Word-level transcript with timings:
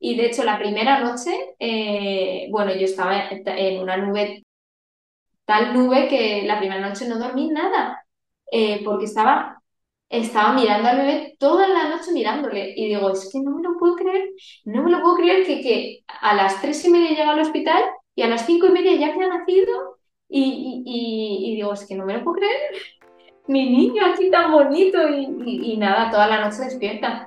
Y 0.00 0.16
de 0.16 0.26
hecho, 0.26 0.44
la 0.44 0.58
primera 0.58 1.00
noche, 1.00 1.54
eh, 1.58 2.48
bueno, 2.50 2.74
yo 2.74 2.84
estaba 2.86 3.28
en 3.30 3.80
una 3.80 3.96
nube, 3.98 4.44
tal 5.44 5.74
nube 5.74 6.08
que 6.08 6.42
la 6.46 6.58
primera 6.58 6.80
noche 6.88 7.06
no 7.06 7.18
dormí 7.18 7.48
nada, 7.50 8.04
eh, 8.50 8.82
porque 8.84 9.04
estaba, 9.04 9.62
estaba 10.08 10.54
mirando 10.54 10.88
al 10.88 10.96
bebé 10.98 11.36
toda 11.38 11.68
la 11.68 11.88
noche 11.88 12.12
mirándole. 12.12 12.72
Y 12.76 12.88
digo, 12.88 13.10
es 13.12 13.28
que 13.30 13.40
no 13.40 13.52
me 13.52 13.62
lo 13.62 13.78
puedo 13.78 13.96
creer, 13.96 14.30
no 14.64 14.82
me 14.82 14.90
lo 14.90 15.02
puedo 15.02 15.16
creer 15.16 15.46
que, 15.46 15.60
que 15.60 16.04
a 16.20 16.34
las 16.34 16.60
tres 16.62 16.84
y 16.86 16.90
media 16.90 17.10
llega 17.10 17.32
al 17.32 17.40
hospital 17.40 17.82
y 18.14 18.22
a 18.22 18.28
las 18.28 18.46
cinco 18.46 18.66
y 18.66 18.70
media 18.72 18.94
ya 18.96 19.14
que 19.14 19.22
ha 19.24 19.28
nacido. 19.28 19.98
Y, 20.28 20.82
y, 20.86 21.52
y 21.52 21.56
digo, 21.56 21.72
es 21.72 21.86
que 21.86 21.96
no 21.96 22.06
me 22.06 22.14
lo 22.14 22.24
puedo 22.24 22.36
creer 22.36 22.60
mi 23.50 23.68
niño 23.68 24.04
aquí 24.06 24.30
tan 24.30 24.52
bonito 24.52 24.98
y, 25.08 25.76
nada, 25.76 26.10
toda 26.10 26.28
la 26.28 26.44
noche 26.44 26.64
despierta. 26.64 27.26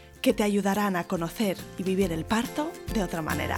que 0.21 0.33
te 0.33 0.43
ayudarán 0.43 0.95
a 0.95 1.05
conocer 1.05 1.57
y 1.77 1.83
vivir 1.83 2.11
el 2.11 2.25
parto 2.25 2.71
de 2.93 3.03
otra 3.03 3.21
manera. 3.21 3.57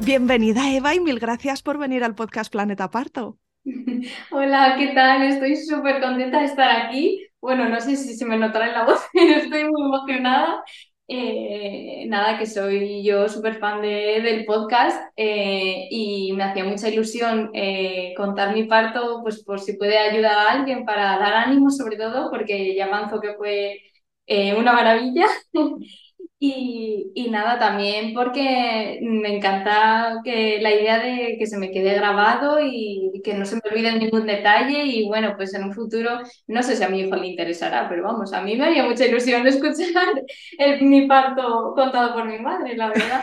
Bienvenida 0.00 0.72
Eva 0.72 0.94
y 0.94 1.00
mil 1.00 1.18
gracias 1.18 1.60
por 1.62 1.76
venir 1.76 2.02
al 2.02 2.14
podcast 2.14 2.50
Planeta 2.50 2.90
Parto. 2.90 3.36
Hola, 4.30 4.76
¿qué 4.78 4.88
tal? 4.94 5.22
Estoy 5.22 5.56
súper 5.56 6.00
contenta 6.00 6.38
de 6.38 6.46
estar 6.46 6.86
aquí. 6.86 7.26
Bueno, 7.40 7.68
no 7.68 7.80
sé 7.80 7.96
si 7.96 8.16
se 8.16 8.24
me 8.24 8.38
notará 8.38 8.68
en 8.68 8.72
la 8.72 8.84
voz, 8.84 9.00
estoy 9.12 9.64
muy 9.64 9.82
emocionada. 9.82 10.62
Eh, 11.10 12.04
nada, 12.08 12.38
que 12.38 12.44
soy 12.46 13.02
yo 13.02 13.28
súper 13.30 13.58
fan 13.58 13.80
de, 13.80 14.20
del 14.22 14.44
podcast 14.44 15.10
eh, 15.16 15.88
y 15.90 16.32
me 16.34 16.44
hacía 16.44 16.64
mucha 16.64 16.88
ilusión 16.90 17.50
eh, 17.54 18.12
contar 18.14 18.52
mi 18.54 18.64
parto, 18.64 19.20
pues 19.22 19.42
por 19.42 19.58
si 19.58 19.72
puede 19.78 19.96
ayudar 19.98 20.32
a 20.36 20.52
alguien 20.52 20.84
para 20.84 21.18
dar 21.18 21.32
ánimo 21.34 21.70
sobre 21.70 21.96
todo, 21.96 22.30
porque 22.30 22.74
ya 22.76 22.86
avanzo 22.86 23.20
que 23.20 23.34
fue 23.34 23.80
una 24.58 24.72
maravilla. 24.74 25.26
Y, 26.40 27.28
nada, 27.30 27.58
también 27.58 28.14
porque 28.14 29.00
me 29.02 29.36
encanta 29.36 30.20
que 30.24 30.60
la 30.60 30.72
idea 30.72 31.00
de 31.00 31.36
que 31.36 31.46
se 31.46 31.58
me 31.58 31.72
quede 31.72 31.94
grabado 31.94 32.58
y 32.62 33.20
que 33.24 33.34
no 33.34 33.44
se 33.44 33.56
me 33.56 33.62
olvide 33.68 33.98
ningún 33.98 34.24
detalle 34.24 34.84
y 34.84 35.06
bueno, 35.08 35.34
pues 35.36 35.52
en 35.54 35.64
un 35.64 35.74
futuro 35.74 36.20
no 36.46 36.62
sé 36.62 36.76
si 36.76 36.84
a 36.84 36.88
mi 36.88 37.00
hijo 37.00 37.16
le 37.16 37.26
interesará, 37.26 37.88
pero 37.88 38.04
vamos, 38.04 38.32
a 38.32 38.40
mí 38.40 38.56
me 38.56 38.66
haría 38.66 38.84
mucha 38.84 39.04
ilusión 39.04 39.46
escuchar 39.48 40.22
el, 40.58 40.82
mi 40.82 41.06
parto 41.08 41.74
contado 41.74 42.14
por 42.14 42.24
mi 42.26 42.38
madre, 42.38 42.76
la 42.76 42.88
verdad. 42.88 43.22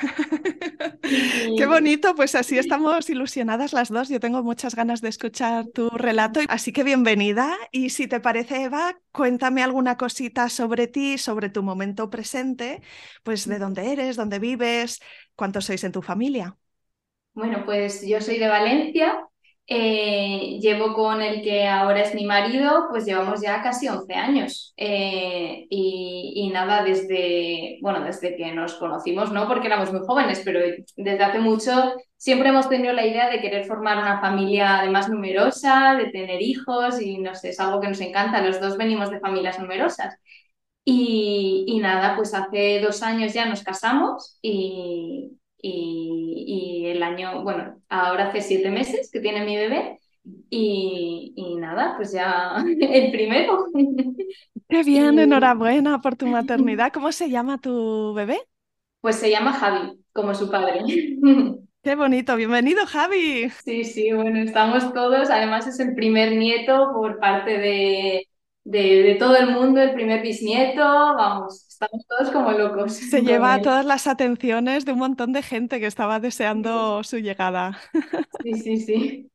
Qué 1.58 1.66
bonito, 1.66 2.16
pues 2.16 2.36
así 2.36 2.58
estamos 2.58 3.10
ilusionadas 3.10 3.72
las 3.72 3.90
dos. 3.90 4.10
Yo 4.10 4.20
tengo 4.20 4.44
muchas 4.44 4.76
ganas 4.76 5.00
de 5.02 5.10
escuchar 5.10 5.68
tu 5.68 5.90
relato, 5.90 6.42
así 6.50 6.74
que 6.74 6.84
bienvenida. 6.84 7.56
Y 7.72 7.92
si 7.92 8.08
te 8.08 8.20
parece, 8.20 8.64
Eva, 8.64 9.00
cuéntame 9.12 9.64
alguna 9.64 9.96
cosita 9.96 10.50
sobre 10.50 10.88
ti, 10.88 11.18
sobre 11.18 11.50
tu 11.50 11.64
momento 11.64 12.10
presente 12.10 12.82
pues 13.24 13.48
de 13.48 13.60
dónde 13.60 13.92
eres, 13.92 14.16
dónde 14.16 14.40
vives, 14.40 15.00
cuántos 15.36 15.66
sois 15.66 15.84
en 15.84 15.92
tu 15.92 16.02
familia. 16.02 16.58
Bueno, 17.34 17.64
pues 17.66 18.06
yo 18.06 18.22
soy 18.22 18.38
de 18.40 18.48
Valencia, 18.48 19.20
eh, 19.68 20.60
llevo 20.62 20.94
con 20.94 21.24
el 21.24 21.42
que 21.42 21.68
ahora 21.68 22.02
es 22.02 22.14
mi 22.14 22.24
marido, 22.26 22.86
pues 22.90 23.04
llevamos 23.06 23.42
ya 23.42 23.64
casi 23.64 23.88
11 23.88 24.14
años. 24.14 24.74
Eh, 24.78 25.66
y, 25.70 26.50
nada, 26.54 26.84
desde, 26.84 27.80
bueno, 27.82 28.04
desde 28.04 28.38
que 28.38 28.52
nos 28.52 28.76
conocimos, 28.76 29.32
no 29.32 29.48
porque 29.48 29.68
éramos 29.68 29.92
muy 29.92 30.02
jóvenes, 30.06 30.42
pero 30.46 30.60
desde 30.96 31.24
hace 31.24 31.40
mucho 31.40 31.94
siempre 32.16 32.50
hemos 32.50 32.70
tenido 32.70 32.94
la 32.94 33.06
idea 33.06 33.30
de 33.30 33.42
querer 33.42 33.66
formar 33.66 33.98
una 33.98 34.22
familia 34.22 34.80
además 34.80 35.10
numerosa, 35.10 35.96
de 35.96 36.06
tener 36.12 36.42
hijos 36.42 37.02
y 37.02 37.18
no 37.18 37.36
sé, 37.36 37.50
es 37.50 37.60
algo 37.60 37.82
que 37.82 37.88
nos 37.88 38.00
encanta. 38.02 38.42
Los 38.42 38.62
dos 38.62 38.78
venimos 38.78 39.10
de 39.10 39.20
familias 39.20 39.60
numerosas. 39.60 40.16
Y, 40.88 41.80
nada, 41.82 42.16
pues 42.16 42.34
hace 42.36 42.80
dos 42.80 43.02
años 43.02 43.34
ya 43.34 43.48
nos 43.48 43.64
casamos 43.64 44.38
y, 44.42 45.32
y, 45.60 46.86
el 46.86 47.02
año, 47.02 47.44
bueno, 47.44 47.82
ahora 47.90 48.28
hace 48.28 48.42
siete 48.42 48.70
meses 48.70 49.10
que 49.12 49.20
tiene 49.20 49.44
mi 49.44 49.56
bebé 49.58 50.00
y, 50.50 51.56
nada, 51.60 51.96
pues 51.98 52.12
ya 52.12 52.56
el 52.80 53.12
primero. 53.12 53.66
Qué 54.70 54.84
bien, 54.84 55.20
enhorabuena 55.20 56.02
por 56.02 56.16
tu 56.16 56.28
maternidad. 56.28 56.92
¿Cómo 56.94 57.12
se 57.12 57.30
llama 57.30 57.58
tu 57.60 58.14
bebé? 58.14 58.40
Pues 59.02 59.18
se 59.18 59.30
llama 59.30 59.54
Javi, 59.54 60.00
como 60.14 60.34
su 60.34 60.50
padre. 60.50 60.82
Qué 61.84 61.96
bonito, 61.96 62.36
bienvenido 62.36 62.86
Javi. 62.88 63.52
Sí, 63.64 63.84
sí, 63.84 64.12
bueno, 64.12 64.40
estamos 64.40 64.92
todos, 64.92 65.30
además 65.30 65.68
es 65.68 65.80
el 65.80 65.94
primer 65.94 66.36
nieto 66.36 66.92
por 66.92 67.20
parte 67.20 67.60
de, 67.60 68.28
de, 68.66 69.16
todo 69.20 69.38
el 69.38 69.52
mundo, 69.52 69.80
el 69.80 69.94
primer 69.94 70.22
bisnieto, 70.22 70.82
vamos, 70.82 71.68
estamos 71.70 72.06
todos 72.08 72.32
como 72.32 72.52
locos. 72.52 72.94
Se 73.12 73.22
lleva 73.22 73.62
todas 73.62 73.86
las 73.86 74.08
atenciones 74.08 74.86
de 74.86 74.92
un 74.92 75.00
montón 75.00 75.32
de 75.32 75.44
gente 75.44 75.80
que 75.80 75.86
estaba 75.86 76.20
deseando 76.20 77.04
su 77.04 77.20
llegada. 77.20 77.80
Sí, 78.44 78.54
sí, 78.56 78.78
sí. 78.78 79.32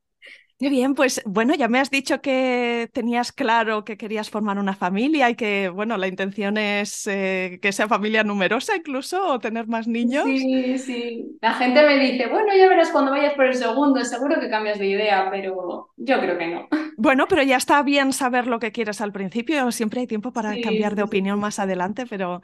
Qué 0.61 0.69
bien, 0.69 0.95
pues 0.95 1.23
bueno, 1.25 1.55
ya 1.55 1.69
me 1.69 1.79
has 1.79 1.91
dicho 1.91 2.21
que 2.21 2.91
tenías 2.93 3.33
claro 3.33 3.83
que 3.83 3.97
querías 3.97 4.29
formar 4.29 4.59
una 4.59 4.75
familia 4.75 5.31
y 5.31 5.35
que, 5.35 5.71
bueno, 5.71 5.97
la 5.97 6.07
intención 6.07 6.59
es 6.59 7.07
eh, 7.07 7.59
que 7.63 7.73
sea 7.73 7.89
familia 7.89 8.25
numerosa 8.25 8.77
incluso 8.77 9.27
o 9.27 9.39
tener 9.39 9.69
más 9.69 9.89
niños. 9.89 10.27
Sí, 10.27 10.77
sí. 10.77 11.39
La 11.41 11.55
gente 11.55 11.83
me 11.83 11.99
dice, 11.99 12.29
bueno, 12.29 12.55
ya 12.55 12.69
verás 12.69 12.91
cuando 12.91 13.11
vayas 13.11 13.33
por 13.33 13.47
el 13.47 13.55
segundo, 13.55 14.05
seguro 14.05 14.39
que 14.39 14.51
cambias 14.51 14.79
de 14.79 14.89
idea, 14.89 15.29
pero 15.31 15.89
yo 15.97 16.21
creo 16.21 16.37
que 16.37 16.47
no. 16.49 16.69
Bueno, 16.99 17.25
pero 17.27 17.43
ya 17.43 17.57
está 17.57 17.83
bien 17.83 18.13
saber 18.13 18.47
lo 18.47 18.59
que 18.59 18.73
quieres 18.73 19.01
al 19.01 19.13
principio, 19.13 19.73
siempre 19.73 20.01
hay 20.01 20.07
tiempo 20.07 20.35
para 20.35 20.61
cambiar 20.61 20.95
de 20.95 21.03
opinión 21.03 21.41
más 21.41 21.59
adelante, 21.59 22.05
pero 22.05 22.43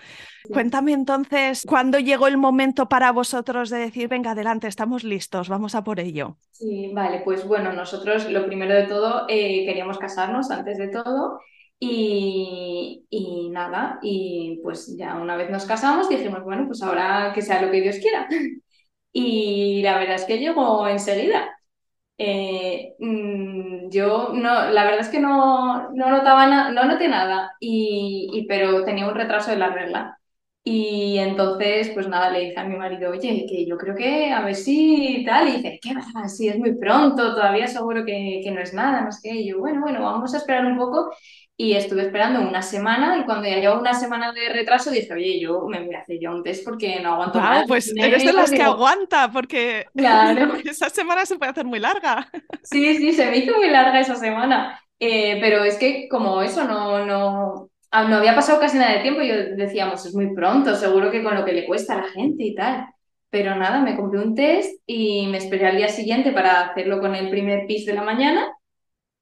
cuéntame 0.51 0.93
entonces, 0.93 1.67
¿cuándo 1.69 1.99
llegó 1.99 2.27
el 2.27 2.39
momento 2.39 2.89
para 2.89 3.13
vosotros 3.13 3.69
de 3.69 3.77
decir, 3.81 4.09
venga, 4.09 4.31
adelante, 4.31 4.67
estamos 4.69 5.05
listos, 5.05 5.51
vamos 5.51 5.75
a 5.75 5.85
por 5.85 6.01
ello? 6.01 6.39
Sí, 6.53 6.91
vale, 6.95 7.21
pues 7.23 7.47
bueno, 7.47 7.71
nosotros 7.75 8.06
lo 8.31 8.47
primero 8.47 8.75
de 8.75 8.85
todo, 8.87 9.27
eh, 9.29 9.65
queríamos 9.67 9.99
casarnos 9.99 10.51
antes 10.51 10.79
de 10.79 10.89
todo. 10.89 11.41
Y, 11.79 13.05
nada, 13.53 13.99
y 14.03 14.61
pues 14.63 14.97
ya 14.97 15.17
una 15.17 15.37
vez 15.37 15.51
nos 15.51 15.67
casamos 15.67 16.09
dijimos, 16.09 16.43
bueno, 16.45 16.67
pues 16.67 16.83
ahora 16.83 17.33
que 17.35 17.43
sea 17.43 17.63
lo 17.63 17.71
que 17.71 17.81
Dios 17.83 17.97
quiera. 17.99 18.29
Y 19.13 19.83
la 19.83 19.99
verdad 19.99 20.17
es 20.17 20.25
que 20.27 20.39
llegó 20.39 20.87
enseguida. 20.89 21.49
Eh, 22.19 22.95
mm, 22.99 23.91
yo 23.91 24.31
no, 24.35 24.71
la 24.71 24.85
verdad 24.85 25.01
es 25.01 25.09
que 25.09 25.21
no, 25.21 25.91
no 25.93 26.11
notaba 26.11 26.71
no 26.73 26.85
noté 26.85 27.09
nada, 27.09 27.53
y, 27.61 28.47
pero 28.49 28.85
tenía 28.85 29.09
un 29.09 29.15
retraso 29.15 29.51
de 29.51 29.59
la 29.59 29.71
regla. 29.71 30.19
Y 30.69 31.17
entonces, 31.19 31.91
pues 31.95 32.09
nada, 32.09 32.29
le 32.29 32.41
dije 32.41 32.59
a 32.59 32.65
mi 32.65 32.77
marido, 32.77 33.13
oye, 33.13 33.47
que 33.49 33.65
yo 33.65 33.79
creo 33.79 33.95
que 33.95 34.33
a 34.33 34.45
ver 34.45 34.57
si 34.57 35.23
tal. 35.25 35.49
Y 35.49 35.53
dice, 35.59 35.79
¿qué 35.81 35.95
va? 35.95 36.29
Si 36.29 36.49
es 36.49 36.59
muy 36.59 36.75
pronto, 36.75 37.37
todavía 37.37 37.69
seguro 37.69 38.05
que, 38.05 38.41
que 38.43 38.51
no 38.51 38.61
es 38.61 38.75
nada, 38.75 39.03
no 39.03 39.13
sé 39.13 39.21
qué. 39.23 39.37
Y 39.37 39.49
yo, 39.49 39.61
bueno, 39.61 39.81
bueno, 39.81 40.03
vamos 40.03 40.35
a 40.35 40.39
esperar 40.39 40.67
un 40.67 40.77
poco. 40.77 41.15
Y 41.57 41.75
estuve 41.75 42.03
esperando 42.03 42.41
una 42.41 42.63
semana 42.63 43.17
y 43.17 43.25
cuando 43.25 43.49
ya 43.49 43.61
llevo 43.61 43.79
una 43.79 43.95
semana 43.95 44.33
de 44.33 44.49
retraso 44.49 44.91
dije, 44.91 45.15
oye, 45.15 45.39
yo 45.39 45.69
me 45.69 45.85
voy 45.85 45.95
a 45.95 46.01
hacer 46.01 46.19
yo 46.21 46.33
un 46.33 46.43
test 46.43 46.65
porque 46.65 46.99
no 46.99 47.13
aguanto 47.13 47.41
nada. 47.41 47.65
pues 47.69 47.95
eres 47.97 48.25
de 48.25 48.33
las 48.33 48.51
que 48.51 48.63
aguanta 48.63 49.31
porque 49.31 49.87
claro. 49.97 50.53
esa 50.65 50.91
semana 50.91 51.25
se 51.27 51.37
puede 51.37 51.53
hacer 51.53 51.65
muy 51.65 51.79
larga. 51.79 52.29
Sí, 52.65 52.97
sí, 52.97 53.13
se 53.13 53.31
me 53.31 53.37
hizo 53.37 53.57
muy 53.57 53.71
larga 53.71 54.01
esa 54.01 54.17
semana. 54.17 54.81
Eh, 54.99 55.39
pero 55.41 55.63
es 55.63 55.77
que 55.77 56.09
como 56.09 56.43
eso 56.43 56.65
no, 56.65 57.07
no, 57.07 57.71
Ah, 57.91 58.05
no 58.09 58.17
había 58.17 58.35
pasado 58.35 58.61
casi 58.61 58.79
nada 58.79 58.93
de 58.95 59.01
tiempo 59.03 59.23
y 59.23 59.29
yo 59.29 59.35
decíamos, 59.57 60.05
es 60.07 60.15
muy 60.15 60.35
pronto, 60.35 60.75
seguro 60.75 61.11
que 61.11 61.23
con 61.23 61.35
lo 61.35 61.45
que 61.45 61.53
le 61.53 61.67
cuesta 61.67 61.95
a 61.95 62.03
la 62.03 62.09
gente 62.09 62.45
y 62.45 62.55
tal. 62.55 62.87
Pero 63.31 63.55
nada, 63.57 63.81
me 63.81 63.97
compré 63.97 64.21
un 64.21 64.35
test 64.35 64.81
y 64.87 65.27
me 65.29 65.39
esperé 65.39 65.67
al 65.67 65.77
día 65.77 65.89
siguiente 65.89 66.33
para 66.33 66.69
hacerlo 66.71 67.01
con 67.01 67.15
el 67.15 67.31
primer 67.31 67.67
pis 67.67 67.87
de 67.87 67.95
la 67.95 68.03
mañana. 68.03 68.47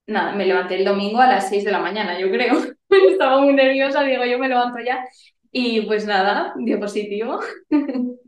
nada, 0.06 0.32
me 0.34 0.46
levanté 0.46 0.76
el 0.76 0.84
domingo 0.84 1.20
a 1.20 1.26
las 1.28 1.48
6 1.48 1.64
de 1.64 1.72
la 1.72 1.80
mañana, 1.80 2.18
yo 2.18 2.30
creo. 2.30 2.54
Estaba 3.10 3.40
muy 3.40 3.54
nerviosa, 3.54 4.02
digo, 4.04 4.24
yo 4.24 4.38
me 4.38 4.48
levanto 4.48 4.78
ya. 4.80 5.04
Y 5.52 5.82
pues 5.82 6.06
nada, 6.06 6.54
dio 6.58 6.80
positivo. 6.80 7.40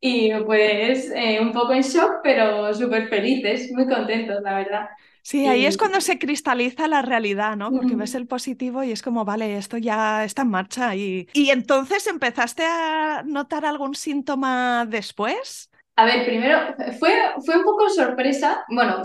y 0.00 0.32
pues 0.44 1.10
eh, 1.14 1.40
un 1.40 1.52
poco 1.52 1.72
en 1.72 1.82
shock, 1.82 2.20
pero 2.22 2.72
súper 2.74 3.08
felices, 3.08 3.70
muy 3.72 3.86
contentos, 3.86 4.42
la 4.42 4.56
verdad. 4.56 4.88
Sí, 5.30 5.46
ahí 5.46 5.64
es 5.64 5.76
cuando 5.76 6.00
se 6.00 6.18
cristaliza 6.18 6.88
la 6.88 7.02
realidad, 7.02 7.56
¿no? 7.56 7.70
Porque 7.70 7.94
ves 7.94 8.16
el 8.16 8.26
positivo 8.26 8.82
y 8.82 8.90
es 8.90 9.00
como, 9.00 9.24
vale, 9.24 9.56
esto 9.56 9.78
ya 9.78 10.24
está 10.24 10.42
en 10.42 10.50
marcha. 10.50 10.96
Y, 10.96 11.28
y 11.32 11.50
entonces 11.50 12.08
empezaste 12.08 12.64
a 12.66 13.22
notar 13.24 13.64
algún 13.64 13.94
síntoma 13.94 14.86
después. 14.86 15.70
A 15.94 16.04
ver, 16.04 16.26
primero 16.26 16.74
fue, 16.98 17.12
fue 17.46 17.58
un 17.58 17.62
poco 17.62 17.88
sorpresa, 17.90 18.64
bueno, 18.70 19.02
o 19.02 19.04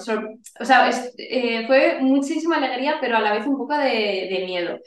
sea, 0.66 0.90
eh, 1.20 1.68
fue 1.68 2.00
muchísima 2.02 2.58
alegría, 2.58 2.96
pero 3.00 3.18
a 3.18 3.22
la 3.22 3.34
vez 3.34 3.46
un 3.46 3.60
poco 3.60 3.78
de, 3.78 4.28
de, 4.32 4.44
miedo, 4.48 4.80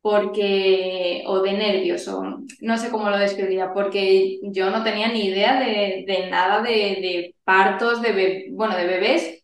porque, 0.00 1.24
o 1.26 1.42
de 1.42 1.52
nervios, 1.52 2.08
o 2.08 2.22
no 2.62 2.78
sé 2.78 2.88
cómo 2.88 3.10
lo 3.10 3.18
describiría, 3.18 3.74
porque 3.74 4.38
yo 4.44 4.70
no 4.70 4.82
tenía 4.82 5.08
ni 5.08 5.26
idea 5.26 5.60
de, 5.60 6.06
de 6.06 6.30
nada 6.30 6.62
de, 6.62 6.72
de, 6.72 7.34
partos, 7.44 8.00
de, 8.00 8.46
bueno, 8.52 8.74
de 8.74 8.86
bebés. 8.86 9.42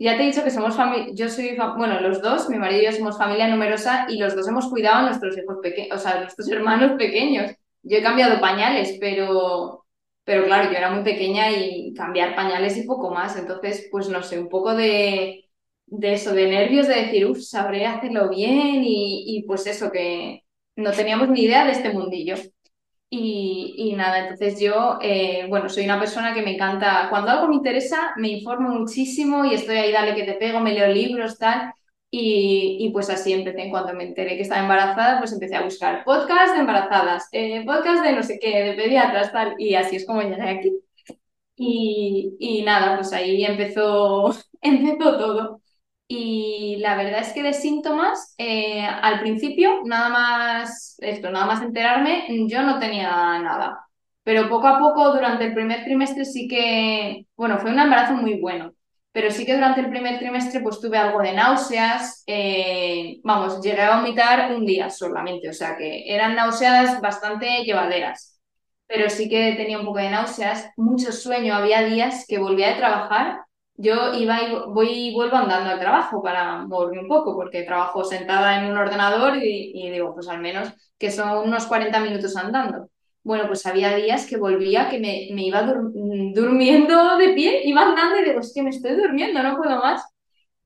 Ya 0.00 0.16
te 0.16 0.22
he 0.22 0.26
dicho 0.26 0.44
que 0.44 0.50
somos 0.52 0.76
familia, 0.76 1.12
yo 1.14 1.28
soy, 1.28 1.56
bueno, 1.76 2.00
los 2.00 2.22
dos, 2.22 2.48
mi 2.48 2.56
marido 2.58 2.82
y 2.82 2.84
yo 2.86 2.92
somos 2.92 3.18
familia 3.18 3.48
numerosa 3.48 4.06
y 4.08 4.18
los 4.18 4.36
dos 4.36 4.46
hemos 4.48 4.68
cuidado 4.68 4.98
a 4.98 5.02
nuestros 5.06 5.36
hijos 5.36 5.58
pequeños, 5.62 5.96
o 5.96 5.98
sea, 6.00 6.20
nuestros 6.20 6.48
hermanos 6.52 6.92
pequeños. 6.98 7.52
Yo 7.82 7.98
he 7.98 8.02
cambiado 8.02 8.40
pañales, 8.40 8.96
pero 9.00 9.84
pero 10.24 10.44
claro, 10.44 10.70
yo 10.70 10.76
era 10.76 10.90
muy 10.90 11.02
pequeña 11.04 11.50
y 11.52 11.94
cambiar 11.94 12.34
pañales 12.36 12.76
y 12.76 12.82
poco 12.86 13.10
más, 13.10 13.36
entonces, 13.38 13.88
pues 13.90 14.10
no 14.10 14.22
sé, 14.22 14.38
un 14.38 14.50
poco 14.50 14.74
de, 14.74 15.46
de 15.86 16.12
eso, 16.12 16.34
de 16.34 16.48
nervios, 16.48 16.86
de 16.86 16.96
decir, 16.96 17.26
uff, 17.26 17.40
sabré 17.40 17.86
hacerlo 17.86 18.28
bien 18.28 18.84
y, 18.84 19.24
y, 19.38 19.42
pues 19.44 19.66
eso, 19.66 19.90
que 19.90 20.42
no 20.76 20.92
teníamos 20.92 21.30
ni 21.30 21.42
idea 21.44 21.64
de 21.64 21.72
este 21.72 21.90
mundillo. 21.94 22.34
Y, 23.10 23.74
y 23.78 23.94
nada, 23.96 24.18
entonces 24.20 24.60
yo, 24.60 24.98
eh, 25.00 25.46
bueno, 25.48 25.70
soy 25.70 25.84
una 25.84 25.98
persona 25.98 26.34
que 26.34 26.42
me 26.42 26.54
encanta, 26.54 27.06
cuando 27.08 27.30
algo 27.30 27.48
me 27.48 27.54
interesa, 27.56 28.12
me 28.16 28.28
informo 28.28 28.68
muchísimo 28.70 29.46
y 29.46 29.54
estoy 29.54 29.76
ahí, 29.78 29.92
dale 29.92 30.14
que 30.14 30.24
te 30.24 30.34
pego, 30.34 30.60
me 30.60 30.74
leo 30.74 30.88
libros, 30.92 31.38
tal. 31.38 31.72
Y, 32.10 32.76
y, 32.80 32.90
pues 32.92 33.08
así 33.10 33.32
empecé, 33.32 33.62
en 33.62 33.70
cuanto 33.70 33.94
me 33.94 34.04
enteré 34.04 34.36
que 34.36 34.42
estaba 34.42 34.62
embarazada, 34.62 35.18
pues 35.18 35.32
empecé 35.32 35.56
a 35.56 35.62
buscar 35.64 36.04
podcast 36.04 36.54
de 36.54 36.60
embarazadas, 36.60 37.28
eh, 37.32 37.64
podcast 37.66 38.02
de 38.04 38.12
no 38.12 38.22
sé 38.22 38.38
qué, 38.40 38.62
de 38.62 38.72
pediatras, 38.74 39.32
tal, 39.32 39.54
y 39.58 39.74
así 39.74 39.96
es 39.96 40.06
como 40.06 40.22
llegué 40.22 40.42
aquí. 40.48 40.72
Y, 41.56 42.36
y 42.40 42.62
nada, 42.62 42.96
pues 42.96 43.12
ahí 43.12 43.44
empezó, 43.44 44.34
empezó 44.62 45.18
todo. 45.18 45.62
Y 46.10 46.76
la 46.80 46.96
verdad 46.96 47.20
es 47.20 47.32
que 47.34 47.42
de 47.42 47.52
síntomas, 47.52 48.34
eh, 48.38 48.82
al 48.86 49.20
principio, 49.20 49.82
nada 49.84 50.08
más, 50.08 50.96
esto, 51.00 51.30
nada 51.30 51.44
más 51.46 51.62
enterarme, 51.62 52.26
yo 52.48 52.62
no 52.62 52.78
tenía 52.78 53.10
nada. 53.40 53.84
Pero 54.22 54.48
poco 54.48 54.66
a 54.68 54.78
poco, 54.78 55.12
durante 55.12 55.44
el 55.44 55.54
primer 55.54 55.84
trimestre 55.84 56.24
sí 56.24 56.48
que, 56.48 57.26
bueno, 57.36 57.58
fue 57.58 57.70
un 57.70 57.78
embarazo 57.78 58.14
muy 58.14 58.40
bueno. 58.40 58.72
Pero 59.12 59.30
sí 59.30 59.44
que 59.44 59.54
durante 59.54 59.80
el 59.80 59.90
primer 59.90 60.18
trimestre 60.18 60.60
pues 60.60 60.80
tuve 60.80 60.96
algo 60.98 61.20
de 61.20 61.32
náuseas, 61.32 62.22
eh, 62.26 63.20
vamos, 63.24 63.60
llegué 63.60 63.82
a 63.82 63.96
vomitar 63.96 64.54
un 64.54 64.64
día 64.66 64.90
solamente, 64.90 65.48
o 65.48 65.52
sea 65.52 65.76
que 65.76 66.04
eran 66.14 66.36
náuseas 66.36 67.00
bastante 67.00 67.64
llevaderas, 67.64 68.38
pero 68.86 69.08
sí 69.10 69.28
que 69.28 69.54
tenía 69.56 69.78
un 69.78 69.86
poco 69.86 69.98
de 69.98 70.10
náuseas, 70.10 70.70
mucho 70.76 71.10
sueño, 71.10 71.54
había 71.54 71.82
días 71.82 72.26
que 72.28 72.38
volvía 72.38 72.68
de 72.68 72.74
trabajar, 72.76 73.40
yo 73.78 74.12
iba 74.14 74.42
y 74.42 74.54
voy 74.68 74.88
y 74.90 75.14
vuelvo 75.14 75.36
andando 75.36 75.70
al 75.70 75.78
trabajo 75.78 76.20
para 76.22 76.66
moverme 76.66 77.00
un 77.00 77.08
poco, 77.08 77.34
porque 77.36 77.62
trabajo 77.62 78.04
sentada 78.04 78.58
en 78.58 78.70
un 78.70 78.76
ordenador 78.76 79.36
y, 79.36 79.90
digo, 79.90 80.14
pues 80.14 80.28
al 80.28 80.40
menos 80.40 80.72
que 80.98 81.10
son 81.12 81.46
unos 81.48 81.66
40 81.66 82.00
minutos 82.00 82.36
andando. 82.36 82.90
Bueno, 83.22 83.46
pues 83.46 83.64
había 83.66 83.94
días 83.94 84.26
que 84.26 84.36
volvía, 84.36 84.88
que 84.88 84.98
me, 84.98 85.28
me 85.32 85.44
iba 85.44 85.62
durmiendo 85.62 87.16
de 87.18 87.28
pie, 87.30 87.62
iba 87.64 87.82
andando 87.82 88.18
y 88.18 88.24
digo, 88.24 88.40
que 88.52 88.62
me 88.62 88.70
estoy 88.70 88.96
durmiendo, 88.96 89.42
no 89.42 89.56
puedo 89.56 89.78
más. 89.80 90.02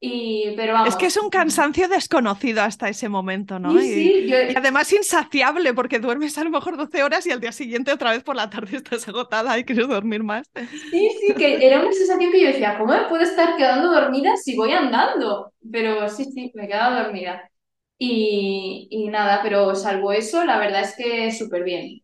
Y, 0.04 0.52
pero 0.56 0.72
vamos. 0.72 0.88
Es 0.88 0.96
que 0.96 1.06
es 1.06 1.16
un 1.16 1.30
cansancio 1.30 1.86
desconocido 1.86 2.60
hasta 2.62 2.88
ese 2.88 3.08
momento, 3.08 3.60
¿no? 3.60 3.70
Sí, 3.78 3.88
sí, 3.88 4.12
y, 4.26 4.32
y, 4.32 4.56
además 4.56 4.92
insaciable, 4.92 5.74
porque 5.74 6.00
duermes 6.00 6.36
a 6.38 6.42
lo 6.42 6.50
mejor 6.50 6.76
12 6.76 7.04
horas 7.04 7.24
y 7.24 7.30
al 7.30 7.40
día 7.40 7.52
siguiente 7.52 7.92
otra 7.92 8.10
vez 8.10 8.24
por 8.24 8.34
la 8.34 8.50
tarde 8.50 8.78
estás 8.78 9.06
agotada 9.06 9.56
y 9.56 9.64
quieres 9.64 9.86
dormir 9.86 10.24
más. 10.24 10.50
Sí, 10.90 11.08
sí, 11.20 11.34
que 11.34 11.64
era 11.64 11.80
una 11.80 11.92
sensación 11.92 12.32
que 12.32 12.40
yo 12.40 12.48
decía, 12.48 12.76
¿cómo 12.78 12.92
me 12.92 13.04
puedo 13.08 13.22
estar 13.22 13.56
quedando 13.56 13.92
dormida 13.92 14.36
si 14.36 14.56
voy 14.56 14.72
andando? 14.72 15.52
Pero 15.70 16.08
sí, 16.08 16.24
sí, 16.24 16.50
me 16.54 16.66
quedaba 16.66 17.04
dormida. 17.04 17.48
Y, 17.96 18.88
y 18.90 19.06
nada, 19.08 19.38
pero 19.44 19.76
salvo 19.76 20.10
eso, 20.10 20.44
la 20.44 20.58
verdad 20.58 20.80
es 20.80 20.96
que 20.96 21.30
súper 21.30 21.62
bien 21.62 22.02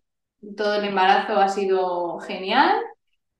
todo 0.56 0.76
el 0.76 0.84
embarazo 0.84 1.40
ha 1.40 1.48
sido 1.48 2.20
genial 2.20 2.72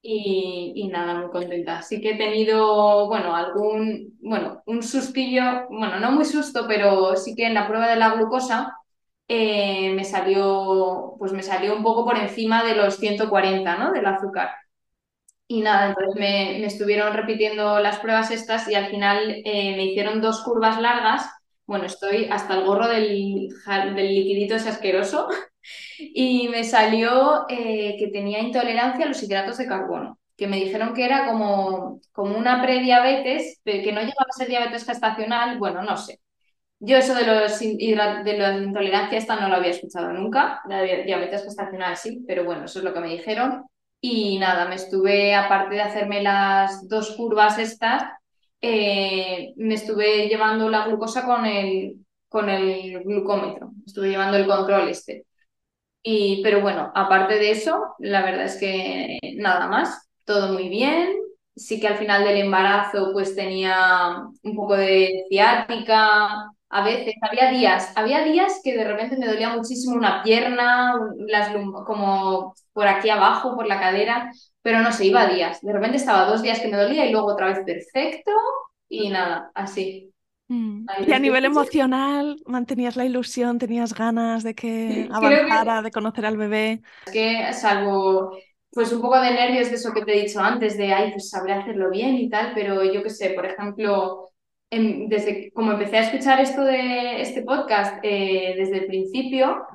y, 0.03 0.73
y, 0.77 0.89
nada, 0.89 1.15
muy 1.21 1.31
contenta. 1.31 1.83
Sí 1.83 2.00
que 2.00 2.12
he 2.12 2.17
tenido, 2.19 3.06
bueno, 3.09 3.35
algún, 3.35 4.17
bueno, 4.23 4.62
un 4.67 4.83
sustillo, 4.83 5.43
bueno, 5.71 5.99
no 6.00 6.12
muy 6.12 6.25
susto, 6.25 6.67
pero 6.69 7.17
sí 7.17 7.35
que 7.35 7.47
en 7.47 7.55
la 7.55 7.67
prueba 7.69 7.89
de 7.89 7.97
la 7.97 8.15
glucosa 8.15 8.77
eh, 9.29 9.93
me 9.95 10.05
salió, 10.05 11.15
pues 11.19 11.33
me 11.33 11.43
salió 11.43 11.77
un 11.77 11.83
poco 11.83 12.05
por 12.05 12.17
encima 12.19 12.65
de 12.65 12.75
los 12.77 12.97
140, 12.97 13.77
¿no? 13.79 13.93
Del 13.93 14.06
azúcar. 14.06 14.50
Y 15.47 15.62
nada, 15.62 15.89
entonces 15.89 16.15
me, 16.17 16.59
me 16.61 16.67
estuvieron 16.67 17.15
repitiendo 17.15 17.81
las 17.81 17.99
pruebas 17.99 18.31
estas 18.31 18.69
y 18.69 18.75
al 18.75 18.89
final 18.91 19.43
eh, 19.45 19.77
me 19.77 19.85
hicieron 19.87 20.21
dos 20.21 20.43
curvas 20.45 20.81
largas. 20.81 21.27
Bueno, 21.67 21.87
estoy 21.87 22.27
hasta 22.31 22.55
el 22.55 22.65
gorro 22.67 22.87
del, 22.89 23.49
del 23.67 24.15
liquidito 24.15 24.56
ese 24.56 24.69
asqueroso 24.71 25.29
y 25.99 26.49
me 26.49 26.65
salió 26.65 27.47
eh, 27.49 27.97
que 27.99 28.09
tenía 28.09 28.41
intolerancia 28.41 29.05
a 29.05 29.09
los 29.09 29.23
hidratos 29.23 29.59
de 29.59 29.67
carbono, 29.67 30.19
que 30.37 30.47
me 30.47 30.56
dijeron 30.56 30.94
que 30.94 31.05
era 31.05 31.26
como, 31.26 32.00
como 32.12 32.37
una 32.38 32.62
prediabetes, 32.62 33.61
que 33.65 33.93
no 33.93 34.00
llegaba 34.00 34.26
a 34.29 34.32
ser 34.38 34.49
diabetes 34.49 34.85
gestacional, 34.87 35.59
bueno, 35.59 35.82
no 35.82 35.97
sé. 35.97 36.20
Yo 36.81 36.97
eso 36.97 37.15
de, 37.15 37.26
los 37.26 37.59
de 37.59 38.38
la 38.38 38.56
intolerancia 38.59 39.19
esta 39.19 39.41
no 39.41 39.49
lo 39.49 39.56
había 39.56 39.70
escuchado 39.73 40.12
nunca, 40.12 40.61
la 40.69 40.82
diabetes 40.82 41.44
gestacional 41.44 41.97
sí, 41.97 42.25
pero 42.26 42.44
bueno, 42.44 42.67
eso 42.67 42.79
es 42.79 42.85
lo 42.85 42.94
que 42.94 43.00
me 43.00 43.09
dijeron. 43.09 43.64
Y 44.00 44.38
nada, 44.38 44.69
me 44.69 44.76
estuve, 44.76 45.35
aparte 45.35 45.75
de 45.75 45.81
hacerme 45.82 46.23
las 46.23 46.88
dos 46.88 47.17
curvas 47.17 47.59
estas, 47.59 48.05
eh, 48.61 49.53
me 49.56 49.75
estuve 49.75 50.29
llevando 50.29 50.69
la 50.69 50.87
glucosa 50.87 51.25
con 51.25 51.47
el, 51.47 51.97
con 52.29 52.49
el 52.49 53.02
glucómetro, 53.04 53.73
estuve 53.87 54.11
llevando 54.11 54.37
el 54.37 54.47
control 54.47 54.88
este. 54.88 55.26
Y, 56.02 56.43
pero 56.43 56.61
bueno, 56.62 56.90
aparte 56.95 57.35
de 57.35 57.50
eso, 57.50 57.95
la 57.99 58.23
verdad 58.23 58.45
es 58.45 58.57
que 58.59 59.19
nada 59.37 59.67
más, 59.69 60.09
todo 60.25 60.52
muy 60.52 60.69
bien. 60.69 61.09
Sí 61.57 61.81
que 61.81 61.88
al 61.88 61.99
final 61.99 62.25
del 62.25 62.37
embarazo 62.38 63.11
pues 63.12 63.35
tenía 63.35 64.23
un 64.45 64.55
poco 64.57 64.76
de 64.76 65.25
ciática, 65.28 66.50
a 66.71 66.85
veces 66.85 67.14
había 67.23 67.50
días, 67.50 67.93
había 67.97 68.23
días 68.25 68.61
que 68.62 68.76
de 68.76 68.85
repente 68.85 69.17
me 69.17 69.26
dolía 69.26 69.49
muchísimo 69.50 69.97
una 69.97 70.23
pierna, 70.23 70.95
las, 71.26 71.50
como 71.87 72.55
por 72.73 72.87
aquí 72.87 73.11
abajo, 73.11 73.57
por 73.57 73.67
la 73.67 73.81
cadera, 73.81 74.31
pero 74.62 74.81
no 74.81 74.93
sé, 74.93 75.07
iba 75.07 75.26
días. 75.26 75.61
De 75.62 75.73
repente 75.73 75.97
estaba 75.97 76.26
dos 76.26 76.43
días 76.43 76.61
que 76.61 76.69
me 76.69 76.76
dolía 76.76 77.07
y 77.07 77.12
luego 77.12 77.33
otra 77.33 77.47
vez 77.49 77.59
perfecto 77.64 78.31
y 78.88 79.09
nada, 79.11 79.50
así. 79.55 80.12
Mm. 80.49 80.87
Y 81.07 81.12
a 81.12 81.19
nivel 81.19 81.45
emocional, 81.45 82.37
mantenías 82.47 82.97
la 82.97 83.05
ilusión, 83.05 83.59
tenías 83.59 83.95
ganas 83.95 84.43
de 84.43 84.55
que 84.55 85.09
avanzara, 85.12 85.83
de 85.83 85.90
conocer 85.90 86.26
al 86.26 86.37
bebé. 86.37 86.83
Es 87.07 87.12
que 87.12 87.52
salvo 87.52 88.37
pues 88.71 88.93
un 88.93 89.00
poco 89.00 89.21
de 89.21 89.31
nervios 89.33 89.71
de 89.71 89.76
eso 89.76 89.93
que 89.93 90.05
te 90.05 90.17
he 90.17 90.23
dicho 90.23 90.40
antes, 90.40 90.76
de 90.76 90.93
ay, 90.93 91.12
pues 91.12 91.31
sabré 91.31 91.55
hacerlo 91.55 91.90
bien 91.90 92.14
y 92.17 92.28
tal, 92.28 92.52
pero 92.55 92.85
yo 92.85 93.02
qué 93.02 93.11
sé, 93.11 93.31
por 93.31 93.47
ejemplo, 93.47 94.31
desde 94.71 95.50
como 95.52 95.73
empecé 95.73 95.99
a 95.99 96.02
escuchar 96.02 96.40
esto 96.40 96.62
de 96.62 97.21
este 97.21 97.43
podcast 97.43 97.99
eh, 98.02 98.55
desde 98.57 98.78
el 98.78 98.87
principio, 98.87 99.67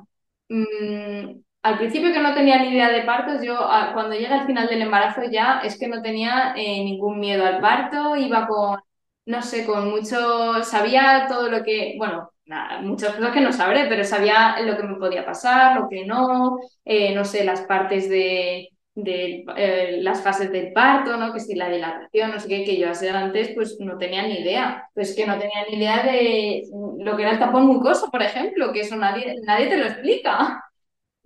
mmm, 0.48 1.40
al 1.62 1.78
principio 1.78 2.12
que 2.12 2.20
no 2.20 2.34
tenía 2.34 2.58
ni 2.58 2.68
idea 2.68 2.90
de 2.90 3.02
partos, 3.02 3.42
yo 3.42 3.56
cuando 3.94 4.14
llegué 4.14 4.26
al 4.26 4.46
final 4.46 4.68
del 4.68 4.82
embarazo 4.82 5.22
ya 5.30 5.60
es 5.64 5.78
que 5.78 5.88
no 5.88 6.02
tenía 6.02 6.54
eh, 6.56 6.84
ningún 6.84 7.18
miedo 7.18 7.44
al 7.44 7.60
parto, 7.60 8.16
iba 8.16 8.46
con 8.46 8.78
no 9.26 9.42
sé, 9.42 9.64
con 9.66 9.90
mucho, 9.90 10.62
sabía 10.64 11.26
todo 11.28 11.50
lo 11.50 11.62
que, 11.64 11.94
bueno, 11.98 12.30
nada, 12.46 12.80
muchas 12.82 13.14
cosas 13.16 13.32
que 13.32 13.40
no 13.40 13.52
sabré, 13.52 13.86
pero 13.88 14.04
sabía 14.04 14.60
lo 14.60 14.76
que 14.76 14.82
me 14.84 14.96
podía 14.96 15.24
pasar, 15.24 15.76
lo 15.80 15.88
que 15.88 16.04
no, 16.06 16.58
eh, 16.84 17.14
no 17.14 17.24
sé, 17.24 17.44
las 17.44 17.62
partes 17.62 18.08
de, 18.10 18.68
de 18.94 19.44
eh, 19.56 19.98
las 20.02 20.22
fases 20.22 20.50
del 20.52 20.72
parto, 20.72 21.16
¿no? 21.16 21.32
Que 21.32 21.40
si 21.40 21.54
la 21.54 21.70
dilatación, 21.70 22.30
no 22.32 22.40
sé 22.40 22.48
qué, 22.48 22.64
que 22.64 22.78
yo 22.78 22.88
antes 23.14 23.50
pues 23.54 23.76
no 23.80 23.96
tenía 23.98 24.22
ni 24.26 24.40
idea. 24.40 24.88
Pues 24.94 25.14
que 25.16 25.26
no 25.26 25.38
tenía 25.38 25.64
ni 25.70 25.76
idea 25.76 26.02
de 26.04 26.62
lo 26.98 27.16
que 27.16 27.22
era 27.22 27.32
el 27.32 27.38
tapón 27.38 27.66
mucoso, 27.66 28.10
por 28.10 28.22
ejemplo, 28.22 28.72
que 28.72 28.80
eso 28.80 28.96
nadie, 28.96 29.34
nadie 29.46 29.68
te 29.68 29.76
lo 29.78 29.86
explica. 29.86 30.62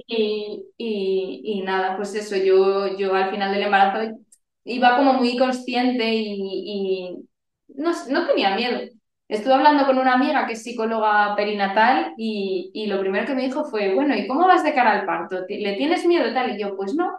Y, 0.07 0.67
y, 0.79 1.43
y 1.45 1.63
nada, 1.63 1.97
pues 1.97 2.15
eso, 2.15 2.37
yo, 2.37 2.97
yo 2.97 3.15
al 3.15 3.31
final 3.31 3.53
del 3.53 3.65
embarazo 3.65 4.17
iba 4.65 4.97
como 4.97 5.15
muy 5.15 5.37
consciente 5.39 6.05
y 6.15 7.28
no, 7.79 7.93
no 8.09 8.27
tenía 8.27 8.55
miedo. 8.57 8.81
Estuve 9.29 9.55
hablando 9.55 9.85
con 9.87 9.99
una 9.99 10.15
amiga 10.15 10.47
que 10.47 10.55
es 10.55 10.63
psicóloga 10.63 11.35
perinatal 11.37 12.15
y, 12.17 12.71
y 12.75 12.87
lo 12.87 13.01
primero 13.01 13.27
que 13.27 13.35
me 13.35 13.43
dijo 13.43 13.65
fue, 13.65 13.95
bueno, 13.95 14.17
¿y 14.17 14.27
cómo 14.27 14.47
vas 14.47 14.65
de 14.65 14.75
cara 14.75 14.93
al 14.93 15.07
parto? 15.07 15.41
¿Le 15.49 15.75
tienes 15.77 16.07
miedo 16.07 16.33
tal? 16.33 16.57
Y 16.57 16.61
yo, 16.61 16.77
pues 16.77 16.95
no, 16.95 17.11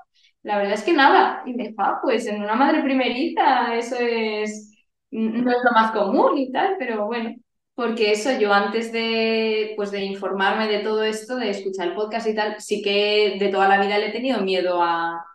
la 0.44 0.58
verdad 0.58 0.74
es 0.74 0.84
que 0.84 0.94
nada. 0.94 1.44
Y 1.46 1.54
me 1.54 1.68
dijo, 1.70 1.82
ah, 1.84 2.00
pues 2.02 2.26
en 2.28 2.42
una 2.42 2.56
madre 2.56 2.82
primeriza 2.82 3.76
eso 3.76 3.96
es, 4.00 4.72
no 5.12 5.52
es 5.52 5.58
lo 5.64 5.72
más 5.72 5.92
común 5.92 6.38
y 6.38 6.52
tal, 6.52 6.76
pero 6.80 7.06
bueno, 7.06 7.36
porque 7.76 8.12
eso 8.12 8.32
yo 8.40 8.54
antes 8.54 8.92
de, 8.92 9.74
pues 9.78 9.92
de 9.92 10.04
informarme 10.04 10.68
de 10.68 10.80
todo 10.80 11.04
esto, 11.04 11.36
de 11.38 11.52
escuchar 11.52 11.90
el 11.90 11.96
podcast 11.96 12.28
y 12.28 12.36
tal, 12.36 12.60
sí 12.60 12.82
que 12.82 13.38
de 13.40 13.50
toda 13.50 13.68
la 13.70 13.80
vida 13.80 13.98
le 13.98 14.10
he 14.10 14.12
tenido 14.12 14.42
miedo 14.42 14.82
a... 14.82 15.26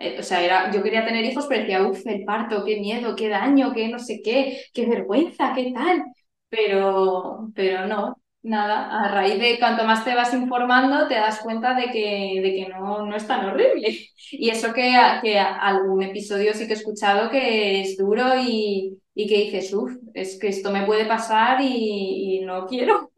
eh, 0.00 0.16
O 0.20 0.22
sea, 0.22 0.42
era, 0.44 0.70
yo 0.72 0.82
quería 0.82 1.04
tener 1.06 1.24
hijos, 1.24 1.46
pero 1.48 1.60
decía, 1.62 1.82
uff, 1.86 2.06
el 2.06 2.24
parto, 2.24 2.64
qué 2.64 2.80
miedo, 2.80 3.16
qué 3.16 3.28
daño, 3.28 3.72
qué 3.74 3.88
no 3.88 3.98
sé 4.00 4.20
qué, 4.24 4.62
qué 4.74 4.86
vergüenza, 4.86 5.52
qué 5.54 5.72
tal. 5.74 6.04
Pero, 6.48 7.48
pero 7.54 7.86
no, 7.86 8.16
nada, 8.42 9.04
a 9.04 9.08
raíz 9.14 9.38
de 9.40 9.58
cuanto 9.60 9.84
más 9.84 10.04
te 10.04 10.14
vas 10.16 10.34
informando, 10.34 11.06
te 11.08 11.14
das 11.14 11.40
cuenta 11.40 11.74
de 11.74 11.84
que, 11.92 12.40
de 12.42 12.52
que 12.54 12.68
no, 12.68 13.06
no 13.06 13.16
es 13.16 13.26
tan 13.26 13.44
horrible. 13.46 13.98
Y 14.32 14.50
eso 14.50 14.72
que, 14.72 14.92
que 15.22 15.38
algún 15.38 16.02
episodio 16.02 16.54
sí 16.54 16.66
que 16.66 16.74
he 16.74 16.76
escuchado 16.76 17.30
que 17.30 17.82
es 17.82 17.96
duro 17.96 18.24
y, 18.40 18.98
y 19.14 19.28
que 19.28 19.36
dices, 19.44 19.72
uff, 19.74 19.92
es 20.14 20.38
que 20.38 20.48
esto 20.48 20.70
me 20.72 20.86
puede 20.86 21.04
pasar 21.06 21.60
y, 21.62 22.38
y 22.40 22.44
no 22.44 22.66
quiero. 22.66 23.12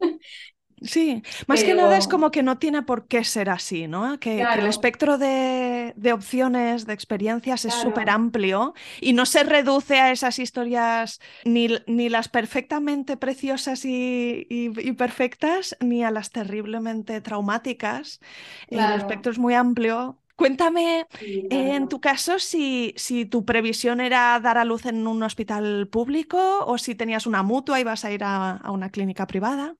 Sí, 0.85 1.23
más 1.47 1.63
que 1.63 1.75
nada 1.75 1.97
es 1.97 2.09
como 2.09 2.29
que 2.29 2.43
no 2.43 2.57
tiene 2.59 2.81
por 2.83 3.07
qué 3.07 3.23
ser 3.23 3.49
así, 3.49 3.87
¿no? 3.87 4.19
Que, 4.19 4.49
que 4.49 4.59
el 4.59 4.67
espectro 4.67 5.17
de, 5.17 5.93
de 5.95 6.11
opciones, 6.11 6.85
de 6.85 6.91
experiencias 6.93 7.63
es 7.63 7.73
súper 7.73 8.09
amplio 8.09 8.73
y 8.99 9.13
no 9.13 9.25
se 9.25 9.43
reduce 9.45 9.99
a 10.01 10.11
esas 10.11 10.39
historias 10.39 11.21
ni, 11.45 11.69
ni 11.87 12.09
las 12.09 12.27
perfectamente 12.27 13.15
preciosas 13.15 13.85
y, 13.85 14.45
y- 14.49 14.71
y 14.89 14.91
perfectas, 14.93 15.77
ni 15.79 16.03
a 16.03 16.11
las 16.11 16.31
terriblemente 16.31 17.21
traumáticas. 17.21 18.19
El 18.67 18.91
espectro 18.91 19.31
es 19.31 19.39
muy 19.39 19.53
amplio. 19.53 20.19
Cuéntame, 20.35 21.07
sí, 21.19 21.49
eh, 21.49 21.75
en 21.75 21.87
tu 21.87 22.01
caso, 22.01 22.39
si, 22.39 22.93
si 22.97 23.25
tu 23.25 23.45
previsión 23.45 24.01
era 24.01 24.37
dar 24.41 24.57
a 24.57 24.65
luz 24.65 24.85
en 24.85 25.07
un 25.07 25.23
hospital 25.23 25.87
público 25.87 26.65
o 26.65 26.77
si 26.77 26.93
tenías 26.95 27.25
una 27.25 27.41
mutua 27.43 27.79
y 27.79 27.83
vas 27.85 28.03
a 28.03 28.11
ir 28.11 28.23
a 28.25 28.57
a 28.57 28.71
una 28.71 28.89
clínica 28.89 29.27
privada. 29.27 29.75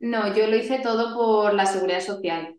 No, 0.00 0.34
yo 0.34 0.46
lo 0.46 0.56
hice 0.56 0.78
todo 0.80 1.14
por 1.16 1.54
la 1.54 1.66
seguridad 1.66 2.00
social. 2.00 2.56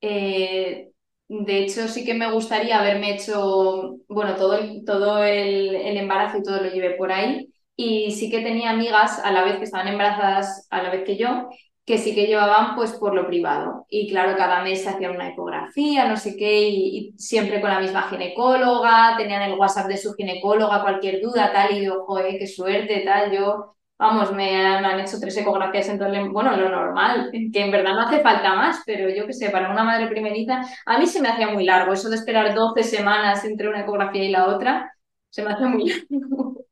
Eh, 0.00 0.90
de 1.28 1.58
hecho, 1.58 1.88
sí 1.88 2.04
que 2.04 2.14
me 2.14 2.30
gustaría 2.32 2.80
haberme 2.80 3.14
hecho, 3.14 3.98
bueno, 4.08 4.36
todo 4.36 4.54
el, 4.58 4.84
todo 4.86 5.24
el, 5.24 5.74
el 5.76 5.96
embarazo 5.98 6.38
y 6.38 6.42
todo 6.42 6.62
lo 6.62 6.70
llevé 6.70 6.92
por 6.96 7.12
ahí. 7.12 7.52
Y 7.76 8.12
sí 8.12 8.30
que 8.30 8.42
tenía 8.42 8.70
amigas 8.70 9.20
a 9.20 9.32
la 9.32 9.44
vez 9.44 9.58
que 9.58 9.64
estaban 9.64 9.88
embarazadas, 9.88 10.66
a 10.70 10.82
la 10.82 10.90
vez 10.90 11.04
que 11.04 11.16
yo, 11.16 11.48
que 11.86 11.98
sí 11.98 12.14
que 12.14 12.26
llevaban 12.26 12.76
pues 12.76 12.92
por 12.94 13.14
lo 13.14 13.26
privado. 13.26 13.86
Y 13.90 14.10
claro, 14.10 14.36
cada 14.36 14.62
mes 14.62 14.82
se 14.82 14.90
hacían 14.90 15.12
una 15.16 15.30
ecografía, 15.30 16.08
no 16.08 16.16
sé 16.16 16.36
qué, 16.36 16.68
y, 16.70 17.14
siempre 17.18 17.60
con 17.60 17.70
la 17.70 17.80
misma 17.80 18.04
ginecóloga, 18.10 19.16
tenían 19.18 19.42
el 19.42 19.58
WhatsApp 19.58 19.88
de 19.88 19.96
su 19.98 20.14
ginecóloga, 20.14 20.82
cualquier 20.82 21.20
duda, 21.22 21.52
tal, 21.52 21.76
y 21.78 21.84
yo, 21.86 22.04
joder, 22.06 22.38
qué 22.38 22.46
suerte, 22.46 23.02
tal, 23.04 23.32
yo 23.32 23.76
Vamos, 23.98 24.32
me 24.32 24.54
han, 24.64 25.00
hecho 25.00 25.18
tres 25.20 25.36
ecografías 25.36 25.88
en 25.88 25.98
todo 25.98 26.08
el... 26.08 26.28
Bueno, 26.30 26.56
lo 26.56 26.68
normal, 26.68 27.30
que 27.32 27.60
en 27.60 27.70
verdad 27.72 27.94
no 27.94 28.02
hace 28.02 28.20
falta 28.20 28.54
más, 28.54 28.82
pero 28.86 29.10
yo 29.10 29.26
qué 29.26 29.32
sé, 29.32 29.50
para 29.50 29.72
una 29.72 29.82
madre 29.82 30.06
primeriza, 30.06 30.62
a 30.86 30.98
mí 30.98 31.06
se 31.06 31.20
me 31.20 31.28
hacía 31.28 31.48
muy 31.50 31.64
largo, 31.64 31.92
eso 31.92 32.08
de 32.08 32.14
esperar 32.16 32.54
12 32.54 32.84
semanas 32.84 33.44
entre 33.44 33.68
una 33.68 33.80
ecografía 33.80 34.22
y 34.24 34.30
la 34.30 34.46
otra, 34.46 34.94
se 35.30 35.42
me 35.42 35.50
hace 35.52 35.66
muy 35.66 35.84
largo. 36.10 36.64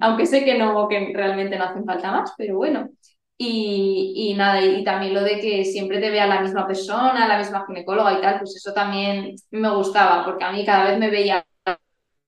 Aunque 0.00 0.26
sé 0.26 0.44
que 0.44 0.58
no, 0.58 0.88
que 0.88 1.12
realmente 1.14 1.58
no 1.58 1.64
hacen 1.64 1.84
falta 1.84 2.10
más, 2.10 2.32
pero 2.38 2.56
bueno. 2.56 2.88
Y, 3.36 4.14
y 4.16 4.34
nada, 4.34 4.62
y 4.62 4.84
también 4.84 5.12
lo 5.14 5.22
de 5.22 5.40
que 5.40 5.64
siempre 5.64 6.00
te 6.00 6.10
vea 6.10 6.26
la 6.26 6.40
misma 6.40 6.66
persona, 6.66 7.28
la 7.28 7.38
misma 7.38 7.64
ginecóloga 7.66 8.18
y 8.18 8.20
tal, 8.22 8.38
pues 8.38 8.56
eso 8.56 8.72
también 8.72 9.34
me 9.50 9.74
gustaba, 9.74 10.24
porque 10.24 10.44
a 10.44 10.52
mí 10.52 10.64
cada 10.64 10.90
vez 10.90 10.98
me 10.98 11.10
veía 11.10 11.44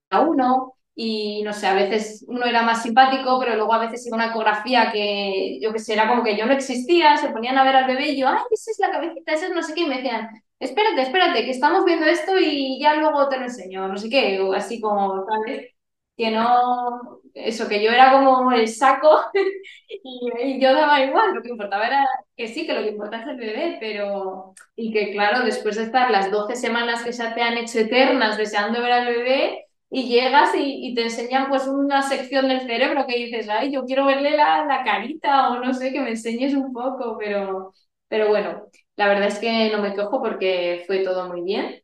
a 0.09 0.21
uno 0.21 0.76
y 0.99 1.43
no 1.43 1.53
sé, 1.53 1.67
a 1.67 1.75
veces 1.75 2.25
uno 2.27 2.45
era 2.47 2.63
más 2.63 2.81
simpático, 2.83 3.39
pero 3.39 3.55
luego 3.55 3.71
a 3.73 3.79
veces 3.79 4.05
iba 4.07 4.15
una 4.17 4.27
ecografía 4.31 4.91
que 4.91 5.59
yo 5.61 5.71
que 5.71 5.77
sé, 5.79 5.93
era 5.93 6.07
como 6.07 6.23
que 6.23 6.35
yo 6.37 6.45
no 6.47 6.53
existía, 6.53 7.17
se 7.17 7.29
ponían 7.29 7.57
a 7.57 7.63
ver 7.63 7.75
al 7.75 7.85
bebé 7.87 8.09
y 8.09 8.19
yo, 8.19 8.27
ay, 8.27 8.39
esa 8.51 8.71
es 8.71 8.79
la 8.79 8.91
cabecita, 8.91 9.33
esa 9.33 9.47
es 9.47 9.53
no 9.53 9.61
sé 9.63 9.73
qué, 9.75 9.81
y 9.81 9.87
me 9.87 9.97
decían, 9.97 10.29
espérate, 10.59 11.03
espérate, 11.03 11.45
que 11.45 11.51
estamos 11.51 11.85
viendo 11.85 12.05
esto 12.07 12.39
y 12.39 12.79
ya 12.81 12.95
luego 12.95 13.29
te 13.29 13.37
lo 13.37 13.43
enseño, 13.45 13.87
no 13.87 13.97
sé 13.97 14.09
qué, 14.09 14.39
o 14.41 14.53
así 14.53 14.81
como, 14.81 15.23
¿sabes? 15.25 15.73
Que 16.17 16.31
no, 16.31 17.21
eso, 17.35 17.67
que 17.69 17.83
yo 17.83 17.91
era 17.91 18.11
como 18.11 18.51
el 18.51 18.67
saco 18.67 19.21
y, 19.87 20.31
y 20.57 20.59
yo 20.61 20.73
daba 20.73 20.99
igual, 21.03 21.33
lo 21.35 21.41
que 21.43 21.49
importaba 21.49 21.85
era 21.87 22.07
que 22.35 22.47
sí, 22.47 22.65
que 22.65 22.73
lo 22.73 22.81
que 22.81 22.89
importa 22.89 23.21
es 23.21 23.27
el 23.27 23.37
bebé, 23.37 23.77
pero, 23.79 24.53
y 24.75 24.91
que 24.91 25.11
claro, 25.11 25.45
después 25.45 25.75
de 25.75 25.83
estar 25.83 26.09
las 26.11 26.31
12 26.31 26.55
semanas 26.55 27.03
que 27.03 27.13
se 27.13 27.27
te 27.31 27.41
han 27.43 27.57
hecho 27.57 27.79
eternas 27.79 28.37
deseando 28.37 28.81
ver 28.81 28.91
al 28.93 29.05
bebé, 29.07 29.66
y 29.89 30.07
llegas 30.09 30.53
y, 30.55 30.87
y 30.89 30.93
te 30.95 31.03
enseñan 31.03 31.49
pues 31.49 31.67
una 31.67 32.01
sección 32.03 32.47
del 32.49 32.61
cerebro 32.61 33.05
que 33.07 33.17
dices, 33.17 33.47
ay, 33.49 33.71
yo 33.71 33.85
quiero 33.85 34.05
verle 34.05 34.31
la, 34.37 34.65
la 34.65 34.83
carita 34.83 35.49
o 35.51 35.59
no 35.63 35.73
sé, 35.73 35.91
que 35.93 36.01
me 36.01 36.11
enseñes 36.11 36.53
un 36.53 36.73
poco, 36.73 37.17
pero, 37.17 37.73
pero 38.07 38.27
bueno, 38.29 38.63
la 38.97 39.07
verdad 39.07 39.27
es 39.27 39.39
que 39.39 39.69
no 39.71 39.81
me 39.81 39.93
quejo 39.95 40.21
porque 40.21 40.83
fue 40.87 40.99
todo 41.03 41.27
muy 41.29 41.41
bien 41.41 41.81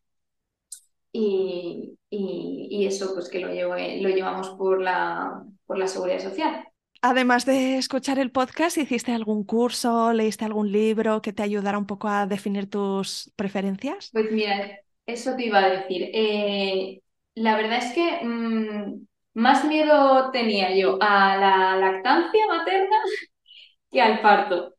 y, 1.11 1.97
y, 2.09 2.67
y 2.71 2.85
eso 2.87 3.13
pues 3.13 3.29
que 3.29 3.39
lo, 3.39 3.49
llevo, 3.49 3.75
lo 3.75 4.09
llevamos 4.09 4.49
por 4.51 4.81
la, 4.81 5.43
por 5.65 5.77
la 5.77 5.87
seguridad 5.87 6.19
social. 6.19 6.65
Además 7.01 7.45
de 7.45 7.77
escuchar 7.77 8.17
el 8.19 8.31
podcast, 8.31 8.77
¿hiciste 8.79 9.11
algún 9.13 9.43
curso, 9.43 10.11
leíste 10.13 10.45
algún 10.45 10.71
libro 10.71 11.21
que 11.21 11.31
te 11.33 11.43
ayudara 11.43 11.77
un 11.77 11.85
poco 11.85 12.07
a 12.07 12.25
definir 12.27 12.67
tus 12.69 13.31
preferencias? 13.35 14.11
Pues 14.11 14.31
mira, 14.31 14.79
eso 15.05 15.35
te 15.35 15.45
iba 15.47 15.59
a 15.59 15.69
decir. 15.69 16.09
Eh, 16.13 17.01
la 17.35 17.55
verdad 17.55 17.79
es 17.79 17.93
que 17.93 18.25
mm, 18.25 19.05
más 19.35 19.65
miedo 19.65 20.31
tenía 20.31 20.75
yo 20.75 20.97
a 21.01 21.37
la 21.37 21.77
lactancia 21.77 22.47
materna 22.47 22.97
que 23.91 24.01
al 24.01 24.21
parto. 24.21 24.75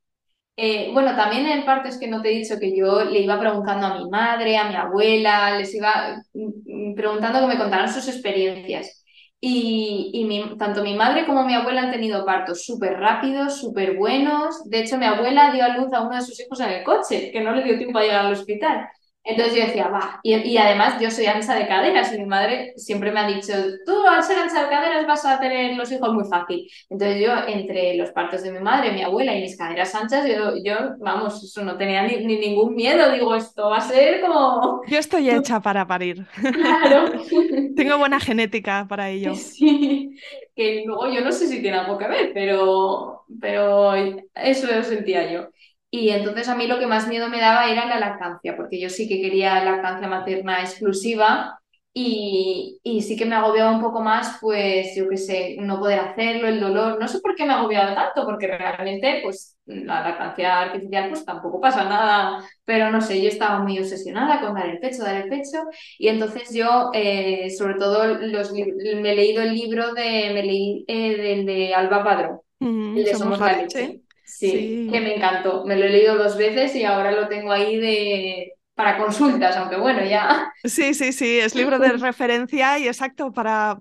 Eh, 0.56 0.90
bueno, 0.92 1.16
también 1.16 1.46
en 1.46 1.58
el 1.60 1.64
parto 1.64 1.88
es 1.88 1.98
que 1.98 2.08
no 2.08 2.22
te 2.22 2.30
he 2.30 2.38
dicho 2.38 2.58
que 2.60 2.76
yo 2.76 3.04
le 3.04 3.20
iba 3.20 3.40
preguntando 3.40 3.86
a 3.86 3.98
mi 3.98 4.08
madre, 4.10 4.56
a 4.58 4.68
mi 4.68 4.76
abuela, 4.76 5.58
les 5.58 5.74
iba 5.74 6.16
mm, 6.34 6.90
mm, 6.92 6.94
preguntando 6.94 7.40
que 7.40 7.46
me 7.48 7.58
contaran 7.58 7.92
sus 7.92 8.08
experiencias. 8.08 9.04
Y, 9.40 10.56
tanto 10.58 10.82
mi 10.82 10.94
madre 10.94 11.26
como 11.26 11.44
mi 11.44 11.54
abuela 11.54 11.82
han 11.82 11.90
tenido 11.92 12.24
partos 12.24 12.64
súper 12.64 12.94
rápidos, 12.98 13.60
súper 13.60 13.96
buenos. 13.96 14.64
De 14.70 14.80
hecho, 14.80 14.96
mi 14.98 15.04
abuela 15.06 15.52
dio 15.52 15.64
a 15.64 15.76
luz 15.76 15.92
a 15.92 16.02
uno 16.02 16.16
de 16.16 16.22
sus 16.22 16.40
hijos 16.40 16.60
en 16.60 16.70
el 16.70 16.84
coche, 16.84 17.30
que 17.30 17.40
no 17.42 17.52
le 17.52 17.62
dio 17.64 17.76
tiempo 17.78 17.98
a 17.98 18.02
llegar 18.02 18.26
al 18.26 18.32
hospital. 18.32 18.88
Entonces 19.24 19.54
yo 19.56 19.66
decía, 19.66 19.88
va, 19.88 20.20
y, 20.22 20.34
y 20.36 20.58
además 20.58 21.00
yo 21.00 21.10
soy 21.10 21.26
ancha 21.26 21.54
de 21.54 21.66
caderas 21.66 22.12
y 22.12 22.18
mi 22.18 22.26
madre 22.26 22.74
siempre 22.76 23.10
me 23.10 23.20
ha 23.20 23.26
dicho, 23.26 23.52
tú 23.86 24.06
al 24.06 24.22
ser 24.22 24.38
ancha 24.38 24.64
de 24.64 24.68
caderas 24.68 25.06
vas 25.06 25.24
a 25.24 25.40
tener 25.40 25.76
los 25.76 25.90
hijos 25.90 26.12
muy 26.12 26.24
fácil. 26.28 26.68
Entonces 26.90 27.22
yo, 27.24 27.32
entre 27.48 27.96
los 27.96 28.10
partos 28.12 28.42
de 28.42 28.52
mi 28.52 28.60
madre, 28.60 28.92
mi 28.92 29.02
abuela 29.02 29.34
y 29.34 29.40
mis 29.42 29.56
caderas 29.56 29.94
anchas, 29.94 30.26
yo, 30.28 30.54
yo 30.62 30.74
vamos, 30.98 31.42
eso 31.42 31.64
no 31.64 31.76
tenía 31.78 32.02
ni, 32.02 32.24
ni 32.24 32.38
ningún 32.38 32.74
miedo. 32.74 33.10
Digo, 33.12 33.34
esto 33.34 33.70
va 33.70 33.78
a 33.78 33.80
ser 33.80 34.20
como... 34.20 34.82
Yo 34.86 34.98
estoy 34.98 35.30
hecha 35.30 35.60
para 35.60 35.86
parir. 35.86 36.26
Claro. 36.52 37.12
Tengo 37.74 37.98
buena 37.98 38.20
genética 38.20 38.86
para 38.88 39.10
ello. 39.10 39.34
Sí, 39.34 40.16
que 40.54 40.84
luego 40.86 41.08
yo 41.08 41.20
no 41.22 41.32
sé 41.32 41.48
si 41.48 41.60
tiene 41.60 41.78
algo 41.78 41.98
que 41.98 42.06
ver, 42.08 42.30
pero, 42.32 43.24
pero 43.40 43.94
eso 44.34 44.66
lo 44.66 44.82
sentía 44.84 45.30
yo. 45.32 45.48
Y 45.96 46.10
entonces 46.10 46.48
a 46.48 46.56
mí 46.56 46.66
lo 46.66 46.78
que 46.80 46.86
más 46.88 47.06
miedo 47.08 47.28
me 47.28 47.40
daba 47.40 47.70
era 47.70 47.86
la 47.86 48.00
lactancia, 48.00 48.56
porque 48.56 48.80
yo 48.80 48.90
sí 48.90 49.08
que 49.08 49.20
quería 49.20 49.62
lactancia 49.64 50.08
materna 50.08 50.60
exclusiva 50.62 51.58
y, 51.96 52.80
y 52.82 53.02
sí 53.02 53.16
que 53.16 53.24
me 53.26 53.36
agobiaba 53.36 53.70
un 53.70 53.80
poco 53.80 54.00
más, 54.02 54.38
pues 54.40 54.96
yo 54.96 55.08
qué 55.08 55.16
sé, 55.16 55.56
no 55.60 55.78
poder 55.78 56.00
hacerlo, 56.00 56.48
el 56.48 56.58
dolor. 56.60 56.98
No 57.00 57.06
sé 57.06 57.20
por 57.20 57.36
qué 57.36 57.44
me 57.46 57.52
agobiaba 57.54 57.94
tanto, 57.94 58.24
porque 58.24 58.48
realmente 58.48 59.20
pues 59.22 59.56
la 59.66 60.00
lactancia 60.02 60.60
artificial 60.62 61.08
pues 61.10 61.24
tampoco 61.24 61.60
pasa 61.60 61.84
nada, 61.84 62.44
pero 62.64 62.90
no 62.90 63.00
sé, 63.00 63.22
yo 63.22 63.28
estaba 63.28 63.60
muy 63.60 63.78
obsesionada 63.78 64.40
con 64.40 64.54
dar 64.54 64.68
el 64.68 64.80
pecho, 64.80 65.04
dar 65.04 65.16
el 65.16 65.28
pecho. 65.28 65.58
Y 65.98 66.08
entonces 66.08 66.52
yo, 66.52 66.90
eh, 66.92 67.50
sobre 67.56 67.74
todo, 67.74 68.04
los, 68.18 68.52
me 68.52 69.12
he 69.12 69.16
leído 69.16 69.42
el 69.42 69.54
libro 69.54 69.94
de, 69.94 70.30
me 70.34 70.42
leí, 70.42 70.84
eh, 70.88 71.16
del 71.16 71.46
de 71.46 71.74
Alba 71.74 72.02
Padrón, 72.04 72.40
Mm, 72.60 72.98
el 72.98 73.04
de 73.04 73.14
somos 73.14 73.38
Somos 73.38 73.40
la 73.44 73.52
leche. 73.52 73.60
leche. 73.62 74.03
Sí, 74.40 74.84
que 74.88 75.00
me 75.00 75.16
encantó. 75.16 75.64
Me 75.64 75.76
lo 75.76 75.84
he 75.86 75.90
leído 75.90 76.16
dos 76.16 76.36
veces 76.36 76.74
y 76.76 76.84
ahora 76.84 77.12
lo 77.12 77.28
tengo 77.28 77.52
ahí 77.52 77.76
de, 77.78 78.54
para 78.74 78.98
consultas, 78.98 79.56
aunque 79.56 79.76
bueno, 79.76 80.04
ya. 80.04 80.52
Sí, 80.62 80.94
sí, 80.94 81.12
sí, 81.12 81.38
es 81.40 81.54
libro 81.54 81.78
de 81.78 81.92
referencia 81.98 82.78
y 82.78 82.88
exacto 82.88 83.32
para... 83.32 83.80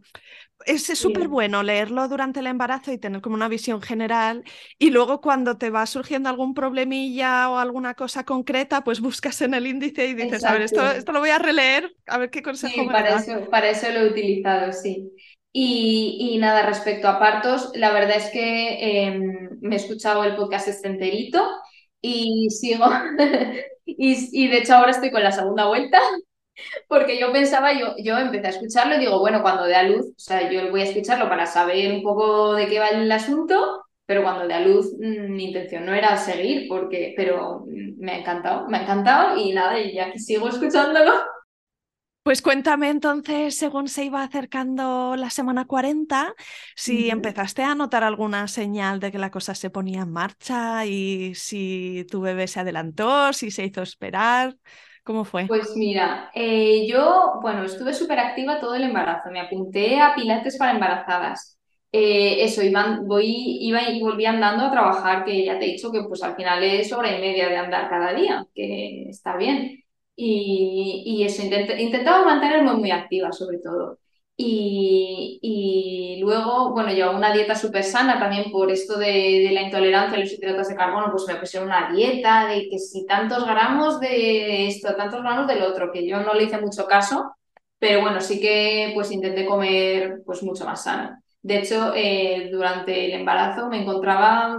Es 0.65 0.85
súper 0.99 1.27
bueno 1.29 1.63
leerlo 1.63 2.07
durante 2.09 2.39
el 2.41 2.47
embarazo 2.47 2.91
y 2.93 2.97
tener 2.99 3.21
como 3.21 3.35
una 3.35 3.49
visión 3.49 3.81
general 3.81 4.43
y 4.79 4.91
luego 4.91 5.21
cuando 5.21 5.57
te 5.57 5.69
va 5.71 5.85
surgiendo 5.87 6.29
algún 6.29 6.53
problemilla 6.53 7.49
o 7.51 7.57
alguna 7.59 7.95
cosa 7.95 8.25
concreta, 8.25 8.83
pues 8.83 9.01
buscas 9.01 9.41
en 9.41 9.53
el 9.55 9.67
índice 9.67 10.07
y 10.07 10.13
dices, 10.15 10.45
a 10.45 10.53
ver, 10.53 10.61
esto, 10.63 10.85
exacto. 10.85 10.91
esto 10.91 11.11
lo 11.13 11.19
voy 11.21 11.31
a 11.31 11.39
releer, 11.39 11.95
a 12.07 12.17
ver 12.19 12.29
qué 12.31 12.43
consejo 12.43 12.83
Sí, 12.83 12.85
me 12.85 12.93
para 12.93 13.09
da. 13.09 13.25
eso, 13.25 13.49
para 13.49 13.69
eso 13.69 13.89
lo 13.91 13.99
he 14.01 14.09
utilizado, 14.11 14.71
sí. 14.73 15.11
Y, 15.55 16.37
nada, 16.39 16.63
respecto 16.65 17.07
a 17.07 17.19
partos, 17.19 17.71
la 17.75 17.91
verdad 17.93 18.17
es 18.17 18.31
que 18.31 19.05
em, 19.05 19.59
me 19.61 19.75
he 19.75 19.77
escuchado 19.77 20.23
el 20.23 20.35
podcast 20.35 20.67
este 20.67 20.87
enterito 20.87 21.47
y 22.01 22.49
sigo, 22.49 22.85
y, 23.85 24.47
de 24.47 24.57
hecho 24.57 24.73
ahora 24.73 24.91
estoy 24.91 25.11
con 25.11 25.23
la 25.23 25.31
segunda 25.31 25.67
vuelta, 25.67 25.99
porque 26.87 27.19
yo 27.19 27.31
pensaba, 27.31 27.73
yo, 27.73 27.93
yo 28.03 28.17
empecé 28.17 28.47
a 28.47 28.49
escucharlo 28.49 28.95
y 28.95 28.99
digo, 28.99 29.19
bueno, 29.19 29.43
cuando 29.43 29.65
dé 29.65 29.75
a 29.75 29.83
luz, 29.83 30.07
o 30.07 30.13
sea, 30.19 30.49
yo 30.51 30.71
voy 30.71 30.81
a 30.81 30.85
escucharlo 30.85 31.29
para 31.29 31.45
saber 31.45 31.93
un 31.93 32.01
poco 32.01 32.55
de 32.55 32.67
qué 32.67 32.79
va 32.79 32.87
el 32.89 33.11
asunto, 33.11 33.83
pero 34.07 34.23
cuando 34.23 34.47
dé 34.47 34.55
a 34.55 34.59
luz 34.61 34.91
mm, 34.99 35.31
mi 35.31 35.45
intención 35.45 35.85
no 35.85 35.93
era 35.93 36.17
seguir, 36.17 36.67
porque, 36.67 37.13
pero 37.15 37.65
me 37.67 38.13
ha 38.13 38.17
encantado, 38.19 38.67
me 38.69 38.77
ha 38.79 38.81
encantado 38.83 39.37
y 39.37 39.53
nada, 39.53 39.79
y 39.79 39.93
ya 39.93 40.11
que 40.11 40.19
sigo 40.19 40.47
escuchándolo. 40.49 41.13
Pues 42.23 42.41
cuéntame 42.41 42.89
entonces, 42.89 43.57
según 43.57 43.89
se 43.89 44.05
iba 44.05 44.23
acercando 44.23 45.15
la 45.17 45.29
semana 45.29 45.65
40, 45.65 46.33
si 46.73 47.09
empezaste 47.09 47.63
a 47.63 47.75
notar 47.75 48.05
alguna 48.05 48.47
señal 48.47 49.01
de 49.01 49.11
que 49.11 49.17
la 49.17 49.29
cosa 49.29 49.53
se 49.55 49.69
ponía 49.69 50.03
en 50.03 50.11
marcha 50.13 50.85
y 50.85 51.35
si 51.35 52.05
tu 52.09 52.21
bebé 52.21 52.47
se 52.47 52.61
adelantó, 52.61 53.33
si 53.33 53.51
se 53.51 53.65
hizo 53.65 53.81
esperar. 53.81 54.55
¿Cómo 55.03 55.25
fue? 55.25 55.47
Pues 55.47 55.75
mira, 55.75 56.31
eh, 56.33 56.87
yo, 56.87 57.39
bueno, 57.41 57.65
estuve 57.65 57.93
súper 57.93 58.19
activa 58.19 58.61
todo 58.61 58.75
el 58.75 58.83
embarazo. 58.83 59.29
Me 59.29 59.41
apunté 59.41 59.99
a 59.99 60.15
pilates 60.15 60.57
para 60.57 60.71
embarazadas. 60.71 61.59
Eh, 61.91 62.41
eso, 62.41 62.61
voy, 63.03 63.57
iba 63.59 63.83
y 63.89 64.01
volví 64.01 64.25
andando 64.25 64.63
a 64.63 64.71
trabajar, 64.71 65.25
que 65.25 65.43
ya 65.43 65.59
te 65.59 65.65
he 65.65 65.73
dicho 65.73 65.91
que 65.91 66.03
pues 66.07 66.23
al 66.23 66.35
final 66.37 66.63
es 66.63 66.91
hora 66.93 67.15
y 67.15 67.19
media 67.19 67.49
de 67.49 67.57
andar 67.57 67.89
cada 67.89 68.13
día, 68.13 68.45
que 68.55 69.09
está 69.09 69.35
bien. 69.35 69.82
Y, 70.15 71.23
eso, 71.25 71.43
intentaba 71.43 72.25
mantenerme 72.25 72.73
muy 72.73 72.91
activa 72.91 73.31
sobre 73.31 73.59
todo. 73.59 73.99
Y, 74.35 76.19
luego, 76.21 76.71
bueno, 76.71 76.91
llevaba 76.91 77.17
una 77.17 77.33
dieta 77.33 77.55
súper 77.55 77.83
sana 77.83 78.19
también 78.19 78.51
por 78.51 78.71
esto 78.71 78.97
de, 78.97 79.49
la 79.51 79.61
intolerancia 79.61 80.17
a 80.17 80.21
los 80.21 80.31
hidratos 80.33 80.67
de 80.69 80.75
carbono, 80.75 81.11
pues 81.11 81.25
me 81.27 81.35
pusieron 81.35 81.69
una 81.69 81.91
dieta 81.91 82.47
de 82.47 82.67
que 82.69 82.79
si 82.79 83.05
tantos 83.05 83.45
gramos 83.45 83.99
de 83.99 84.67
esto, 84.67 84.95
tantos 84.95 85.21
gramos 85.21 85.47
del 85.47 85.61
otro, 85.63 85.91
que 85.91 86.07
yo 86.07 86.21
no 86.21 86.33
le 86.33 86.43
hice 86.45 86.59
mucho 86.59 86.85
caso, 86.87 87.35
pero 87.79 88.01
bueno, 88.01 88.21
sí 88.21 88.39
que 88.39 88.91
pues 88.95 89.11
intenté 89.11 89.45
comer 89.45 90.21
pues 90.25 90.41
mucho 90.43 90.65
más 90.65 90.83
sano. 90.83 91.17
De 91.41 91.59
hecho, 91.59 91.93
eh, 91.95 92.49
durante 92.51 93.05
el 93.05 93.11
embarazo 93.13 93.67
me 93.69 93.81
encontraba 93.81 94.57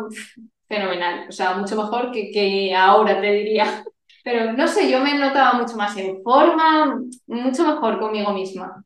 fenomenal, 0.69 1.29
o 1.29 1.33
sea, 1.33 1.55
mucho 1.57 1.77
mejor 1.77 2.11
que, 2.13 2.31
que 2.31 2.75
ahora, 2.75 3.21
te 3.21 3.33
diría. 3.33 3.85
Pero 4.25 4.53
no 4.55 4.69
sé, 4.69 4.91
yo 4.91 5.01
me 5.01 5.19
notaba 5.19 5.55
mucho 5.61 5.77
más 5.77 5.97
en 5.99 6.23
forma, 6.23 6.99
mucho 7.27 7.65
mejor 7.67 8.01
conmigo 8.01 8.33
misma. 8.33 8.85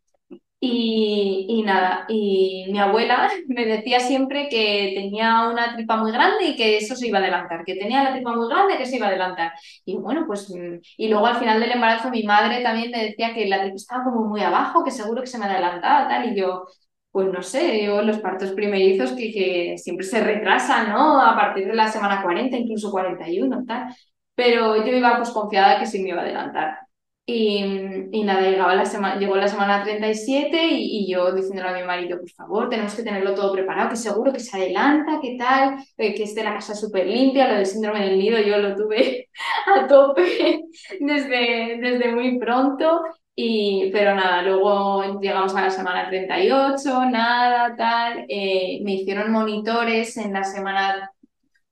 Y, 0.60 1.46
y, 1.48 1.62
nada, 1.62 2.06
y 2.08 2.66
mi 2.72 2.78
abuela 2.80 3.30
me 3.48 3.66
decía 3.66 4.00
siempre 4.00 4.48
que 4.50 4.92
tenía 4.96 5.48
una 5.48 5.74
tripa 5.76 5.96
muy 5.98 6.12
grande 6.12 6.46
y 6.46 6.56
que 6.56 6.78
eso 6.78 6.96
se 6.96 7.08
iba 7.08 7.18
a 7.18 7.22
adelantar, 7.22 7.64
que 7.64 7.76
tenía 7.76 8.02
la 8.04 8.12
tripa 8.14 8.34
muy 8.36 8.48
grande 8.48 8.78
que 8.78 8.86
se 8.86 8.96
iba 8.96 9.06
a 9.06 9.10
adelantar. 9.10 9.52
Y 9.84 9.96
bueno, 9.98 10.24
pues, 10.26 10.52
y 10.96 11.08
luego 11.08 11.26
al 11.26 11.36
final 11.38 11.60
del 11.60 11.72
embarazo 11.72 12.10
mi 12.10 12.24
madre 12.24 12.62
también 12.62 12.90
me 12.90 13.04
decía 13.04 13.34
que 13.34 13.46
la 13.48 13.60
tripa 13.62 13.76
estaba 13.76 14.04
como 14.04 14.26
muy 14.26 14.40
abajo, 14.42 14.84
que 14.84 14.90
seguro 14.92 15.22
que 15.22 15.28
se 15.28 15.38
me 15.38 15.46
adelantaba, 15.46 16.08
tal, 16.08 16.32
y 16.32 16.40
yo, 16.40 16.66
pues 17.12 17.28
no 17.32 17.42
sé, 17.42 17.84
yo 17.84 18.02
los 18.02 18.18
partos 18.18 18.52
primerizos 18.52 19.12
que, 19.12 19.32
que 19.32 19.78
siempre 19.78 20.06
se 20.06 20.22
retrasan, 20.24 20.90
¿no? 20.90 21.20
A 21.22 21.36
partir 21.36 21.66
de 21.68 21.74
la 21.74 21.88
semana 21.90 22.22
40, 22.22 22.56
incluso 22.56 22.90
41, 22.90 23.64
tal 23.66 23.86
pero 24.38 24.76
yo 24.86 24.92
iba 24.96 25.16
pues 25.18 25.30
confiada 25.32 25.80
que 25.80 25.86
sí 25.86 26.00
me 26.02 26.10
iba 26.10 26.20
a 26.20 26.24
adelantar. 26.24 26.78
Y, 27.26 27.62
y 28.12 28.24
nada, 28.24 28.40
llegaba 28.40 28.74
la 28.74 28.86
semana, 28.86 29.16
llegó 29.20 29.36
la 29.36 29.48
semana 29.48 29.82
37 29.84 30.64
y, 30.68 31.00
y 31.04 31.12
yo 31.12 31.30
diciéndole 31.32 31.68
a 31.70 31.74
mi 31.74 31.82
marido, 31.86 32.18
por 32.20 32.30
favor, 32.30 32.70
tenemos 32.70 32.94
que 32.94 33.02
tenerlo 33.02 33.34
todo 33.34 33.52
preparado, 33.52 33.90
que 33.90 33.96
seguro 33.96 34.32
que 34.32 34.40
se 34.40 34.56
adelanta, 34.56 35.20
que 35.20 35.36
tal, 35.38 35.76
eh, 35.98 36.14
que 36.14 36.22
esté 36.22 36.44
la 36.44 36.54
casa 36.54 36.74
súper 36.74 37.06
limpia, 37.06 37.48
lo 37.48 37.56
del 37.56 37.66
síndrome 37.66 38.00
del 38.06 38.18
nido 38.18 38.38
yo 38.40 38.58
lo 38.58 38.74
tuve 38.76 39.28
a 39.76 39.86
tope 39.88 40.62
desde, 41.00 41.78
desde 41.80 42.12
muy 42.14 42.38
pronto. 42.38 43.02
Y, 43.40 43.90
pero 43.92 44.14
nada, 44.14 44.42
luego 44.42 45.20
llegamos 45.20 45.54
a 45.56 45.62
la 45.62 45.70
semana 45.70 46.08
38, 46.08 47.04
nada, 47.10 47.76
tal. 47.76 48.24
Eh, 48.28 48.80
me 48.84 48.94
hicieron 48.94 49.30
monitores 49.32 50.16
en 50.16 50.32
la 50.32 50.44
semana 50.44 51.10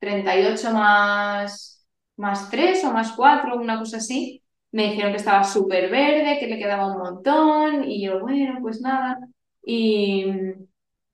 38 0.00 0.72
más 0.72 1.75
más 2.16 2.50
tres 2.50 2.84
o 2.84 2.92
más 2.92 3.12
cuatro, 3.12 3.56
una 3.56 3.78
cosa 3.78 3.98
así. 3.98 4.42
Me 4.72 4.90
dijeron 4.90 5.12
que 5.12 5.18
estaba 5.18 5.44
súper 5.44 5.90
verde, 5.90 6.38
que 6.38 6.46
le 6.48 6.58
quedaba 6.58 6.86
un 6.88 6.98
montón 6.98 7.84
y 7.84 8.02
yo, 8.04 8.20
bueno, 8.20 8.58
pues 8.60 8.80
nada. 8.80 9.18
Y 9.64 10.26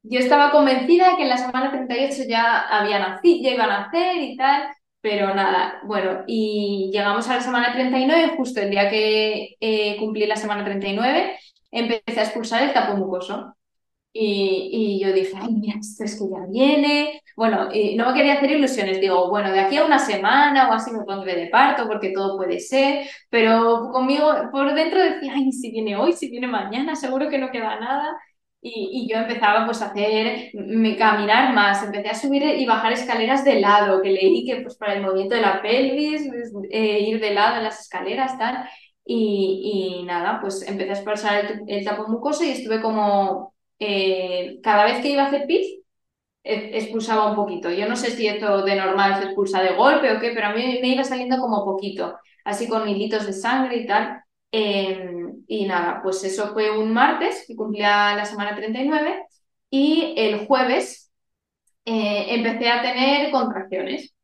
yo 0.03 0.19
estaba 0.19 0.51
convencida 0.51 1.17
que 1.17 1.23
en 1.23 1.29
la 1.29 1.39
semana 1.39 1.71
38 1.71 2.25
ya 2.29 2.61
había 2.69 2.99
nacido, 2.99 3.43
ya 3.43 3.55
iban 3.55 3.71
a 3.71 3.81
nacer 3.87 4.17
y 4.17 4.37
tal, 4.37 4.69
pero 5.01 5.35
nada, 5.35 5.81
bueno, 5.85 6.25
y 6.27 6.91
llegamos 6.93 7.29
a 7.29 7.37
la 7.37 7.41
semana 7.41 7.73
39, 7.73 8.35
justo 8.37 8.61
el 8.61 8.71
día 8.71 8.91
que 8.91 9.57
eh, 9.61 9.97
cumplí 9.99 10.27
la 10.27 10.37
semana 10.37 10.65
39, 10.65 11.39
empecé 11.71 12.21
a 12.21 12.25
expulsar 12.25 12.63
el 12.63 12.73
tapo 12.73 12.97
mucoso. 12.97 13.55
Y, 14.15 15.01
yo 15.03 15.13
dije, 15.13 15.33
ay, 15.41 15.53
mira, 15.55 15.79
esto 15.81 16.05
es 16.05 16.19
que 16.19 16.29
ya 16.31 16.47
viene. 16.49 17.23
Bueno, 17.37 17.65
no 17.97 18.07
me 18.07 18.15
quería 18.15 18.35
hacer 18.35 18.51
ilusiones. 18.51 19.01
Digo, 19.01 19.31
bueno, 19.31 19.51
de 19.53 19.61
aquí 19.61 19.77
a 19.79 19.87
una 19.87 19.99
semana 19.99 20.69
o 20.69 20.73
así 20.73 20.91
me 20.93 21.05
pondré 21.05 21.35
de 21.35 21.47
parto 21.49 21.87
porque 21.89 22.13
todo 22.13 22.37
puede 22.37 22.61
ser. 22.61 23.07
Pero 23.31 23.91
conmigo, 23.93 24.31
por 24.53 24.75
dentro 24.75 25.01
decía, 25.03 25.33
ay, 25.35 25.51
si 25.53 25.71
viene 25.71 25.97
hoy, 25.97 26.13
si 26.13 26.29
viene 26.31 26.47
mañana, 26.47 26.95
seguro 26.95 27.29
que 27.29 27.39
no 27.39 27.51
queda 27.51 27.81
nada. 27.81 28.17
Y, 28.65 29.09
yo 29.11 29.19
empezaba 29.19 29.65
pues 29.67 29.83
a 29.83 29.87
hacer, 29.87 30.51
me, 30.55 30.97
caminar 30.97 31.53
más, 31.53 31.83
empecé 31.83 32.11
a 32.11 32.15
subir 32.15 32.43
y 32.45 32.65
bajar 32.65 32.93
escaleras 32.93 33.45
de 33.45 33.59
lado, 33.61 34.01
que 34.03 34.11
leí 34.11 34.45
que 34.47 34.61
pues 34.63 34.77
para 34.77 34.95
el 34.95 35.03
movimiento 35.03 35.35
de 35.35 35.41
la 35.41 35.61
pelvis, 35.61 36.31
eh, 36.71 37.01
ir 37.01 37.21
de 37.21 37.35
lado 37.35 37.57
en 37.57 37.65
las 37.65 37.81
escaleras, 37.81 38.39
tal. 38.39 38.69
Y, 39.05 39.99
y 40.01 40.05
nada, 40.05 40.41
pues 40.41 40.63
empecé 40.69 40.91
a 40.91 40.95
expulsar 40.95 41.45
el, 41.45 41.63
el 41.67 41.85
tapo 41.85 42.07
mucoso 42.09 42.45
y 42.45 42.51
estuve 42.51 42.81
como 42.81 43.52
eh, 43.85 44.61
cada 44.63 44.85
vez 44.85 45.01
que 45.03 45.11
iba 45.11 45.23
a 45.25 45.27
hacer 45.27 45.47
pis, 45.47 45.67
e, 46.45 46.79
expulsaba 46.79 47.31
un 47.31 47.37
poquito. 47.37 47.71
Yo 47.71 47.89
no 47.89 47.97
sé 47.97 48.11
si 48.13 48.27
esto 48.29 48.65
de 48.65 48.77
normal 48.77 49.19
se 49.19 49.27
expulsa 49.27 49.63
de 49.63 49.75
golpe 49.75 50.13
o 50.13 50.21
qué, 50.21 50.33
pero 50.35 50.49
a 50.49 50.53
mí 50.55 50.79
me 50.83 50.89
iba 50.89 51.05
saliendo 51.05 51.39
como 51.39 51.65
poquito, 51.65 52.19
así 52.45 52.69
con 52.69 52.89
hilitos 52.89 53.27
de 53.27 53.33
sangre 53.33 53.77
y 53.79 53.87
tal. 53.87 54.23
Em, 54.53 55.45
y 55.49 55.67
nada, 55.67 56.01
pues 56.03 56.23
eso 56.25 56.53
fue 56.53 56.71
un 56.79 56.93
martes, 56.93 57.45
que 57.47 57.57
cumplía 57.57 58.15
la 58.17 58.25
semana 58.25 58.55
39, 58.57 59.25
y 59.71 60.15
el 60.17 60.47
jueves 60.47 61.11
eh, 61.85 62.27
empecé 62.35 62.71
a 62.71 62.83
tener 62.83 63.31
contracciones, 63.31 64.15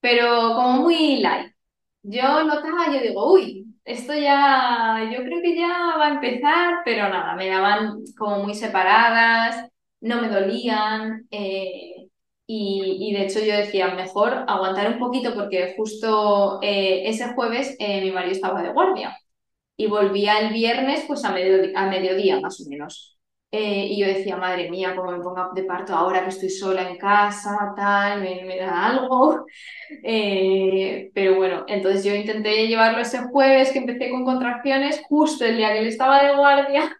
pero 0.00 0.54
como 0.54 0.82
muy 0.82 1.18
light. 1.20 1.52
Yo 2.02 2.44
notaba, 2.44 2.92
yo 2.94 3.00
digo, 3.02 3.32
uy, 3.34 3.66
esto 3.90 4.14
ya, 4.14 5.10
yo 5.12 5.24
creo 5.24 5.40
que 5.42 5.56
ya 5.56 5.96
va 5.98 6.08
a 6.08 6.14
empezar, 6.14 6.80
pero 6.84 7.08
nada, 7.08 7.34
me 7.36 7.48
daban 7.48 8.04
como 8.16 8.44
muy 8.44 8.54
separadas, 8.54 9.68
no 10.00 10.20
me 10.22 10.28
dolían. 10.28 11.26
Eh, 11.30 12.08
y, 12.46 13.12
de 13.14 13.24
hecho 13.24 13.40
yo 13.40 13.56
decía, 13.56 13.94
mejor 13.94 14.44
aguantar 14.48 14.92
un 14.92 14.98
poquito 14.98 15.34
porque 15.34 15.74
justo 15.76 16.58
eh, 16.62 17.08
ese 17.08 17.32
jueves 17.34 17.76
eh, 17.78 18.00
mi 18.02 18.10
marido 18.10 18.32
estaba 18.32 18.62
de 18.62 18.72
guardia 18.72 19.16
y 19.76 19.86
volvía 19.88 20.40
el 20.40 20.52
viernes 20.52 21.04
pues 21.06 21.24
a, 21.24 21.30
a 21.30 21.86
mediodía 21.90 22.40
más 22.40 22.60
o 22.60 22.68
menos. 22.70 23.19
Y 23.58 23.98
yo 24.00 24.06
decía, 24.06 24.36
madre 24.36 24.70
mía, 24.70 24.94
cómo 24.94 25.10
me 25.12 25.20
ponga 25.22 25.50
de 25.54 25.64
parto 25.64 25.94
ahora 25.94 26.22
que 26.22 26.28
estoy 26.30 26.50
sola 26.50 26.88
en 26.88 26.96
casa, 26.98 27.72
tal, 27.76 28.20
me, 28.22 28.44
me 28.44 28.56
da 28.58 28.86
algo. 28.86 29.46
Eh, 30.04 31.10
pero 31.14 31.34
bueno, 31.36 31.64
entonces 31.66 32.04
yo 32.04 32.14
intenté 32.14 32.68
llevarlo 32.68 33.00
ese 33.00 33.18
jueves 33.24 33.72
que 33.72 33.80
empecé 33.80 34.08
con 34.10 34.24
contracciones, 34.24 35.02
justo 35.08 35.44
el 35.44 35.56
día 35.56 35.72
que 35.72 35.80
él 35.80 35.88
estaba 35.88 36.22
de 36.22 36.36
guardia, 36.36 36.96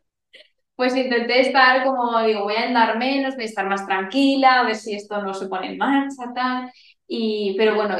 pues 0.76 0.96
intenté 0.96 1.40
estar 1.42 1.84
como, 1.84 2.20
digo, 2.22 2.44
voy 2.44 2.54
a 2.56 2.64
andar 2.68 2.98
menos, 2.98 3.34
voy 3.34 3.44
a 3.44 3.46
estar 3.48 3.66
más 3.68 3.86
tranquila, 3.86 4.60
a 4.60 4.64
ver 4.64 4.76
si 4.76 4.94
esto 4.94 5.22
no 5.22 5.34
se 5.34 5.48
pone 5.48 5.72
en 5.72 5.78
marcha, 5.78 6.32
tal. 6.34 6.70
Y, 7.06 7.54
pero 7.58 7.74
bueno, 7.74 7.96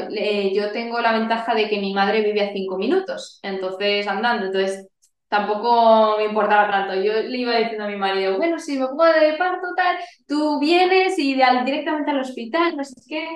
yo 0.53 0.71
tengo 0.71 0.99
la 1.01 1.13
ventaja 1.19 1.53
de 1.55 1.69
que 1.69 1.79
mi 1.79 1.93
madre 1.93 2.21
vive 2.23 2.41
a 2.41 2.53
cinco 2.53 2.77
minutos, 2.77 3.39
entonces 3.43 4.07
andando, 4.07 4.47
entonces 4.47 4.87
tampoco 5.31 6.17
me 6.19 6.25
importaba 6.25 6.69
tanto. 6.71 6.95
Yo 7.01 7.13
le 7.23 7.37
iba 7.39 7.57
diciendo 7.57 7.85
a 7.85 7.89
mi 7.89 7.97
marido, 7.97 8.37
bueno, 8.37 8.59
si 8.59 8.77
me 8.77 8.87
pongo 8.87 9.05
de 9.05 9.33
parto, 9.39 9.67
tal, 9.75 9.97
tú 10.27 10.59
vienes 10.59 11.17
y 11.19 11.33
directamente 11.35 12.11
al 12.11 12.19
hospital, 12.21 12.77
no 12.77 12.83
sé 12.85 12.95
qué 13.09 13.27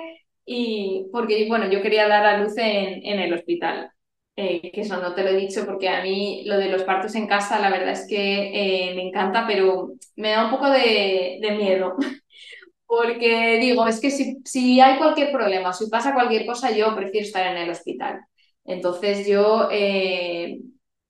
y 0.44 1.08
porque, 1.12 1.46
bueno, 1.48 1.68
yo 1.70 1.82
quería 1.82 2.08
dar 2.08 2.24
a 2.26 2.38
luz 2.38 2.56
en, 2.58 3.04
en 3.04 3.20
el 3.20 3.32
hospital. 3.34 3.90
Eh, 4.38 4.70
que 4.72 4.82
eso 4.82 4.98
no 4.98 5.14
te 5.14 5.22
lo 5.24 5.30
he 5.30 5.36
dicho 5.36 5.64
porque 5.66 5.88
a 5.88 6.02
mí 6.02 6.44
lo 6.46 6.58
de 6.58 6.68
los 6.68 6.82
partos 6.84 7.14
en 7.14 7.26
casa 7.26 7.58
la 7.58 7.70
verdad 7.70 7.92
es 7.92 8.06
que 8.06 8.90
eh, 8.90 8.94
me 8.94 9.08
encanta, 9.08 9.46
pero 9.46 9.92
me 10.16 10.30
da 10.32 10.44
un 10.44 10.50
poco 10.50 10.68
de, 10.70 11.38
de 11.40 11.50
miedo. 11.56 11.96
porque 12.86 13.58
digo, 13.60 13.86
es 13.88 14.00
que 14.00 14.10
si, 14.10 14.38
si, 14.44 14.80
hay 14.80 14.98
cualquier 14.98 15.32
problema, 15.32 15.72
si 15.72 15.88
pasa 15.90 16.14
cualquier 16.14 16.46
cosa, 16.46 16.70
yo 16.72 16.94
prefiero 16.96 17.26
estar 17.26 17.46
en 17.46 17.58
el 17.62 17.70
hospital. 17.70 18.20
Entonces 18.64 19.26
yo, 19.26 19.68
eh, 19.72 20.60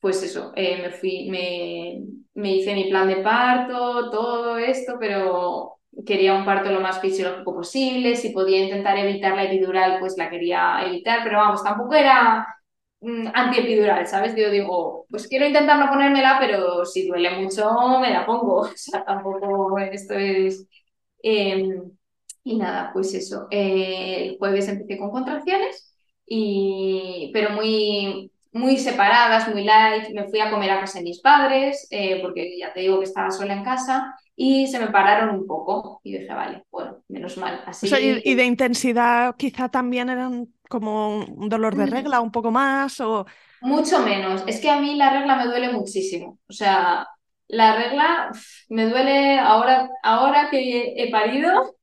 pues 0.00 0.22
eso, 0.22 0.52
eh, 0.56 0.82
me 0.82 0.90
fui, 0.90 1.28
me, 1.30 2.02
me 2.34 2.52
hice 2.56 2.74
mi 2.74 2.88
plan 2.90 3.08
de 3.08 3.16
parto, 3.16 4.10
todo 4.10 4.58
esto, 4.58 4.96
pero 5.00 5.78
quería 6.06 6.34
un 6.34 6.44
parto 6.44 6.70
lo 6.70 6.80
más 6.80 7.00
fisiológico 7.00 7.54
posible, 7.54 8.16
si 8.16 8.30
podía 8.30 8.62
intentar 8.64 8.98
evitar 8.98 9.34
la 9.34 9.44
epidural, 9.44 9.98
pues 10.00 10.16
la 10.18 10.30
quería 10.30 10.82
evitar, 10.86 11.20
pero 11.24 11.38
vamos, 11.38 11.64
tampoco 11.64 11.94
era 11.94 12.46
mm, 13.00 13.28
antiepidural, 13.34 14.06
¿sabes? 14.06 14.34
Yo 14.36 14.50
digo, 14.50 15.06
pues 15.10 15.26
quiero 15.28 15.46
intentar 15.46 15.78
no 15.78 15.88
ponérmela, 15.88 16.36
pero 16.40 16.84
si 16.84 17.08
duele 17.08 17.30
mucho 17.40 17.98
me 18.00 18.10
la 18.10 18.26
pongo, 18.26 18.60
o 18.60 18.70
sea, 18.76 19.04
tampoco 19.04 19.78
esto 19.78 20.14
es... 20.14 20.66
Em, 21.22 21.90
y 22.44 22.56
nada, 22.58 22.90
pues 22.92 23.12
eso, 23.14 23.48
eh, 23.50 24.28
el 24.30 24.38
jueves 24.38 24.68
empecé 24.68 24.98
con 24.98 25.10
contracciones, 25.10 25.92
y, 26.26 27.30
pero 27.32 27.50
muy, 27.50 28.30
muy 28.56 28.78
separadas, 28.78 29.48
muy 29.48 29.64
light. 29.64 30.10
Me 30.14 30.28
fui 30.28 30.40
a 30.40 30.50
comer 30.50 30.70
a 30.70 30.80
casa 30.80 30.98
de 30.98 31.04
mis 31.04 31.20
padres, 31.20 31.86
eh, 31.90 32.20
porque 32.22 32.58
ya 32.58 32.72
te 32.72 32.80
digo 32.80 32.98
que 32.98 33.04
estaba 33.04 33.30
sola 33.30 33.54
en 33.54 33.62
casa, 33.62 34.14
y 34.34 34.66
se 34.66 34.78
me 34.78 34.88
pararon 34.88 35.34
un 35.34 35.46
poco. 35.46 36.00
Y 36.02 36.12
dije, 36.12 36.32
vale, 36.32 36.64
bueno, 36.70 36.98
menos 37.08 37.36
mal. 37.38 37.62
Así... 37.66 37.88
y, 38.24 38.34
de 38.34 38.44
intensidad 38.44 39.36
quizá 39.36 39.68
también 39.68 40.08
eran 40.08 40.48
como 40.68 41.18
un 41.18 41.48
dolor 41.48 41.76
de 41.76 41.86
mm. 41.86 41.90
regla 41.90 42.20
un 42.20 42.30
poco 42.30 42.50
más 42.50 43.00
o... 43.00 43.26
Mucho 43.60 44.00
menos. 44.00 44.42
Es 44.46 44.60
que 44.60 44.70
a 44.70 44.80
mí 44.80 44.96
la 44.96 45.10
regla 45.10 45.36
me 45.36 45.46
duele 45.46 45.72
muchísimo. 45.72 46.38
O 46.48 46.52
sea, 46.52 47.06
la 47.48 47.76
regla 47.76 48.30
me 48.68 48.88
duele 48.88 49.38
ahora, 49.38 49.88
ahora 50.02 50.48
que 50.50 50.94
he 50.96 51.10
parido, 51.10 51.75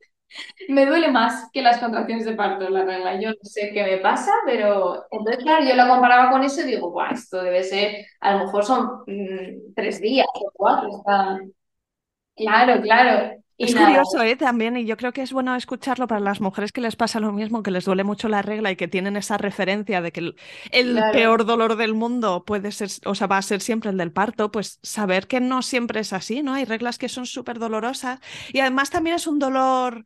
me 0.69 0.85
duele 0.85 1.11
más 1.11 1.49
que 1.51 1.61
las 1.61 1.79
contracciones 1.79 2.25
de 2.25 2.33
parto, 2.33 2.69
la 2.69 2.83
regla. 2.83 3.19
Yo 3.19 3.29
no 3.29 3.43
sé 3.43 3.71
qué 3.73 3.83
me 3.83 3.97
pasa, 3.97 4.31
pero 4.45 5.05
entonces, 5.11 5.43
claro, 5.43 5.65
yo 5.65 5.75
lo 5.75 5.87
comparaba 5.87 6.31
con 6.31 6.43
eso 6.43 6.61
y 6.61 6.65
digo, 6.65 6.91
Buah, 6.91 7.11
esto 7.11 7.41
debe 7.41 7.63
ser, 7.63 8.05
a 8.19 8.33
lo 8.33 8.45
mejor 8.45 8.65
son 8.65 9.03
mm, 9.07 9.73
tres 9.75 10.01
días 10.01 10.27
o 10.33 10.51
cuatro. 10.53 11.03
Claro, 12.35 12.81
claro. 12.81 13.35
es 13.57 13.75
curioso, 13.75 14.21
¿eh? 14.23 14.35
También, 14.35 14.75
y 14.75 14.85
yo 14.85 14.97
creo 14.97 15.13
que 15.13 15.21
es 15.21 15.31
bueno 15.31 15.55
escucharlo 15.55 16.07
para 16.07 16.19
las 16.19 16.41
mujeres 16.41 16.71
que 16.71 16.81
les 16.81 16.95
pasa 16.95 17.19
lo 17.19 17.31
mismo, 17.31 17.61
que 17.61 17.69
les 17.69 17.85
duele 17.85 18.03
mucho 18.03 18.27
la 18.27 18.41
regla 18.41 18.71
y 18.71 18.75
que 18.75 18.87
tienen 18.87 19.15
esa 19.15 19.37
referencia 19.37 20.01
de 20.01 20.11
que 20.11 20.33
el, 20.71 21.03
peor 21.11 21.45
dolor 21.45 21.75
del 21.75 21.93
mundo 21.93 22.43
puede 22.43 22.71
ser, 22.71 22.89
o 23.05 23.13
sea, 23.13 23.27
va 23.27 23.37
a 23.37 23.43
ser 23.43 23.61
siempre 23.61 23.91
el 23.91 23.97
del 23.97 24.11
parto, 24.11 24.51
pues 24.51 24.79
saber 24.81 25.27
que 25.27 25.39
no 25.39 25.61
siempre 25.61 25.99
es 25.99 26.11
así, 26.11 26.41
¿no? 26.41 26.53
Hay 26.53 26.65
reglas 26.65 26.97
que 26.97 27.09
son 27.09 27.27
súper 27.27 27.59
dolorosas 27.59 28.19
y 28.51 28.59
además 28.59 28.89
también 28.89 29.15
es 29.15 29.27
un 29.27 29.37
dolor 29.37 30.05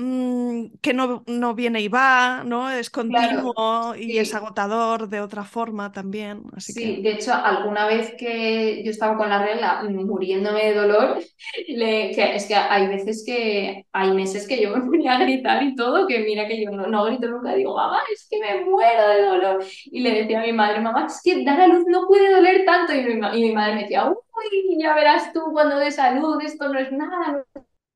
Mm, 0.00 0.76
que 0.80 0.94
no, 0.94 1.24
no, 1.26 1.56
viene 1.56 1.80
y 1.80 1.88
va, 1.88 2.44
¿no? 2.44 2.70
Es 2.70 2.88
continuo 2.88 3.96
y 3.98 4.18
es 4.18 4.32
agotador 4.32 5.08
de 5.08 5.20
otra 5.20 5.42
forma 5.42 5.90
también. 5.90 6.44
Así 6.56 6.72
sí, 6.72 7.02
de 7.02 7.14
hecho, 7.14 7.34
alguna 7.34 7.84
vez 7.88 8.14
que 8.16 8.84
yo 8.84 8.92
estaba 8.92 9.16
con 9.16 9.28
la 9.28 9.44
regla 9.44 9.82
muriéndome 9.82 10.66
de 10.66 10.74
dolor, 10.74 11.18
le, 11.68 12.12
que 12.12 12.36
es 12.36 12.46
que 12.46 12.54
hay 12.54 12.86
veces 12.86 13.24
que, 13.26 13.86
hay 13.90 14.12
meses 14.12 14.46
que 14.46 14.62
yo 14.62 14.70
me 14.70 14.86
ponía 14.86 15.16
a 15.16 15.20
gritar 15.20 15.64
y 15.64 15.74
todo, 15.74 16.06
que 16.06 16.20
mira 16.20 16.46
que 16.46 16.62
yo 16.62 16.70
no, 16.70 16.86
no 16.86 17.06
grito 17.06 17.26
nunca, 17.26 17.56
digo, 17.56 17.74
mamá, 17.74 17.98
es 18.12 18.28
que 18.30 18.38
me 18.38 18.64
muero 18.64 19.08
de 19.08 19.22
dolor. 19.22 19.64
Y 19.86 19.98
le 19.98 20.14
decía 20.14 20.42
a 20.42 20.46
mi 20.46 20.52
madre, 20.52 20.80
mamá, 20.80 21.06
es 21.06 21.20
que 21.24 21.42
dar 21.42 21.60
a 21.60 21.66
luz 21.66 21.84
no 21.88 22.06
puede 22.06 22.30
doler 22.30 22.64
tanto. 22.64 22.94
Y 22.94 23.02
mi, 23.02 23.14
y 23.14 23.48
mi 23.48 23.52
madre 23.52 23.74
me 23.74 23.82
decía, 23.82 24.06
uy, 24.06 24.78
ya 24.80 24.94
verás 24.94 25.32
tú 25.32 25.40
cuando 25.50 25.76
de 25.76 25.90
salud, 25.90 26.40
esto 26.40 26.68
no 26.68 26.78
es 26.78 26.92
nada, 26.92 27.44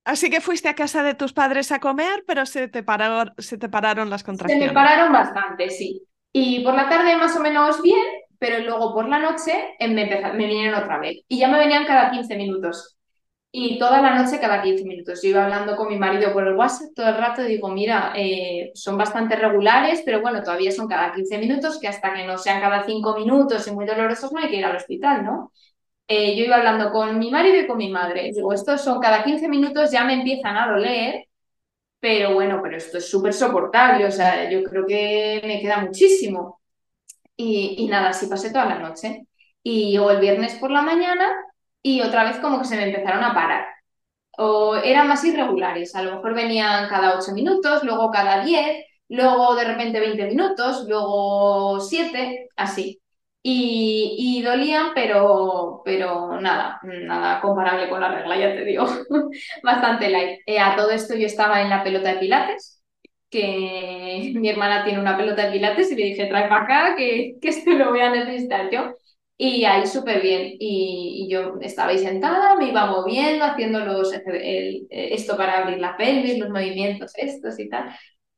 Así 0.05 0.31
que 0.31 0.41
fuiste 0.41 0.69
a 0.69 0.75
casa 0.75 1.03
de 1.03 1.15
tus 1.15 1.33
padres 1.33 1.71
a 1.73 1.79
comer, 1.81 2.25
pero 2.27 2.45
se 2.47 2.69
te, 2.69 2.85
se 3.39 3.59
te 3.59 3.69
pararon 3.69 4.11
las 4.11 4.25
contracciones. 4.25 4.67
Se 4.67 4.67
me 4.69 4.73
pararon 4.75 5.13
bastante, 5.13 5.71
sí. 5.71 6.03
Y 6.33 6.65
por 6.65 6.75
la 6.75 6.89
tarde 6.89 7.17
más 7.17 7.37
o 7.37 7.41
menos 7.41 7.81
bien, 7.83 8.05
pero 8.39 8.59
luego 8.61 8.93
por 8.95 9.09
la 9.09 9.19
noche 9.19 9.53
eh, 9.79 9.89
me, 9.89 10.07
me 10.07 10.47
vinieron 10.47 10.83
otra 10.83 10.99
vez. 10.99 11.19
Y 11.29 11.39
ya 11.39 11.49
me 11.49 11.59
venían 11.59 11.87
cada 11.87 12.11
15 12.11 12.37
minutos. 12.37 12.97
Y 13.53 13.79
toda 13.79 14.01
la 14.03 14.15
noche 14.17 14.41
cada 14.41 14.63
15 14.63 14.85
minutos. 14.85 15.23
Yo 15.23 15.31
iba 15.31 15.45
hablando 15.45 15.77
con 15.77 15.89
mi 15.89 15.99
marido 15.99 16.33
por 16.33 16.47
el 16.49 16.57
WhatsApp 16.57 16.95
todo 16.97 17.09
el 17.11 17.19
rato 17.19 17.43
y 17.45 17.49
digo, 17.49 17.69
mira, 17.69 18.13
eh, 18.17 18.73
son 18.75 18.97
bastante 18.99 19.37
regulares, 19.37 20.03
pero 20.05 20.21
bueno, 20.23 20.43
todavía 20.43 20.73
son 20.73 20.89
cada 20.89 21.13
15 21.13 21.39
minutos, 21.39 21.79
que 21.81 21.89
hasta 21.89 22.15
que 22.15 22.27
no 22.27 22.39
sean 22.39 22.61
cada 22.61 22.85
5 22.85 23.17
minutos 23.17 23.67
y 23.69 23.73
muy 23.73 23.87
dolorosos 23.87 24.33
no 24.33 24.41
hay 24.41 24.49
que 24.51 24.57
ir 24.57 24.65
al 24.65 24.77
hospital, 24.77 25.25
¿no? 25.25 25.53
Eh, 26.15 26.37
yo 26.37 26.45
iba 26.45 26.57
hablando 26.57 26.93
con 26.93 27.19
mi 27.19 27.31
marido 27.31 27.59
y 27.61 27.67
con 27.67 27.79
mi 27.79 27.89
madre. 27.91 28.31
Digo, 28.35 28.53
estos 28.53 28.83
son 28.83 29.01
cada 29.01 29.25
15 29.25 29.49
minutos, 29.49 29.91
ya 29.91 30.05
me 30.05 30.15
empiezan 30.15 30.57
a 30.57 30.69
doler, 30.71 31.25
pero 32.01 32.35
bueno, 32.35 32.61
pero 32.63 32.77
esto 32.79 32.99
es 32.99 33.11
súper 33.11 33.35
soportable, 33.35 34.07
o 34.07 34.11
sea, 34.13 34.51
yo 34.51 34.65
creo 34.65 34.87
que 34.87 35.43
me 35.45 35.61
queda 35.61 35.79
muchísimo. 35.83 36.61
Y, 37.37 37.77
y 37.79 37.89
nada, 37.89 38.11
así 38.11 38.27
pasé 38.29 38.51
toda 38.53 38.67
la 38.67 38.79
noche. 38.81 39.27
Y 39.63 39.93
llegó 39.93 40.11
el 40.13 40.21
viernes 40.21 40.57
por 40.57 40.71
la 40.73 40.83
mañana 40.83 41.31
y 41.83 42.03
otra 42.03 42.25
vez 42.25 42.39
como 42.39 42.61
que 42.61 42.67
se 42.67 42.77
me 42.77 42.85
empezaron 42.87 43.25
a 43.25 43.35
parar. 43.35 43.67
O 44.39 44.77
eran 44.77 45.09
más 45.09 45.25
irregulares, 45.25 45.95
a 45.97 46.03
lo 46.03 46.17
mejor 46.17 46.35
venían 46.35 46.89
cada 46.89 47.19
8 47.19 47.33
minutos, 47.35 47.85
luego 47.85 48.11
cada 48.13 48.45
10, 48.45 48.87
luego 49.11 49.57
de 49.57 49.65
repente 49.65 50.01
20 50.01 50.27
minutos, 50.29 50.87
luego 50.89 51.81
7, 51.81 52.49
así 52.57 53.02
y, 53.45 54.43
dolían, 54.43 54.93
pero, 54.95 55.83
pero 55.85 56.41
nada, 56.41 56.81
nada 56.85 57.41
comparable 57.41 57.89
con 57.89 58.01
la 58.01 58.15
regla, 58.15 58.39
ya 58.39 58.55
te 58.55 58.65
digo, 58.65 58.87
bastante 59.63 60.11
light. 60.11 60.41
Eh, 60.47 60.61
a 60.61 60.77
todo 60.77 60.91
esto 60.91 61.15
yo 61.17 61.27
estaba 61.27 61.61
en 61.63 61.71
la 61.71 61.83
pelota 61.83 62.15
de 62.15 62.21
pilates, 62.21 62.83
que 63.31 64.33
mi 64.37 64.49
hermana 64.49 64.85
tiene 64.85 65.01
una 65.01 65.17
pelota 65.17 65.47
de 65.47 65.53
pilates 65.53 65.91
y 65.91 65.97
le 65.97 66.05
dije, 66.05 66.27
trae 66.27 66.49
para 66.49 66.65
acá, 66.65 66.97
que, 66.97 67.35
que 67.41 67.49
esto 67.49 67.73
lo 67.73 67.91
voy 67.91 68.01
a 68.01 68.11
necesitar 68.11 68.71
yo. 68.71 68.95
Y 69.37 69.65
ahí 69.65 69.87
súper 69.87 70.23
bien. 70.23 70.55
Y, 70.61 71.27
yo 71.31 71.55
estaba 71.61 71.91
ahí 71.91 71.99
sentada, 71.99 72.55
me 72.57 72.69
iba 72.69 72.87
moviendo, 72.87 73.45
haciendo 73.45 73.81
los, 73.81 74.13
esto 74.91 75.37
para 75.37 75.59
abrir 75.63 75.79
la 75.79 75.97
pelvis, 75.97 76.39
los 76.39 76.51
movimientos 76.51 77.13
estos 77.17 77.59
y 77.59 77.69
tal. 77.69 77.91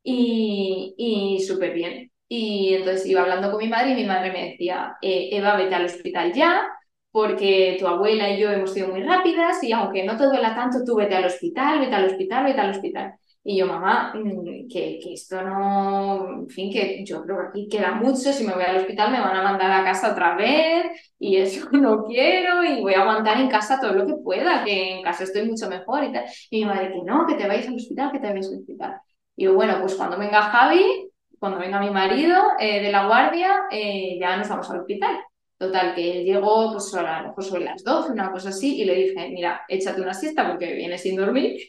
Y, 0.03 0.95
y 0.97 1.43
súper 1.45 1.73
bien. 1.73 2.11
Y 2.27 2.73
entonces 2.75 3.05
iba 3.05 3.21
hablando 3.21 3.51
con 3.51 3.59
mi 3.59 3.69
madre 3.69 3.91
y 3.91 3.95
mi 3.95 4.05
madre 4.05 4.31
me 4.31 4.49
decía, 4.51 4.97
eh, 5.01 5.29
Eva, 5.31 5.55
vete 5.57 5.75
al 5.75 5.85
hospital 5.85 6.33
ya, 6.33 6.63
porque 7.11 7.77
tu 7.79 7.87
abuela 7.87 8.29
y 8.31 8.39
yo 8.39 8.51
hemos 8.51 8.73
sido 8.73 8.89
muy 8.89 9.03
rápidas 9.03 9.63
y 9.63 9.71
aunque 9.71 10.03
no 10.03 10.17
te 10.17 10.25
duela 10.25 10.55
tanto, 10.55 10.83
tú 10.85 10.95
vete 10.95 11.15
al 11.15 11.25
hospital, 11.25 11.79
vete 11.79 11.95
al 11.95 12.05
hospital, 12.05 12.43
vete 12.45 12.59
al 12.61 12.71
hospital. 12.71 13.13
Y 13.47 13.57
yo, 13.57 13.67
mamá, 13.67 14.11
mm, 14.15 14.67
que, 14.67 14.99
que 15.01 15.13
esto 15.13 15.39
no, 15.43 16.39
en 16.41 16.49
fin, 16.49 16.71
que 16.73 17.03
yo 17.05 17.21
creo 17.23 17.37
que 17.37 17.47
aquí 17.49 17.69
queda 17.69 17.91
mucho, 17.93 18.33
si 18.33 18.43
me 18.43 18.53
voy 18.53 18.63
al 18.63 18.77
hospital 18.77 19.11
me 19.11 19.19
van 19.21 19.35
a 19.35 19.43
mandar 19.43 19.71
a 19.71 19.83
casa 19.83 20.11
otra 20.11 20.35
vez 20.35 20.85
y 21.19 21.37
eso 21.37 21.69
no 21.71 22.03
quiero 22.05 22.63
y 22.63 22.81
voy 22.81 22.95
a 22.95 23.01
aguantar 23.01 23.39
en 23.39 23.47
casa 23.49 23.79
todo 23.79 23.93
lo 23.93 24.07
que 24.07 24.15
pueda, 24.23 24.63
que 24.65 24.97
en 24.97 25.03
casa 25.03 25.23
estoy 25.25 25.47
mucho 25.47 25.69
mejor 25.69 26.03
y 26.03 26.11
tal. 26.11 26.25
Y 26.49 26.59
mi 26.61 26.65
madre, 26.65 26.91
que 26.91 27.01
no, 27.03 27.25
que 27.27 27.35
te 27.35 27.47
vayas 27.47 27.67
al 27.67 27.75
hospital, 27.75 28.11
que 28.11 28.19
te 28.19 28.27
vayas 28.29 28.47
al 28.47 28.59
hospital. 28.59 28.99
Y 29.35 29.43
yo, 29.45 29.53
bueno, 29.53 29.77
pues 29.79 29.95
cuando 29.95 30.17
venga 30.17 30.41
Javi, 30.41 31.09
cuando 31.45 31.59
venga 31.59 31.79
mi 31.79 31.91
marido 31.91 32.35
eh, 32.59 32.81
de 32.81 32.91
la 32.91 33.05
guardia, 33.05 33.65
eh, 33.69 34.17
ya 34.19 34.35
nos 34.35 34.49
vamos 34.49 34.67
al 34.71 34.79
hospital. 34.79 35.15
Total, 35.59 35.93
que 35.93 36.11
él 36.11 36.25
llegó 36.25 36.71
pues, 36.71 36.91
a 36.95 37.21
lo 37.21 37.27
mejor 37.27 37.43
sobre 37.43 37.65
las 37.65 37.83
12, 37.83 38.13
una 38.13 38.31
cosa 38.31 38.49
así, 38.49 38.81
y 38.81 38.85
le 38.85 38.95
dije, 38.95 39.29
mira, 39.29 39.61
échate 39.67 40.01
una 40.01 40.15
siesta 40.15 40.49
porque 40.49 40.73
viene 40.73 40.97
sin 40.97 41.15
dormir, 41.15 41.61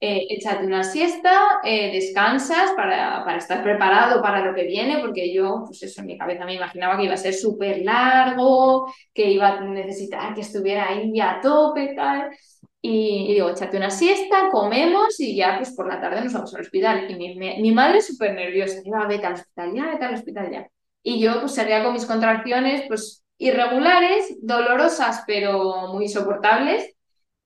eh, 0.00 0.24
échate 0.30 0.64
una 0.64 0.84
siesta, 0.84 1.60
descansas 1.64 2.70
para, 2.76 3.24
para, 3.24 3.38
estar 3.38 3.60
preparado 3.64 4.22
para 4.22 4.44
lo 4.44 4.54
que 4.54 4.62
viene, 4.62 5.00
porque 5.00 5.34
yo, 5.34 5.64
pues 5.66 5.82
eso 5.82 6.00
en 6.00 6.06
mi 6.06 6.16
cabeza 6.16 6.44
me 6.44 6.54
imaginaba 6.54 6.96
que 6.96 7.04
iba 7.04 7.14
a 7.14 7.16
ser 7.16 7.34
súper 7.34 7.82
largo, 7.82 8.86
que 9.12 9.32
iba 9.32 9.48
a 9.48 9.60
necesitar 9.62 10.32
que 10.32 10.42
estuviera 10.42 10.88
ahí 10.88 11.18
a 11.20 11.40
tope, 11.42 11.92
tal. 11.96 12.30
Y, 12.80 13.34
digo, 13.34 13.50
échate 13.50 13.76
una 13.76 13.90
siesta, 13.90 14.50
comemos 14.50 15.18
y 15.18 15.34
ya 15.36 15.56
pues 15.56 15.74
por 15.74 15.88
la 15.88 16.00
tarde 16.00 16.22
nos 16.22 16.32
vamos 16.32 16.54
al 16.54 16.60
hospital. 16.62 17.10
Y 17.10 17.16
mi, 17.16 17.34
mi 17.36 17.72
madre 17.72 18.00
súper 18.00 18.34
nerviosa, 18.34 18.80
iba, 18.84 19.06
vete 19.06 19.26
al 19.26 19.34
hospital 19.34 19.74
ya, 19.74 19.86
vete 19.90 20.04
al 20.04 20.14
hospital 20.14 20.50
ya. 20.50 20.68
Y 21.02 21.20
yo 21.20 21.40
pues 21.40 21.54
salía 21.54 21.82
con 21.82 21.92
mis 21.92 22.06
contracciones 22.06 22.84
pues 22.88 23.24
irregulares, 23.38 24.38
dolorosas 24.42 25.24
pero 25.26 25.88
muy 25.92 26.08
soportables. 26.08 26.94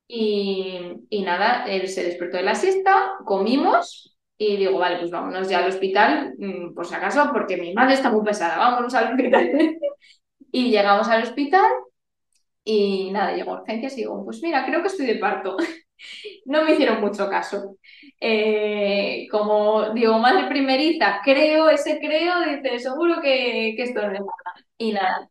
Y, 0.08 0.78
y 1.08 1.22
nada, 1.22 1.64
él 1.66 1.88
se 1.88 2.04
despertó 2.04 2.36
de 2.36 2.42
la 2.42 2.54
siesta, 2.54 3.12
comimos 3.24 4.12
y 4.36 4.56
digo, 4.56 4.78
vale, 4.78 4.98
pues 4.98 5.10
vámonos 5.10 5.48
ya 5.48 5.58
al 5.58 5.68
hospital, 5.68 6.34
mm, 6.38 6.74
por 6.74 6.86
si 6.86 6.94
acaso, 6.94 7.30
porque 7.32 7.56
mi 7.56 7.72
madre 7.74 7.94
está 7.94 8.10
muy 8.10 8.24
pesada, 8.24 8.58
vámonos 8.58 8.94
al 8.94 9.12
hospital. 9.12 9.50
y 10.52 10.70
llegamos 10.70 11.08
al 11.08 11.22
hospital 11.22 11.64
y 12.64 13.11
nada, 13.11 13.35
llegó 13.35 13.53
a 13.53 13.61
urgencias 13.61 13.94
y 13.94 14.03
digo, 14.03 14.25
pues 14.25 14.42
mira, 14.42 14.64
creo 14.64 14.83
que 14.83 14.88
estoy 14.88 15.07
de 15.07 15.16
parto. 15.16 15.57
no 16.46 16.64
me 16.64 16.72
hicieron 16.72 17.01
mucho 17.01 17.29
caso. 17.29 17.77
Eh, 18.20 19.27
como 19.31 19.90
digo, 19.90 20.18
madre 20.18 20.48
primeriza, 20.48 21.20
creo, 21.25 21.68
ese 21.70 21.98
creo, 21.98 22.40
dice, 22.40 22.79
seguro 22.79 23.20
que, 23.20 23.75
que 23.77 23.83
esto 23.83 24.01
no 24.03 24.12
es 24.12 24.20
nada. 24.20 24.66
Y 24.79 24.92
nada. 24.92 25.29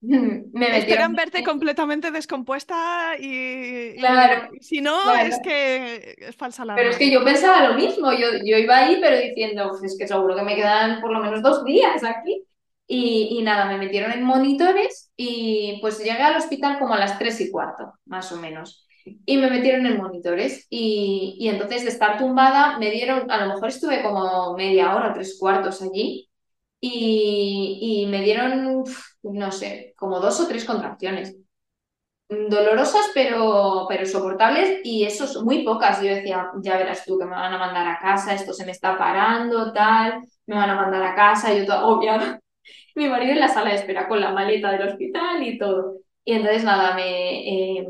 Me 0.00 0.78
Esperan 0.78 1.14
verte 1.14 1.42
completamente 1.42 2.12
descompuesta 2.12 3.16
y, 3.18 3.96
claro, 3.96 4.48
si 4.60 4.80
no 4.80 5.12
es 5.12 5.40
que 5.42 6.14
es 6.18 6.36
falsa 6.36 6.64
la 6.64 6.76
Pero 6.76 6.90
es 6.90 6.98
que 6.98 7.10
yo 7.10 7.24
pensaba 7.24 7.68
lo 7.68 7.74
mismo, 7.74 8.12
yo, 8.12 8.28
yo 8.44 8.58
iba 8.58 8.76
ahí 8.76 8.98
pero 9.00 9.18
diciendo, 9.18 9.70
pues 9.70 9.82
es 9.82 9.98
que 9.98 10.06
seguro 10.06 10.36
que 10.36 10.42
me 10.42 10.54
quedan 10.54 11.00
por 11.00 11.10
lo 11.10 11.18
menos 11.18 11.42
dos 11.42 11.64
días 11.64 12.04
aquí. 12.04 12.44
Y, 12.90 13.42
nada, 13.42 13.66
me 13.66 13.76
metieron 13.78 14.12
en 14.12 14.22
monitores 14.24 15.12
y 15.16 15.78
pues 15.82 15.98
llegué 15.98 16.22
al 16.22 16.36
hospital 16.36 16.78
como 16.78 16.94
a 16.94 16.98
las 16.98 17.18
tres 17.18 17.40
y 17.40 17.50
cuarto, 17.50 17.92
más 18.06 18.32
o 18.32 18.36
menos. 18.38 18.86
Y 19.26 19.36
me 19.36 19.50
metieron 19.50 19.86
en 19.86 19.98
monitores 19.98 20.66
y, 20.70 21.36
y 21.38 21.48
entonces 21.48 21.84
de 21.84 21.90
estar 21.90 22.18
tumbada 22.18 22.78
me 22.78 22.90
dieron, 22.90 23.30
a 23.30 23.44
lo 23.46 23.54
mejor 23.54 23.68
estuve 23.68 24.02
como 24.02 24.54
media 24.56 24.94
hora, 24.94 25.12
tres 25.14 25.36
cuartos 25.38 25.82
allí 25.82 26.30
y, 26.80 28.04
y 28.04 28.06
me 28.10 28.22
dieron, 28.22 28.84
no 29.22 29.52
sé, 29.52 29.94
como 29.96 30.20
dos 30.20 30.40
o 30.40 30.48
tres 30.48 30.64
contracciones 30.64 31.36
dolorosas 32.28 33.06
pero, 33.14 33.86
pero 33.88 34.06
soportables 34.06 34.80
y 34.84 35.04
eso 35.04 35.26
son 35.26 35.44
muy 35.44 35.64
pocas. 35.64 36.00
Yo 36.02 36.08
decía, 36.14 36.50
ya 36.62 36.76
verás 36.76 37.04
tú 37.04 37.18
que 37.18 37.24
me 37.24 37.30
van 37.32 37.52
a 37.54 37.58
mandar 37.58 37.86
a 37.88 37.98
casa, 37.98 38.34
esto 38.34 38.52
se 38.52 38.64
me 38.66 38.72
está 38.72 38.96
parando, 38.98 39.72
tal, 39.72 40.22
me 40.46 40.56
van 40.56 40.70
a 40.70 40.76
mandar 40.76 41.02
a 41.02 41.14
casa, 41.14 41.54
yo 41.54 41.64
todo 41.66 41.76
agobiada. 41.78 42.40
Mi 42.98 43.08
marido 43.08 43.32
en 43.32 43.40
la 43.40 43.48
sala 43.48 43.70
de 43.70 43.76
espera 43.76 44.08
con 44.08 44.20
la 44.20 44.32
maleta 44.32 44.72
del 44.72 44.88
hospital 44.88 45.46
y 45.46 45.56
todo. 45.56 45.98
Y 46.24 46.32
entonces 46.32 46.64
nada, 46.64 46.96
me, 46.96 47.78
eh, 47.78 47.88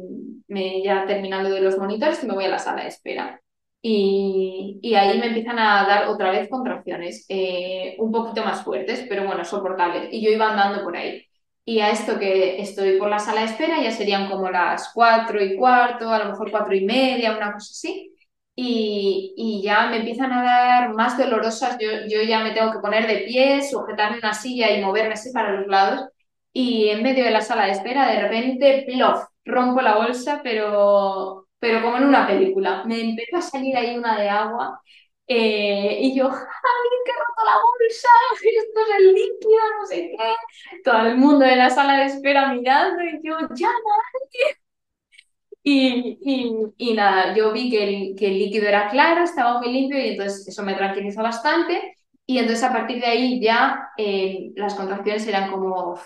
me 0.49 0.83
ya 0.83 1.07
terminando 1.07 1.49
de 1.49 1.63
los 1.63 1.79
monitores 1.79 2.23
me 2.25 2.35
voy 2.35 2.45
a 2.45 2.49
la 2.49 2.59
sala 2.59 2.83
de 2.83 2.89
espera. 2.89 3.41
Y, 3.81 4.79
y, 4.83 4.95
ahí 4.97 5.19
me 5.19 5.29
empiezan 5.29 5.59
a 5.59 5.87
dar 5.87 6.09
otra 6.09 6.31
vez 6.31 6.51
contracciones, 6.51 7.25
eh, 7.31 7.97
un 7.99 8.13
poquito 8.13 8.45
más 8.45 8.63
fuertes, 8.65 9.07
pero 9.09 9.25
bueno, 9.27 9.45
soportables. 9.45 10.09
Y 10.13 10.21
yo 10.23 10.31
iba 10.31 10.51
andando 10.51 10.85
por 10.85 10.95
ahí. 10.97 11.25
Y 11.65 11.81
a 11.81 11.91
esto 11.91 12.19
que 12.19 12.61
estoy 12.61 12.99
por 12.99 13.09
la 13.09 13.19
sala 13.19 13.41
de 13.41 13.47
espera 13.47 13.81
ya 13.83 13.93
serían 13.93 14.29
como 14.29 14.51
las 14.51 14.91
cuatro 14.93 15.43
y 15.43 15.57
cuarto, 15.57 16.11
a 16.11 16.19
lo 16.19 16.27
mejor 16.33 16.51
cuatro 16.51 16.75
y 16.75 16.85
media, 16.85 17.37
una 17.37 17.53
cosa 17.55 17.71
así. 17.73 18.15
Y, 18.61 19.35
y 19.37 19.63
ya 19.63 19.87
me 19.89 19.99
empiezan 19.99 20.33
a 20.33 20.43
dar 20.43 20.95
más 20.95 21.17
dolorosas. 21.17 21.77
Yo, 21.81 21.89
yo 22.09 22.23
ya 22.23 22.41
me 22.43 22.51
tengo 22.53 22.73
que 22.73 22.81
poner 22.81 23.07
de 23.07 23.19
pie, 23.19 23.63
sujetarme 23.63 24.19
una 24.19 24.35
silla 24.35 24.71
y 24.73 24.83
moverme 24.83 25.15
así 25.15 25.31
para 25.33 25.53
los 25.53 25.67
lados. 25.69 26.09
Y 26.53 26.89
en 26.89 27.03
medio 27.03 27.25
de 27.25 27.31
la 27.31 27.41
sala 27.41 27.67
de 27.67 27.73
espera, 27.73 28.09
de 28.11 28.21
repente, 28.23 28.85
plof, 28.89 29.25
rompo 29.45 29.81
la 29.81 29.97
bolsa, 29.97 30.41
pero, 30.43 31.47
pero 31.61 31.83
como 31.83 31.99
en 31.99 32.05
una 32.05 32.27
película. 32.27 32.83
Me 32.85 33.01
empezó 33.01 33.37
a 33.37 33.43
salir 33.43 33.77
ahí 33.77 33.97
una 33.97 34.19
de 34.21 34.29
agua 34.29 34.81
eh, 35.29 35.99
y 36.01 36.17
yo, 36.17 36.29
¡ay, 36.29 36.89
que 37.05 37.13
roto 37.13 37.45
la 37.45 37.57
bolsa! 37.57 38.09
Esto 38.35 38.81
es 38.81 38.97
el 38.99 39.13
líquido, 39.15 39.61
no 39.81 39.87
sé 39.87 40.11
qué. 40.19 40.81
Todo 40.85 41.07
el 41.07 41.17
mundo 41.17 41.45
de 41.45 41.57
la 41.57 41.71
sala 41.71 41.99
de 41.99 42.07
espera 42.07 42.53
mirando 42.53 43.03
y 43.05 43.21
yo, 43.23 43.37
¡ya 43.55 43.69
nadie! 43.69 44.59
Y, 45.71 46.19
y, 46.23 46.55
y, 46.79 46.95
nada, 46.95 47.35
yo 47.35 47.53
vi 47.53 47.69
que 47.71 47.85
el, 47.85 48.17
que 48.17 48.29
el 48.29 48.39
líquido 48.39 48.67
era 48.69 48.89
claro, 48.89 49.23
estaba 49.25 49.59
muy 49.59 49.71
limpio 49.73 49.99
y 49.99 50.11
entonces 50.11 50.47
eso 50.49 50.63
me 50.63 50.75
tranquilizó 50.75 51.23
bastante. 51.23 51.95
Y 52.27 52.39
entonces 52.39 52.65
a 52.65 52.73
partir 52.73 53.01
de 53.01 53.07
ahí 53.07 53.41
ya 53.43 53.91
eh, 53.99 54.53
las 54.57 54.75
contracciones 54.75 55.27
eran 55.27 55.51
como, 55.51 55.99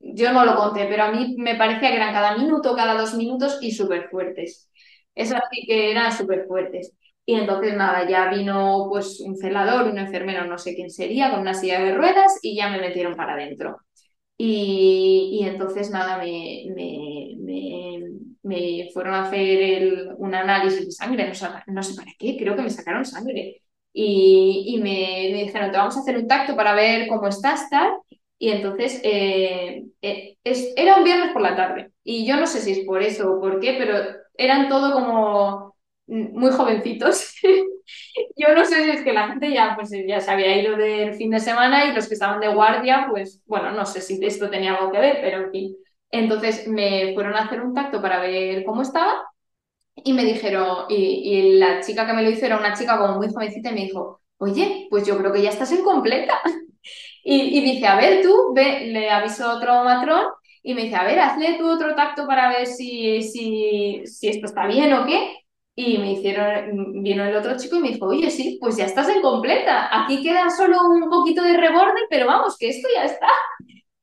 yo 0.00 0.32
no 0.32 0.44
lo 0.44 0.56
conté, 0.56 0.86
pero 0.86 1.04
a 1.04 1.12
mí 1.12 1.34
me 1.38 1.56
parecía 1.56 1.90
que 1.90 1.96
eran 1.96 2.12
cada 2.14 2.36
minuto, 2.38 2.74
cada 2.74 2.94
dos 3.00 3.14
minutos 3.14 3.58
y 3.60 3.72
súper 3.72 4.08
fuertes. 4.10 4.70
Esas 5.14 5.42
sí 5.50 5.66
que 5.66 5.90
eran 5.90 6.12
súper 6.12 6.46
fuertes. 6.46 6.94
Y 7.26 7.34
entonces 7.34 7.76
nada, 7.76 8.08
ya 8.08 8.30
vino 8.30 8.86
pues 8.90 9.20
un 9.20 9.36
celador, 9.36 9.86
un 9.90 9.98
enfermero, 9.98 10.46
no 10.46 10.56
sé 10.58 10.74
quién 10.74 10.90
sería, 10.90 11.30
con 11.30 11.40
una 11.40 11.54
silla 11.54 11.80
de 11.80 11.94
ruedas 11.94 12.38
y 12.42 12.56
ya 12.56 12.70
me 12.70 12.78
metieron 12.80 13.16
para 13.16 13.34
adentro. 13.34 13.80
Y, 14.42 15.38
y, 15.42 15.44
entonces 15.46 15.90
nada, 15.90 16.16
me, 16.18 16.64
me, 16.74 17.34
me, 17.38 18.00
me 18.42 18.90
fueron 18.92 19.14
a 19.14 19.24
hacer 19.26 19.38
el, 19.40 20.14
un 20.16 20.34
análisis 20.34 20.86
de 20.86 20.92
sangre, 20.92 21.28
no 21.28 21.34
sé, 21.34 21.46
no 21.66 21.82
sé, 21.82 21.94
para 21.94 22.10
qué, 22.18 22.36
creo 22.38 22.56
que 22.56 22.62
me 22.62 22.70
sacaron 22.70 23.04
sangre. 23.04 23.62
Y, 23.92 24.64
y 24.76 24.78
me, 24.82 25.42
dijeron, 25.44 25.70
te 25.70 25.76
vamos 25.76 25.96
a 25.96 26.00
hacer 26.00 26.16
un 26.16 26.26
tacto 26.28 26.56
para 26.56 26.74
ver 26.74 27.06
cómo 27.08 27.28
estás, 27.28 27.68
tal. 27.70 27.92
Y 28.38 28.48
entonces 28.50 29.00
eh, 29.04 29.84
eh, 30.00 30.38
es, 30.44 30.72
era 30.76 30.96
un 30.96 31.04
viernes 31.04 31.32
por 31.32 31.42
la 31.42 31.54
tarde. 31.56 31.92
Y 32.02 32.26
yo 32.26 32.36
no 32.36 32.46
sé 32.46 32.60
si 32.60 32.72
es 32.72 32.86
por 32.86 33.02
eso 33.02 33.34
o 33.34 33.40
por 33.40 33.60
qué, 33.60 33.74
pero 33.78 33.94
eran 34.38 34.68
todo 34.70 34.94
como 34.94 35.76
muy 36.10 36.50
jovencitos. 36.50 37.34
Yo 38.36 38.54
no 38.54 38.64
sé 38.64 38.84
si 38.84 38.90
es 38.90 39.02
que 39.02 39.12
la 39.12 39.28
gente 39.28 39.52
ya, 39.52 39.74
pues, 39.76 39.90
ya 40.06 40.20
se 40.20 40.30
había 40.30 40.60
ido 40.60 40.76
del 40.76 41.14
fin 41.14 41.30
de 41.30 41.40
semana 41.40 41.86
y 41.86 41.94
los 41.94 42.08
que 42.08 42.14
estaban 42.14 42.40
de 42.40 42.48
guardia, 42.48 43.06
pues 43.10 43.42
bueno, 43.46 43.70
no 43.72 43.86
sé 43.86 44.00
si 44.00 44.18
esto 44.24 44.50
tenía 44.50 44.74
algo 44.76 44.92
que 44.92 44.98
ver, 45.00 45.18
pero 45.20 45.44
en 45.44 45.50
fin. 45.50 45.76
Entonces 46.10 46.66
me 46.68 47.14
fueron 47.14 47.34
a 47.34 47.44
hacer 47.44 47.60
un 47.62 47.74
tacto 47.74 48.02
para 48.02 48.20
ver 48.20 48.64
cómo 48.64 48.82
estaba 48.82 49.22
y 49.96 50.12
me 50.12 50.24
dijeron, 50.24 50.86
y, 50.88 51.58
la 51.58 51.80
chica 51.82 52.06
que 52.06 52.12
me 52.12 52.22
lo 52.22 52.30
hizo 52.30 52.46
era 52.46 52.58
una 52.58 52.74
chica 52.74 52.98
como 52.98 53.16
muy 53.18 53.28
jovencita 53.32 53.70
y 53.70 53.74
me 53.74 53.80
dijo, 53.82 54.22
oye, 54.38 54.86
pues 54.90 55.06
yo 55.06 55.18
creo 55.18 55.32
que 55.32 55.42
ya 55.42 55.50
estás 55.50 55.72
en 55.72 55.82
completa. 55.84 56.40
Y, 57.22 57.58
y 57.58 57.60
dice, 57.62 57.86
a 57.86 57.96
ver 57.96 58.22
tú, 58.22 58.52
ve, 58.54 58.86
le 58.86 59.10
avisó 59.10 59.52
otro 59.56 59.84
matrón 59.84 60.24
y 60.62 60.74
me 60.74 60.84
dice, 60.84 60.96
a 60.96 61.04
ver, 61.04 61.20
hazle 61.20 61.58
tú 61.58 61.68
otro 61.68 61.94
tacto 61.94 62.26
para 62.26 62.48
ver 62.48 62.66
si, 62.66 63.22
si, 63.22 64.02
si 64.06 64.28
esto 64.28 64.46
está 64.46 64.66
bien 64.66 64.92
o 64.94 65.06
qué. 65.06 65.39
Y 65.82 65.96
me 65.96 66.12
hicieron, 66.12 67.02
vino 67.02 67.24
el 67.24 67.34
otro 67.34 67.56
chico 67.56 67.76
y 67.76 67.80
me 67.80 67.88
dijo, 67.88 68.04
oye, 68.04 68.28
sí, 68.30 68.58
pues 68.60 68.76
ya 68.76 68.84
estás 68.84 69.08
en 69.08 69.22
completa. 69.22 69.88
Aquí 69.90 70.22
queda 70.22 70.50
solo 70.50 70.78
un 70.90 71.08
poquito 71.08 71.42
de 71.42 71.56
reborde, 71.56 72.02
pero 72.10 72.26
vamos, 72.26 72.58
que 72.58 72.68
esto 72.68 72.86
ya 72.94 73.04
está. 73.04 73.28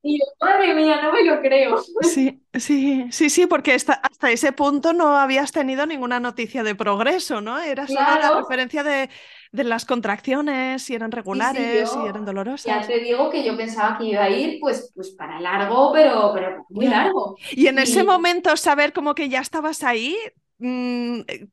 Y 0.02 0.18
yo, 0.18 0.26
madre 0.42 0.74
mía, 0.74 1.00
no 1.04 1.13
me 1.13 1.24
lo 1.24 1.40
creo. 1.40 1.76
Sí, 2.02 2.42
sí, 2.54 3.06
sí, 3.12 3.30
sí, 3.30 3.46
porque 3.46 3.74
hasta, 3.74 3.94
hasta 3.94 4.32
ese 4.32 4.54
punto 4.54 4.92
no 4.94 5.18
habías 5.18 5.52
tenido 5.52 5.86
ninguna 5.86 6.20
noticia 6.20 6.63
de 6.63 6.74
progreso, 6.74 7.42
¿no? 7.42 7.60
Era 7.60 7.86
solo 7.86 8.00
la 8.00 8.40
referencia 8.40 8.82
de, 8.84 9.12
de, 9.52 9.63
las 9.63 9.86
contracciones, 9.86 10.82
si 10.82 10.96
eran 10.96 11.12
regulares, 11.12 11.92
si 11.92 12.00
eran 12.08 12.26
dolorosas. 12.26 12.66
Ya 12.66 12.88
te 12.88 13.00
digo 13.00 13.30
que 13.30 13.44
yo 13.44 13.56
pensaba 13.56 14.00
que 14.00 14.06
iba 14.06 14.24
a 14.24 14.30
ir 14.32 14.60
pues, 14.60 14.92
pues 14.96 15.12
para 15.12 15.40
largo, 15.40 15.92
pero, 15.94 16.32
pero 16.34 16.66
muy 16.70 16.88
largo. 16.88 17.36
Y 17.52 17.68
en 17.68 17.78
ese 17.78 18.04
momento 18.04 18.58
saber 18.58 18.94
como 18.94 19.13
que 19.13 19.30
ya 19.30 19.42
estabas 19.42 19.84
ahí, 19.84 20.18
Mm, 20.60 21.20
eh, 21.28 21.48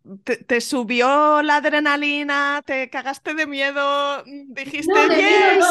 te, 0.46 0.60
subió 0.62 1.42
la 1.42 1.56
adrenalina, 1.56 2.62
te 2.64 2.88
cagaste 2.88 3.34
de 3.34 3.46
miedo, 3.46 4.22
mm, 4.24 4.54
dijiste, 4.54 4.94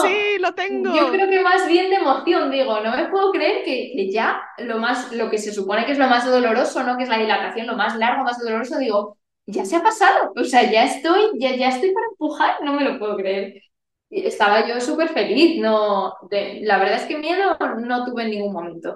sí, 0.03 0.39
lo 0.39 0.53
tengo. 0.53 0.93
Yo 0.95 1.09
creo 1.09 1.27
que 1.27 1.41
más 1.41 1.67
bien 1.67 1.89
de 1.89 1.95
emoción, 1.95 2.51
digo, 2.51 2.79
no 2.81 2.95
me 2.95 3.07
puedo 3.07 3.31
creer 3.31 3.63
que, 3.63 4.11
ya 4.11 4.39
lo 4.59 4.77
más, 4.77 5.11
lo 5.13 5.31
que 5.31 5.39
se 5.39 5.51
supone 5.51 5.85
que 5.85 5.93
es 5.93 5.97
lo 5.97 6.07
más 6.07 6.25
doloroso, 6.25 6.83
¿no? 6.83 6.95
Que 6.95 7.03
es 7.03 7.09
la 7.09 7.17
dilatación, 7.17 7.65
lo 7.65 7.75
más 7.75 7.97
largo, 7.97 8.23
más 8.23 8.37
doloroso, 8.37 8.77
digo, 8.77 9.17
ya 9.47 9.65
se 9.65 9.77
ha 9.77 9.81
pasado, 9.83 10.31
o 10.35 10.43
sea, 10.43 10.71
ya 10.71 10.83
estoy, 10.85 11.31
ya, 11.39 11.55
ya 11.55 11.69
estoy 11.69 11.91
para 11.91 12.05
empujar, 12.11 12.63
no 12.63 12.73
me 12.73 12.83
lo 12.83 12.99
puedo 12.99 13.17
creer. 13.17 13.63
Estaba 14.11 14.67
yo 14.67 14.79
súper 14.79 15.09
feliz, 15.09 15.59
no, 15.59 16.13
la 16.29 16.77
verdad 16.77 16.97
es 16.97 17.05
que 17.05 17.17
miedo 17.17 17.57
no 17.79 18.05
tuve 18.05 18.23
en 18.23 18.29
ningún 18.29 18.53
momento. 18.53 18.95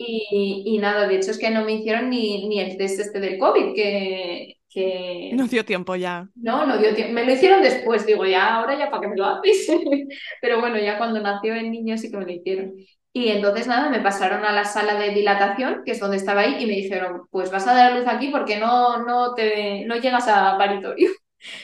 Y, 0.00 0.78
nada, 0.80 1.08
de 1.08 1.16
hecho 1.16 1.32
es 1.32 1.38
que 1.38 1.50
no 1.50 1.64
me 1.64 1.72
hicieron 1.72 2.08
ni, 2.08 2.48
ni 2.48 2.60
el 2.60 2.76
test 2.76 3.00
este 3.00 3.18
del 3.18 3.38
COVID, 3.38 3.74
que, 3.74 4.58
que... 4.70 5.32
No 5.34 5.48
dio 5.48 5.64
tiempo 5.64 5.96
ya. 5.96 6.28
No, 6.36 6.64
no 6.66 6.78
dio 6.78 6.94
tiempo. 6.94 7.14
Me 7.14 7.24
lo 7.24 7.32
hicieron 7.32 7.62
después, 7.62 8.06
digo, 8.06 8.24
ya, 8.24 8.54
ahora 8.54 8.78
ya 8.78 8.90
para 8.90 9.00
que 9.02 9.08
me 9.08 9.16
lo 9.16 9.24
haces. 9.24 9.66
Pero 10.40 10.60
bueno, 10.60 10.78
ya 10.78 10.98
cuando 10.98 11.20
nació 11.20 11.54
el 11.54 11.70
niño 11.72 11.98
sí 11.98 12.10
que 12.10 12.16
me 12.16 12.26
lo 12.26 12.30
hicieron. 12.30 12.74
Y 13.12 13.30
entonces 13.30 13.66
nada, 13.66 13.90
me 13.90 14.00
pasaron 14.00 14.44
a 14.44 14.52
la 14.52 14.64
sala 14.64 14.94
de 14.94 15.10
dilatación, 15.10 15.82
que 15.84 15.92
es 15.92 16.00
donde 16.00 16.18
estaba 16.18 16.42
ahí, 16.42 16.62
y 16.62 16.66
me 16.66 16.74
dijeron, 16.74 17.22
pues 17.32 17.50
vas 17.50 17.66
a 17.66 17.74
dar 17.74 17.96
luz 17.96 18.06
aquí 18.06 18.28
porque 18.28 18.58
no, 18.58 19.04
no, 19.04 19.34
te, 19.34 19.84
no 19.86 19.96
llegas 19.96 20.28
a 20.28 20.56
paritorio. 20.58 21.10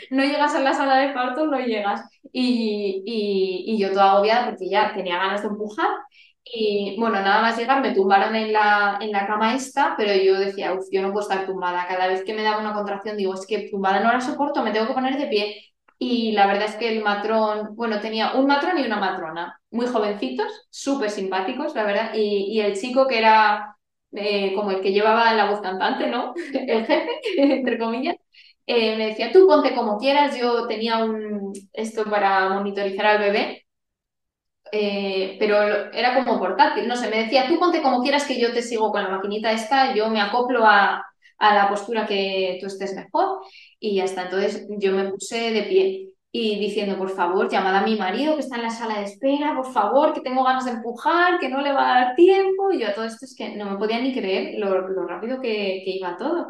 No 0.08 0.22
llegas 0.22 0.54
a 0.54 0.60
la 0.60 0.72
sala 0.72 0.98
de 0.98 1.12
parto, 1.12 1.46
no 1.46 1.58
llegas. 1.58 2.02
Y, 2.32 3.02
y, 3.04 3.74
y 3.74 3.78
yo 3.78 3.90
toda 3.90 4.12
agobiada 4.12 4.50
porque 4.50 4.68
ya 4.68 4.94
tenía 4.94 5.16
ganas 5.18 5.42
de 5.42 5.48
empujar 5.48 5.88
y 6.44 6.96
bueno, 6.98 7.20
nada 7.20 7.40
más 7.40 7.56
llegar 7.58 7.80
me 7.82 7.94
tumbaron 7.94 8.34
en 8.36 8.52
la, 8.52 8.98
en 9.00 9.10
la 9.12 9.26
cama 9.26 9.54
esta, 9.54 9.94
pero 9.96 10.14
yo 10.14 10.38
decía, 10.38 10.74
uff, 10.74 10.86
yo 10.92 11.00
no 11.02 11.12
puedo 11.12 11.26
estar 11.26 11.46
tumbada. 11.46 11.86
Cada 11.88 12.06
vez 12.06 12.22
que 12.24 12.34
me 12.34 12.42
daba 12.42 12.60
una 12.60 12.74
contracción 12.74 13.16
digo, 13.16 13.34
es 13.34 13.46
que 13.46 13.68
tumbada 13.70 14.00
no 14.00 14.12
la 14.12 14.20
soporto, 14.20 14.62
me 14.62 14.70
tengo 14.70 14.86
que 14.86 14.92
poner 14.94 15.16
de 15.18 15.26
pie. 15.26 15.74
Y 15.98 16.32
la 16.32 16.46
verdad 16.46 16.66
es 16.68 16.76
que 16.76 16.88
el 16.94 17.02
matrón, 17.02 17.74
bueno, 17.76 18.00
tenía 18.00 18.34
un 18.34 18.46
matrón 18.46 18.78
y 18.78 18.84
una 18.84 18.98
matrona, 18.98 19.60
muy 19.70 19.86
jovencitos, 19.86 20.66
súper 20.70 21.10
simpáticos, 21.10 21.74
la 21.74 21.84
verdad. 21.84 22.10
Y, 22.14 22.58
y, 22.58 22.60
el 22.60 22.78
chico 22.78 23.06
que 23.06 23.18
era 23.18 23.76
eh, 24.12 24.54
como 24.54 24.70
el 24.72 24.80
que 24.82 24.92
llevaba 24.92 25.32
la 25.34 25.50
voz 25.50 25.60
cantante, 25.60 26.08
¿no? 26.08 26.34
el 26.54 26.86
jefe, 26.86 27.08
entre 27.38 27.78
comillas, 27.78 28.16
eh, 28.66 28.96
me 28.96 29.06
decía, 29.08 29.32
tú 29.32 29.46
ponte 29.46 29.74
como 29.74 29.98
quieras. 29.98 30.38
Yo 30.38 30.66
tenía 30.66 31.04
un, 31.04 31.52
esto 31.72 32.04
para 32.04 32.48
monitorizar 32.50 33.06
al 33.06 33.18
bebé 33.18 33.63
eh, 34.76 35.36
pero 35.38 35.92
era 35.92 36.14
como 36.14 36.38
portátil, 36.40 36.88
no 36.88 36.96
sé, 36.96 37.08
me 37.08 37.24
decía, 37.24 37.46
tú 37.46 37.58
ponte 37.60 37.80
como 37.80 38.02
quieras 38.02 38.24
que 38.24 38.40
yo 38.40 38.52
te 38.52 38.62
sigo 38.62 38.90
con 38.90 39.04
la 39.04 39.08
maquinita 39.08 39.52
esta, 39.52 39.94
yo 39.94 40.10
me 40.10 40.20
acoplo 40.20 40.66
a, 40.66 41.04
a 41.38 41.54
la 41.54 41.68
postura 41.68 42.06
que 42.06 42.58
tú 42.60 42.66
estés 42.66 42.94
mejor 42.94 43.40
y 43.78 43.96
ya 43.96 44.04
está. 44.04 44.22
Entonces 44.24 44.66
yo 44.78 44.92
me 44.92 45.10
puse 45.10 45.52
de 45.52 45.62
pie 45.62 46.08
y 46.32 46.58
diciendo, 46.58 46.98
por 46.98 47.10
favor, 47.10 47.48
llamad 47.48 47.76
a 47.76 47.82
mi 47.82 47.96
marido 47.96 48.34
que 48.34 48.40
está 48.40 48.56
en 48.56 48.62
la 48.62 48.70
sala 48.70 48.98
de 48.98 49.04
espera, 49.04 49.54
por 49.54 49.72
favor, 49.72 50.12
que 50.12 50.20
tengo 50.20 50.42
ganas 50.42 50.64
de 50.64 50.72
empujar, 50.72 51.38
que 51.38 51.48
no 51.48 51.60
le 51.60 51.72
va 51.72 51.92
a 51.92 52.04
dar 52.06 52.14
tiempo. 52.16 52.72
Y 52.72 52.80
yo 52.80 52.88
a 52.88 52.94
todo 52.94 53.04
esto 53.04 53.24
es 53.24 53.36
que 53.36 53.54
no 53.56 53.70
me 53.70 53.78
podía 53.78 54.00
ni 54.00 54.12
creer 54.12 54.58
lo, 54.58 54.88
lo 54.88 55.06
rápido 55.06 55.40
que, 55.40 55.82
que, 55.84 55.90
iba 55.92 56.16
todo. 56.16 56.48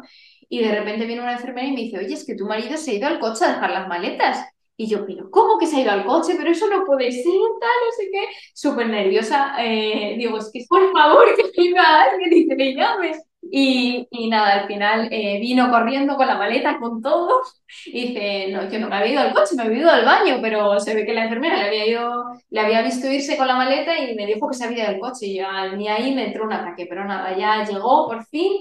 Y 0.49 0.63
de 0.63 0.73
repente 0.73 1.05
viene 1.05 1.21
una 1.21 1.33
enfermera 1.33 1.67
y 1.67 1.71
me 1.73 1.81
dice, 1.81 1.99
oye, 1.99 2.13
es 2.15 2.25
que 2.25 2.35
tu 2.35 2.47
marido 2.47 2.77
se 2.77 2.91
ha 2.91 2.93
ido 2.95 3.07
al 3.07 3.19
coche 3.19 3.45
a 3.45 3.49
dejar 3.49 3.69
las 3.71 3.87
maletas. 3.87 4.54
Y 4.77 4.87
yo, 4.87 5.05
pero 5.05 5.31
¿cómo 5.31 5.57
que 5.57 5.67
se 5.67 5.77
ha 5.77 5.81
ido 5.81 5.91
al 5.91 6.05
coche? 6.05 6.33
Pero 6.37 6.51
eso 6.51 6.67
no 6.67 6.83
puede 6.85 7.09
ser, 7.11 7.23
tal, 7.23 7.69
no 7.85 7.91
sé 7.97 8.09
qué. 8.11 8.27
Súper 8.53 8.87
nerviosa. 8.89 9.55
Eh, 9.59 10.15
digo, 10.17 10.37
es 10.37 10.49
que 10.53 10.65
por 10.67 10.91
favor 10.91 11.25
que 11.35 11.51
venga 11.61 12.03
alguien 12.03 12.33
y 12.33 12.47
que 12.47 12.55
le 12.55 12.73
llame. 12.75 13.13
Y, 13.51 14.07
y, 14.11 14.29
nada, 14.29 14.61
al 14.61 14.67
final 14.67 15.07
eh, 15.11 15.39
vino 15.39 15.69
corriendo 15.69 16.15
con 16.17 16.27
la 16.27 16.35
maleta, 16.37 16.77
con 16.79 17.01
todo. 17.01 17.41
Y 17.85 18.07
dice, 18.07 18.47
no, 18.51 18.69
yo 18.69 18.79
no 18.79 18.89
me 18.89 18.95
había 18.97 19.11
ido 19.13 19.21
al 19.21 19.33
coche, 19.33 19.55
me 19.55 19.63
había 19.63 19.77
ido 19.79 19.89
al 19.91 20.03
baño, 20.05 20.39
pero 20.41 20.79
se 20.79 20.95
ve 20.95 21.05
que 21.05 21.13
la 21.13 21.23
enfermera 21.25 21.57
le 21.57 21.67
había, 21.67 21.85
ido, 21.87 22.23
le 22.49 22.59
había 22.59 22.81
visto 22.81 23.07
irse 23.07 23.37
con 23.37 23.47
la 23.47 23.55
maleta 23.55 23.97
y 23.97 24.15
me 24.15 24.25
dijo 24.25 24.49
que 24.49 24.55
se 24.55 24.65
había 24.65 24.83
ido 24.85 24.95
al 24.95 24.99
coche. 24.99 25.27
Y 25.27 25.35
ya 25.35 25.69
ni 25.73 25.87
ahí 25.87 26.13
me 26.13 26.27
entró 26.27 26.43
un 26.45 26.53
ataque, 26.53 26.85
pero 26.89 27.05
nada, 27.05 27.37
ya 27.37 27.63
llegó 27.63 28.07
por 28.07 28.25
fin. 28.25 28.51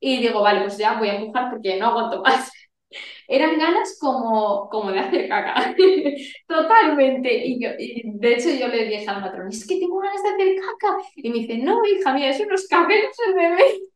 Y 0.00 0.18
digo, 0.18 0.40
vale, 0.42 0.62
pues 0.62 0.78
ya 0.78 0.98
voy 0.98 1.08
a 1.08 1.16
empujar 1.16 1.50
porque 1.50 1.78
no 1.78 1.86
aguanto 1.88 2.22
más 2.22 2.50
eran 3.30 3.58
ganas 3.58 3.96
como, 4.00 4.68
como 4.68 4.90
de 4.90 4.98
hacer 4.98 5.28
caca, 5.28 5.72
totalmente. 6.48 7.46
Y, 7.46 7.62
yo, 7.62 7.70
de 7.78 8.34
hecho 8.34 8.50
yo 8.50 8.66
le 8.66 8.86
dije 8.86 9.08
al 9.08 9.22
patrón, 9.22 9.48
es 9.48 9.64
que 9.66 9.78
tengo 9.78 10.00
ganas 10.00 10.20
de 10.22 10.30
hacer 10.30 10.56
caca. 10.56 10.96
Y 11.14 11.30
me 11.30 11.38
dice, 11.38 11.58
no, 11.58 11.80
hija 11.86 12.12
mía, 12.12 12.30
eso 12.30 12.44
no 12.46 12.56
es 12.56 12.68
el 13.28 13.34
bebé. 13.34 13.64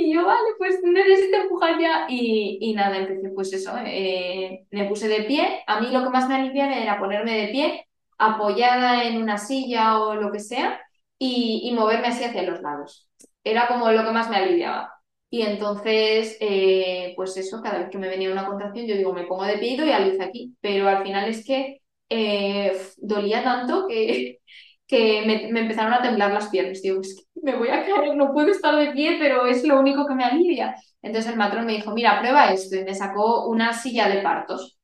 Y 0.00 0.14
yo, 0.14 0.24
vale, 0.24 0.50
pues 0.58 0.80
necesito 0.84 1.38
empujar 1.38 1.76
ya. 1.80 2.06
Y, 2.08 2.58
y 2.60 2.72
nada, 2.72 2.98
empecé 2.98 3.30
pues 3.30 3.52
eso, 3.52 3.72
eh, 3.84 4.64
me 4.70 4.84
puse 4.84 5.08
de 5.08 5.24
pie. 5.24 5.64
A 5.66 5.80
mí 5.80 5.88
lo 5.90 6.04
que 6.04 6.10
más 6.10 6.28
me 6.28 6.36
aliviaba 6.36 6.72
era 6.76 7.00
ponerme 7.00 7.32
de 7.36 7.48
pie, 7.48 7.88
apoyada 8.16 9.02
en 9.04 9.20
una 9.20 9.38
silla 9.38 9.98
o 10.00 10.14
lo 10.14 10.30
que 10.30 10.38
sea, 10.38 10.80
y, 11.18 11.62
y 11.64 11.72
moverme 11.74 12.08
así 12.08 12.22
hacia 12.22 12.44
los 12.44 12.60
lados. 12.60 13.10
Era 13.42 13.66
como 13.66 13.90
lo 13.90 14.04
que 14.04 14.12
más 14.12 14.30
me 14.30 14.36
aliviaba. 14.36 14.97
Y 15.30 15.42
entonces, 15.42 16.36
eh, 16.40 17.12
pues 17.16 17.36
eso, 17.36 17.60
cada 17.62 17.80
vez 17.80 17.90
que 17.90 17.98
me 17.98 18.08
venía 18.08 18.32
una 18.32 18.46
contracción, 18.46 18.86
yo 18.86 18.96
digo, 18.96 19.12
me 19.12 19.24
pongo 19.26 19.44
de 19.44 19.58
pie 19.58 19.74
y 19.76 19.90
a 19.90 20.00
luz 20.00 20.18
aquí. 20.20 20.56
Pero 20.60 20.88
al 20.88 21.02
final 21.04 21.28
es 21.28 21.44
que 21.44 21.82
eh, 22.08 22.72
dolía 22.96 23.44
tanto 23.44 23.86
que, 23.86 24.38
que 24.86 25.22
me, 25.26 25.48
empezaron 25.60 25.92
a 25.92 26.00
temblar 26.02 26.32
las 26.32 26.48
piernas. 26.48 26.80
Digo, 26.82 27.00
es 27.02 27.14
que 27.34 27.40
me 27.42 27.56
voy 27.56 27.68
a 27.68 27.84
caer, 27.84 28.16
no 28.16 28.32
puedo 28.32 28.50
estar 28.50 28.74
de 28.76 28.92
pie, 28.92 29.16
pero 29.20 29.46
es 29.46 29.64
lo 29.64 29.78
único 29.78 30.06
que 30.06 30.14
me 30.14 30.24
alivia. 30.24 30.74
Entonces 31.02 31.30
el 31.30 31.38
matrón 31.38 31.66
me 31.66 31.74
dijo, 31.74 31.92
mira, 31.92 32.20
prueba 32.20 32.50
esto. 32.52 32.76
Y 32.76 32.84
me 32.84 32.94
sacó 32.94 33.46
una 33.48 33.72
silla 33.74 34.08
de 34.08 34.22
partos. 34.22 34.78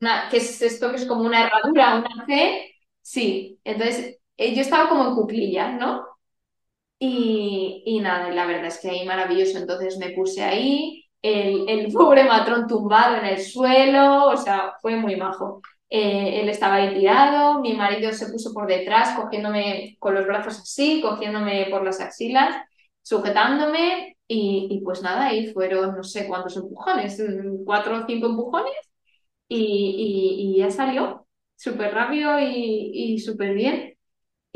Una, 0.00 0.28
¿Qué 0.30 0.38
es 0.38 0.62
esto? 0.62 0.90
Que 0.90 0.96
es 0.96 1.06
como 1.06 1.22
una 1.22 1.46
herradura, 1.46 1.96
una 1.98 2.26
C. 2.26 2.72
Sí, 3.02 3.60
entonces 3.64 4.18
eh, 4.38 4.54
yo 4.54 4.62
estaba 4.62 4.88
como 4.88 5.08
en 5.08 5.14
cuclillas, 5.16 5.74
¿no? 5.74 6.05
Y, 6.98 7.82
y 7.84 8.00
nada, 8.00 8.30
la 8.30 8.46
verdad 8.46 8.66
es 8.66 8.80
que 8.80 8.90
ahí 8.90 9.06
maravilloso. 9.06 9.58
Entonces 9.58 9.98
me 9.98 10.10
puse 10.10 10.42
ahí, 10.42 11.04
el, 11.22 11.68
el 11.68 11.92
pobre 11.92 12.24
matrón 12.24 12.66
tumbado 12.66 13.16
en 13.16 13.26
el 13.26 13.38
suelo, 13.40 14.26
o 14.28 14.36
sea, 14.36 14.74
fue 14.80 14.96
muy 14.96 15.16
majo. 15.16 15.60
Eh, 15.88 16.40
él 16.40 16.48
estaba 16.48 16.76
ahí 16.76 16.94
tirado, 16.94 17.60
mi 17.60 17.74
marido 17.74 18.12
se 18.12 18.30
puso 18.32 18.52
por 18.52 18.66
detrás, 18.66 19.16
cogiéndome 19.18 19.96
con 20.00 20.14
los 20.14 20.26
brazos 20.26 20.58
así, 20.60 21.00
cogiéndome 21.02 21.66
por 21.70 21.84
las 21.84 22.00
axilas, 22.00 22.56
sujetándome 23.02 24.16
y, 24.26 24.66
y 24.70 24.80
pues 24.80 25.02
nada, 25.02 25.26
ahí 25.28 25.52
fueron 25.52 25.94
no 25.96 26.02
sé 26.02 26.26
cuántos 26.26 26.56
empujones, 26.56 27.22
cuatro 27.64 27.98
o 28.02 28.06
cinco 28.06 28.26
empujones 28.26 28.72
y, 29.48 29.58
y, 29.58 30.56
y 30.56 30.58
ya 30.60 30.70
salió 30.70 31.26
súper 31.56 31.94
rápido 31.94 32.38
y, 32.40 32.92
y 33.14 33.18
súper 33.20 33.54
bien. 33.54 33.95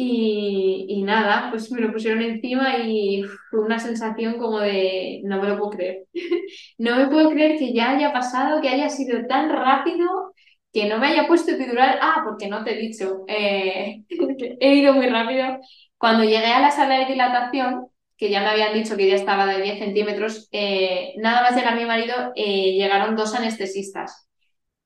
Y, 0.02 1.02
nada, 1.02 1.50
pues 1.50 1.70
me 1.72 1.80
lo 1.80 1.92
pusieron 1.92 2.22
encima 2.22 2.78
y 2.78 3.22
fue 3.50 3.60
una 3.60 3.78
sensación 3.78 4.38
como 4.38 4.60
de 4.60 5.20
no 5.24 5.40
me 5.42 5.48
lo 5.48 5.58
puedo 5.58 5.70
creer. 5.70 6.04
no 6.78 6.96
me 6.96 7.08
puedo 7.08 7.30
creer 7.30 7.58
que 7.58 7.72
ya 7.74 7.90
haya 7.90 8.12
pasado, 8.12 8.60
que 8.62 8.68
haya 8.70 8.88
sido 8.88 9.26
tan 9.26 9.50
rápido, 9.50 10.34
que 10.72 10.88
no 10.88 10.98
me 10.98 11.08
haya 11.08 11.26
puesto 11.26 11.52
epidural. 11.52 11.98
Ah, 12.00 12.22
porque 12.24 12.48
no 12.48 12.64
te 12.64 12.74
he 12.74 12.80
dicho, 12.80 13.24
eh, 13.28 14.04
he 14.60 14.74
ido 14.74 14.94
muy 14.94 15.06
rápido. 15.08 15.58
Cuando 15.98 16.24
llegué 16.24 16.46
a 16.46 16.60
la 16.60 16.70
sala 16.70 16.98
de 17.00 17.06
dilatación, 17.06 17.88
que 18.16 18.30
ya 18.30 18.40
me 18.40 18.48
habían 18.48 18.74
dicho 18.74 18.96
que 18.96 19.08
ya 19.08 19.16
estaba 19.16 19.46
de 19.46 19.62
10 19.62 19.78
centímetros, 19.80 20.48
eh, 20.52 21.14
nada 21.18 21.42
más 21.42 21.56
llegar 21.56 21.76
mi 21.76 21.84
marido, 21.86 22.32
eh, 22.36 22.72
llegaron 22.72 23.16
dos 23.16 23.34
anestesistas 23.34 24.29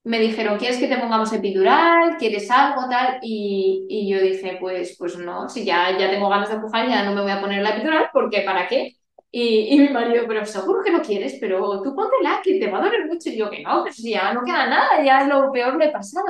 me 0.05 0.19
dijeron, 0.19 0.59
¿quieres 0.59 0.79
que 0.79 0.87
te 0.87 0.99
pongamos 0.99 1.33
epidural? 1.33 2.17
¿Quieres 2.19 2.51
algo 2.51 2.89
tal? 2.91 3.19
Y, 3.23 3.87
y, 3.89 4.09
yo 4.11 4.21
dije, 4.21 4.59
pues, 4.61 4.97
pues 4.99 5.17
no, 5.19 5.49
si 5.49 5.65
ya, 5.65 5.97
ya 5.99 6.11
tengo 6.11 6.29
ganas 6.29 6.51
de 6.51 6.57
empujar, 6.57 6.89
ya 6.89 7.05
no 7.05 7.15
me 7.15 7.23
voy 7.23 7.31
a 7.33 7.41
poner 7.41 7.63
la 7.63 7.71
epidural, 7.71 8.11
porque 8.13 8.43
¿para 8.43 8.69
qué? 8.69 8.97
Y, 9.31 9.75
y, 9.75 9.79
mi 9.81 9.89
marido, 9.89 10.27
pero 10.29 10.45
seguro 10.47 10.83
que 10.85 10.93
no 10.93 11.03
quieres, 11.03 11.37
pero 11.41 11.83
tú 11.83 11.95
póntela, 11.95 12.41
que 12.45 12.61
te 12.61 12.71
va 12.71 12.79
a 12.79 12.83
doler 12.83 13.07
mucho. 13.07 13.31
Y 13.31 13.37
yo, 13.37 13.51
que 13.51 13.63
no, 13.63 13.83
pues 13.83 13.97
ya 14.03 14.33
no 14.35 14.45
queda 14.45 14.67
nada, 14.69 15.03
ya 15.03 15.27
lo 15.27 15.51
peor 15.51 15.77
me 15.77 15.87
he 15.87 15.91
pasado. 15.91 16.27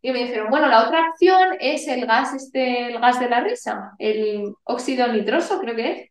Y 0.00 0.12
me 0.12 0.20
dijeron, 0.20 0.48
bueno, 0.48 0.68
la 0.68 0.86
otra 0.86 1.10
opción 1.10 1.56
es 1.60 1.86
el 1.88 2.06
gas, 2.06 2.32
este, 2.32 2.92
el 2.92 3.00
gas 3.00 3.20
de 3.20 3.28
la 3.28 3.40
risa, 3.40 3.92
el 3.98 4.54
óxido 4.64 5.08
nitroso, 5.08 5.60
creo 5.60 5.76
que 5.76 5.92
es. 5.92 6.10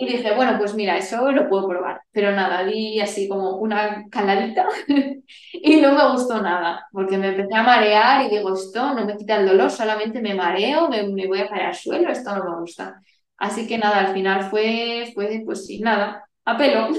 Y 0.00 0.06
dije, 0.06 0.32
bueno, 0.36 0.56
pues 0.58 0.74
mira, 0.74 0.96
eso 0.96 1.32
lo 1.32 1.48
puedo 1.48 1.68
probar. 1.68 2.02
Pero 2.12 2.30
nada, 2.30 2.62
di 2.62 3.00
así 3.00 3.28
como 3.28 3.56
una 3.56 4.06
caladita 4.08 4.68
y 5.52 5.76
no 5.80 5.92
me 5.92 6.12
gustó 6.12 6.40
nada, 6.40 6.86
porque 6.92 7.18
me 7.18 7.30
empecé 7.30 7.56
a 7.56 7.64
marear 7.64 8.24
y 8.24 8.28
digo, 8.36 8.54
esto 8.54 8.94
no 8.94 9.04
me 9.04 9.16
quita 9.16 9.40
el 9.40 9.48
dolor, 9.48 9.72
solamente 9.72 10.20
me 10.20 10.36
mareo, 10.36 10.88
me, 10.88 11.26
voy 11.26 11.40
a 11.40 11.48
caer 11.48 11.66
al 11.66 11.74
suelo, 11.74 12.10
esto 12.10 12.30
no 12.36 12.44
me 12.44 12.60
gusta. 12.60 13.02
Así 13.38 13.66
que 13.66 13.76
nada, 13.76 13.98
al 13.98 14.14
final 14.14 14.44
fue, 14.44 15.10
fue 15.14 15.42
pues 15.44 15.66
sí, 15.66 15.80
nada, 15.80 16.24
a 16.44 16.56
pelo. 16.56 16.90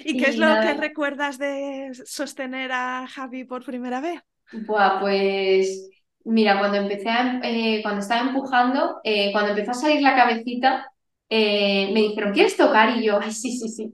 ¿Y 0.00 0.16
qué 0.18 0.30
es 0.30 0.36
lo 0.36 0.48
que 0.60 0.74
recuerdas 0.74 1.38
de 1.38 1.92
sostener 2.04 2.72
a 2.72 3.06
Javi 3.06 3.44
por 3.44 3.64
primera 3.64 4.00
vez? 4.00 4.20
Buah, 4.50 4.98
pues 4.98 5.90
mira, 6.24 6.58
cuando 6.58 6.78
empecé, 6.78 7.08
eh, 7.44 7.80
cuando 7.82 8.00
estaba 8.00 8.28
empujando, 8.28 9.00
eh, 9.04 9.30
cuando 9.30 9.50
empezó 9.52 9.70
a 9.70 9.74
salir 9.74 10.02
la 10.02 10.16
cabecita, 10.16 10.92
eh, 11.28 11.90
me 11.92 12.00
dijeron, 12.02 12.32
¿quieres 12.32 12.56
tocar? 12.56 12.96
Y 12.98 13.04
yo, 13.04 13.18
ay, 13.20 13.32
sí, 13.32 13.56
sí, 13.58 13.68
sí. 13.68 13.92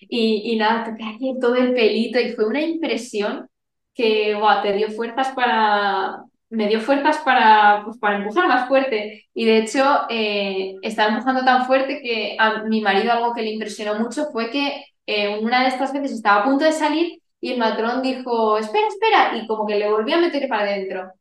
Y, 0.00 0.52
y 0.52 0.56
nada, 0.56 0.84
toqué 0.84 1.04
aquí 1.04 1.34
todo 1.40 1.54
el 1.56 1.74
pelito 1.74 2.20
y 2.20 2.32
fue 2.32 2.46
una 2.46 2.60
impresión 2.60 3.48
que 3.94 4.34
wow, 4.34 4.62
te 4.62 4.72
dio 4.72 4.90
fuerzas 4.90 5.32
para, 5.34 6.24
me 6.50 6.68
dio 6.68 6.80
fuerzas 6.80 7.18
para, 7.18 7.82
pues, 7.84 7.98
para 7.98 8.16
empujar 8.16 8.48
más 8.48 8.68
fuerte. 8.68 9.26
Y 9.34 9.44
de 9.44 9.58
hecho, 9.58 9.84
eh, 10.10 10.74
estaba 10.82 11.10
empujando 11.10 11.44
tan 11.44 11.66
fuerte 11.66 12.00
que 12.02 12.36
a 12.38 12.64
mi 12.64 12.80
marido 12.80 13.12
algo 13.12 13.34
que 13.34 13.42
le 13.42 13.52
impresionó 13.52 13.98
mucho 13.98 14.26
fue 14.32 14.50
que 14.50 14.84
eh, 15.06 15.38
una 15.40 15.62
de 15.62 15.68
estas 15.68 15.92
veces 15.92 16.12
estaba 16.12 16.42
a 16.42 16.44
punto 16.44 16.64
de 16.64 16.72
salir 16.72 17.20
y 17.40 17.52
el 17.52 17.58
matrón 17.58 18.02
dijo, 18.02 18.58
espera, 18.58 18.88
espera, 18.88 19.36
y 19.36 19.46
como 19.46 19.66
que 19.66 19.76
le 19.76 19.90
volví 19.90 20.12
a 20.12 20.18
meter 20.18 20.48
para 20.48 20.62
adentro 20.62 21.12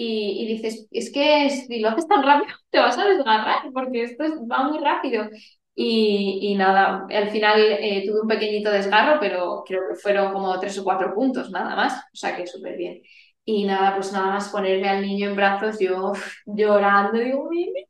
y, 0.00 0.46
dices, 0.46 0.86
es 0.92 1.10
que 1.12 1.50
si 1.50 1.80
lo 1.80 1.88
haces 1.88 2.06
tan 2.06 2.22
rápido 2.22 2.54
te 2.70 2.78
vas 2.78 2.96
a 2.98 3.04
desgarrar 3.08 3.62
porque 3.72 4.04
esto 4.04 4.24
va 4.46 4.64
muy 4.68 4.78
rápido. 4.78 5.28
Y, 5.74 6.38
y 6.42 6.54
nada, 6.56 7.06
al 7.08 7.30
final 7.30 7.60
eh, 7.60 8.04
tuve 8.06 8.20
un 8.22 8.28
pequeñito 8.28 8.70
desgarro, 8.70 9.20
pero 9.20 9.62
creo 9.66 9.82
que 9.88 9.94
fueron 9.96 10.32
como 10.32 10.58
tres 10.58 10.76
o 10.78 10.84
cuatro 10.84 11.14
puntos, 11.14 11.50
nada 11.50 11.76
más, 11.76 11.94
o 11.94 12.16
sea 12.16 12.36
que 12.36 12.46
súper 12.46 12.76
bien. 12.76 13.02
Y 13.44 13.64
nada, 13.64 13.94
pues 13.96 14.12
nada 14.12 14.26
más 14.32 14.48
ponerme 14.50 14.88
al 14.88 15.02
niño 15.02 15.30
en 15.30 15.36
brazos, 15.36 15.78
yo 15.80 16.12
llorando, 16.46 17.18
digo, 17.20 17.48
mi 17.50 17.66
niño, 17.66 17.84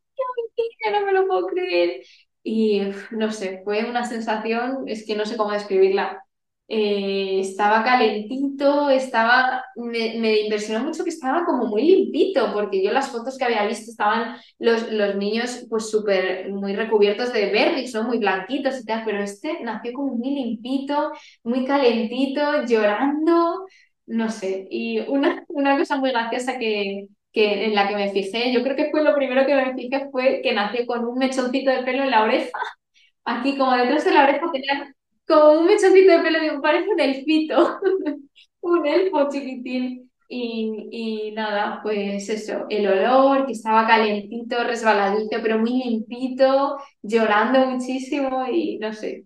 no 0.93 1.07
me 1.07 1.13
lo 1.13 1.27
puedo 1.27 1.47
creer. 1.47 2.03
Y 2.43 2.83
no 3.11 3.33
sé, 3.33 3.63
fue 3.65 3.85
una 3.89 4.05
sensación, 4.05 4.85
es 4.87 5.07
que 5.07 5.15
no 5.17 5.25
sé 5.27 5.37
cómo 5.37 5.53
describirla. 5.53 6.23
Eh, 6.71 7.41
estaba 7.41 7.83
calentito, 7.83 8.91
estaba, 8.91 9.65
me, 9.77 10.19
me, 10.19 10.41
impresionó 10.43 10.85
mucho 10.85 11.03
que 11.03 11.09
estaba 11.11 11.47
como 11.47 11.65
muy 11.67 11.83
limpito, 11.83 12.53
porque 12.53 12.83
yo 12.85 12.93
las 12.93 13.09
fotos 13.11 13.39
que 13.39 13.45
había 13.45 13.67
visto 13.67 13.91
estaban 13.91 14.37
los, 14.59 14.93
los 14.93 15.17
niños 15.17 15.65
pues 15.71 15.91
súper, 15.91 16.51
muy 16.51 16.77
recubiertos 16.77 17.33
de 17.33 17.51
verde, 17.51 17.89
son 17.89 18.07
muy 18.07 18.19
blanquitos 18.19 18.79
y 18.81 18.85
tal, 18.85 19.03
pero 19.07 19.23
este 19.23 19.63
nació 19.63 19.95
como 19.95 20.15
muy 20.15 20.31
limpito, 20.35 21.11
muy 21.43 21.65
calentito, 21.65 22.67
llorando, 22.67 23.65
no 24.07 24.31
sé, 24.31 24.67
y 24.71 25.01
una, 25.09 25.45
una 25.49 25.79
cosa 25.79 25.97
muy 25.97 26.11
graciosa 26.11 26.59
que, 26.59 27.09
que 27.33 27.65
en 27.67 27.75
la 27.75 27.89
que 27.89 27.97
me 27.97 28.11
fijé, 28.13 28.53
yo 28.53 28.63
creo 28.63 28.77
que 28.77 28.91
fue 28.91 29.03
lo 29.03 29.15
primero 29.15 29.47
que 29.47 29.55
me 29.55 29.75
fijé 29.75 30.09
fue 30.11 30.41
que 30.43 30.53
nació 30.53 30.85
con 30.87 31.05
un 31.07 31.19
mechoncito 31.19 31.71
de 31.71 31.83
pelo 31.85 32.03
en 32.05 32.11
la 32.11 32.25
oreja, 32.25 32.59
aquí 33.25 33.57
como 33.59 33.73
detrás 33.77 34.05
de 34.05 34.13
la 34.13 34.25
oreja 34.25 34.47
tenía 34.53 34.95
como 35.29 35.61
un 35.61 35.67
mechoncito 35.67 36.11
de 36.11 36.21
pelo, 36.21 36.41
digo, 36.41 36.63
parece 36.63 36.89
un 36.89 37.01
elfito, 37.01 37.79
un 38.61 38.87
elfo 38.87 39.29
chiquitín. 39.31 40.11
Y, 40.31 40.89
y, 40.91 41.33
nada, 41.33 41.81
pues 41.83 42.29
eso, 42.29 42.67
el 42.69 42.87
olor, 42.87 43.47
que 43.47 43.53
estaba 43.53 43.87
calentito, 43.87 44.63
resbaladito, 44.63 45.39
pero 45.41 45.59
muy 45.59 45.83
limpito, 45.83 46.77
llorando 47.01 47.65
muchísimo 47.67 48.47
y 48.47 48.79
no 48.79 48.93
sé. 48.93 49.25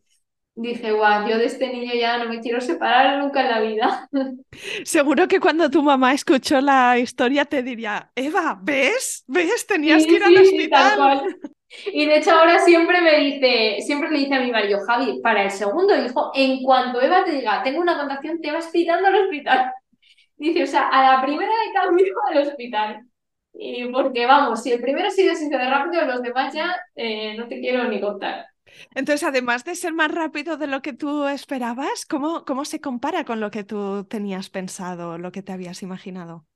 Dije, 0.54 0.92
guau, 0.92 1.28
yo 1.28 1.38
de 1.38 1.46
este 1.46 1.72
niño 1.72 1.94
ya 1.94 2.18
no 2.18 2.28
me 2.28 2.40
quiero 2.40 2.60
separar 2.60 3.18
nunca 3.20 3.40
en 3.40 3.50
la 3.50 3.60
vida. 3.60 4.08
Seguro 4.84 5.26
que 5.26 5.40
cuando 5.40 5.70
tu 5.70 5.82
mamá 5.82 6.12
escuchó 6.12 6.60
la 6.60 6.98
historia 6.98 7.46
te 7.46 7.62
diría, 7.62 8.12
Eva, 8.14 8.60
¿ves? 8.62 9.24
¿Ves? 9.26 9.66
Tenías 9.66 10.06
que 10.06 10.12
ir 10.12 10.22
al 10.22 10.36
hospital. 10.36 11.24
Y 11.92 12.06
de 12.06 12.16
hecho 12.18 12.32
ahora 12.32 12.58
siempre 12.60 13.00
me 13.00 13.18
dice, 13.18 13.76
siempre 13.82 14.10
le 14.10 14.18
dice 14.18 14.34
a 14.34 14.40
mi 14.40 14.50
marido, 14.50 14.80
Javi, 14.86 15.20
para 15.22 15.44
el 15.44 15.50
segundo 15.50 15.94
hijo, 15.96 16.30
en 16.34 16.62
cuanto 16.62 17.00
Eva 17.00 17.24
te 17.24 17.32
diga, 17.32 17.62
tengo 17.62 17.80
una 17.80 17.96
contracción, 17.98 18.40
te 18.40 18.52
vas 18.52 18.68
pitando 18.68 19.08
al 19.08 19.16
hospital. 19.24 19.72
Dice, 20.36 20.64
o 20.64 20.66
sea, 20.66 20.88
a 20.88 21.02
la 21.16 21.22
primera 21.22 21.50
de 21.50 21.72
cambio 21.74 22.06
al 22.30 22.38
hospital. 22.38 23.06
Y 23.54 23.86
porque 23.92 24.26
vamos, 24.26 24.62
si 24.62 24.72
el 24.72 24.80
primero 24.80 25.10
sigue 25.10 25.36
sido 25.36 25.58
de 25.58 25.70
rápido, 25.70 26.04
los 26.06 26.22
demás 26.22 26.54
ya 26.54 26.74
eh, 26.96 27.36
no 27.36 27.46
te 27.48 27.60
quiero 27.60 27.84
ni 27.84 28.00
contar. 28.00 28.46
Entonces, 28.94 29.22
además 29.28 29.64
de 29.64 29.74
ser 29.74 29.92
más 29.92 30.10
rápido 30.10 30.56
de 30.56 30.66
lo 30.66 30.82
que 30.82 30.92
tú 30.92 31.26
esperabas, 31.26 32.06
¿cómo, 32.06 32.44
cómo 32.44 32.64
se 32.64 32.80
compara 32.80 33.24
con 33.24 33.40
lo 33.40 33.50
que 33.50 33.64
tú 33.64 34.04
tenías 34.04 34.50
pensado, 34.50 35.18
lo 35.18 35.32
que 35.32 35.42
te 35.42 35.52
habías 35.52 35.82
imaginado? 35.82 36.46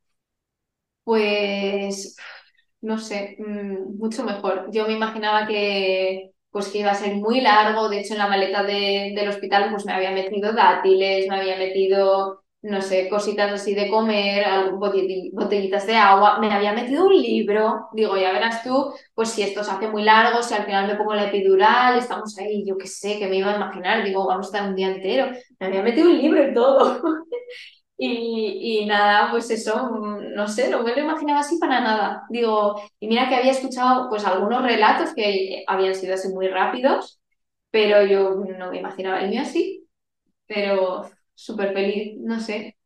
Pues, 1.04 2.16
no 2.86 2.98
sé, 2.98 3.36
mm, 3.38 3.98
mucho 3.98 4.24
mejor. 4.24 4.70
Yo 4.72 4.86
me 4.86 4.94
imaginaba 4.94 5.46
que, 5.46 6.32
pues, 6.50 6.68
que 6.68 6.78
iba 6.78 6.90
a 6.92 6.94
ser 6.94 7.14
muy 7.16 7.40
largo. 7.40 7.88
De 7.88 8.00
hecho, 8.00 8.14
en 8.14 8.18
la 8.20 8.28
maleta 8.28 8.62
de- 8.62 9.12
del 9.16 9.28
hospital 9.28 9.70
pues, 9.70 9.84
me 9.86 9.92
había 9.92 10.10
metido 10.12 10.52
dátiles, 10.52 11.28
me 11.28 11.36
había 11.40 11.56
metido 11.58 12.42
no 12.62 12.82
sé, 12.82 13.08
cositas 13.08 13.52
así 13.52 13.74
de 13.74 13.88
comer, 13.88 14.44
botellitas 15.32 15.86
de 15.86 15.94
agua, 15.96 16.38
me 16.40 16.52
había 16.52 16.72
metido 16.72 17.06
un 17.06 17.14
libro, 17.14 17.88
digo, 17.92 18.16
ya 18.16 18.32
verás 18.32 18.62
tú, 18.62 18.92
pues 19.14 19.30
si 19.30 19.42
esto 19.42 19.62
se 19.64 19.70
hace 19.70 19.88
muy 19.88 20.02
largo, 20.02 20.42
si 20.42 20.54
al 20.54 20.64
final 20.64 20.86
me 20.88 20.96
pongo 20.96 21.14
la 21.14 21.26
epidural, 21.28 21.98
estamos 21.98 22.36
ahí, 22.38 22.64
yo 22.66 22.76
qué 22.78 22.86
sé, 22.86 23.18
que 23.18 23.28
me 23.28 23.36
iba 23.36 23.52
a 23.52 23.56
imaginar, 23.56 24.04
digo, 24.04 24.26
vamos 24.26 24.46
a 24.46 24.48
estar 24.58 24.68
un 24.68 24.74
día 24.76 24.88
entero, 24.94 25.26
me 25.60 25.66
había 25.66 25.82
metido 25.82 26.08
un 26.10 26.18
libro 26.18 26.42
y 26.50 26.54
todo. 26.54 27.00
Y, 27.98 28.82
y, 28.82 28.86
nada, 28.86 29.30
pues 29.30 29.50
eso, 29.50 29.88
no 29.90 30.48
sé, 30.48 30.68
no 30.68 30.82
me 30.82 30.94
lo 30.94 31.00
imaginaba 31.02 31.40
así 31.40 31.58
para 31.58 31.80
nada. 31.80 32.26
Digo, 32.28 32.82
y 33.00 33.08
mira 33.08 33.28
que 33.28 33.36
había 33.36 33.52
escuchado 33.52 34.10
pues 34.10 34.24
algunos 34.26 34.62
relatos 34.62 35.14
que 35.14 35.64
habían 35.66 35.94
sido 35.94 36.14
así 36.14 36.28
muy 36.28 36.48
rápidos, 36.48 37.20
pero 37.70 38.04
yo 38.04 38.34
no 38.58 38.70
me 38.70 38.78
imaginaba 38.78 39.20
el 39.20 39.30
mío 39.30 39.42
así. 39.42 39.88
Pero 40.46 41.10
súper 41.34 41.72
feliz, 41.72 42.16
no 42.18 42.38
sé. 42.40 42.76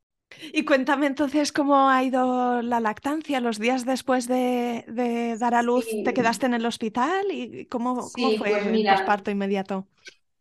Y 0.53 0.65
cuéntame 0.65 1.07
entonces 1.07 1.53
cómo 1.53 1.89
ha 1.89 2.03
ido 2.05 2.63
la 2.63 2.81
lactancia 2.81 3.41
los 3.41 3.59
días 3.59 3.85
después 3.85 4.29
de, 4.29 5.37
dar 5.39 5.55
a 5.55 5.63
luz. 5.63 5.87
¿Te 6.05 6.15
quedaste 6.15 6.47
en 6.47 6.55
el 6.55 6.67
hospital 6.67 7.27
y 7.31 7.67
cómo, 7.67 8.03
sí, 8.03 8.39
fue 8.39 8.51
pues 8.51 8.67
el 8.67 8.87
posparto 8.87 9.31
inmediato? 9.31 9.87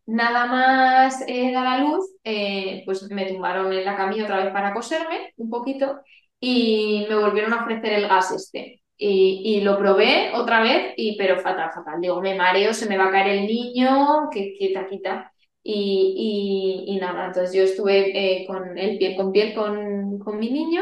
Nada 0.09 0.47
más 0.47 1.23
eh, 1.27 1.51
dar 1.51 1.67
a 1.67 1.79
luz, 1.83 2.03
eh, 2.23 2.81
pues 2.85 3.03
me 3.11 3.27
tumbaron 3.27 3.71
en 3.71 3.85
la 3.85 3.95
camilla 3.95 4.23
otra 4.23 4.43
vez 4.43 4.51
para 4.51 4.73
coserme 4.73 5.33
un 5.37 5.51
poquito 5.51 5.99
y 6.39 7.05
me 7.07 7.15
volvieron 7.15 7.53
a 7.53 7.61
ofrecer 7.61 7.93
el 7.93 8.07
gas 8.07 8.31
este. 8.31 8.81
Y, 8.97 9.61
lo 9.61 9.77
probé 9.77 10.31
otra 10.33 10.61
vez, 10.61 10.93
y, 10.97 11.15
pero 11.17 11.39
fatal, 11.39 11.71
fatal. 11.73 12.01
Digo, 12.01 12.19
me 12.21 12.35
mareo, 12.35 12.73
se 12.73 12.87
me 12.89 12.97
va 12.97 13.07
a 13.07 13.11
caer 13.11 13.27
el 13.37 13.47
niño, 13.47 14.29
que 14.31 14.55
quita, 14.57 14.87
quita. 14.87 15.31
Y, 15.63 16.97
nada, 16.99 17.27
entonces 17.27 17.53
yo 17.55 17.63
estuve 17.63 18.41
eh, 18.43 18.45
con 18.47 18.77
el 18.77 18.97
piel 18.97 19.15
con 19.15 19.31
piel 19.31 19.53
con, 19.53 20.19
con 20.19 20.39
mi 20.39 20.49
niño. 20.49 20.81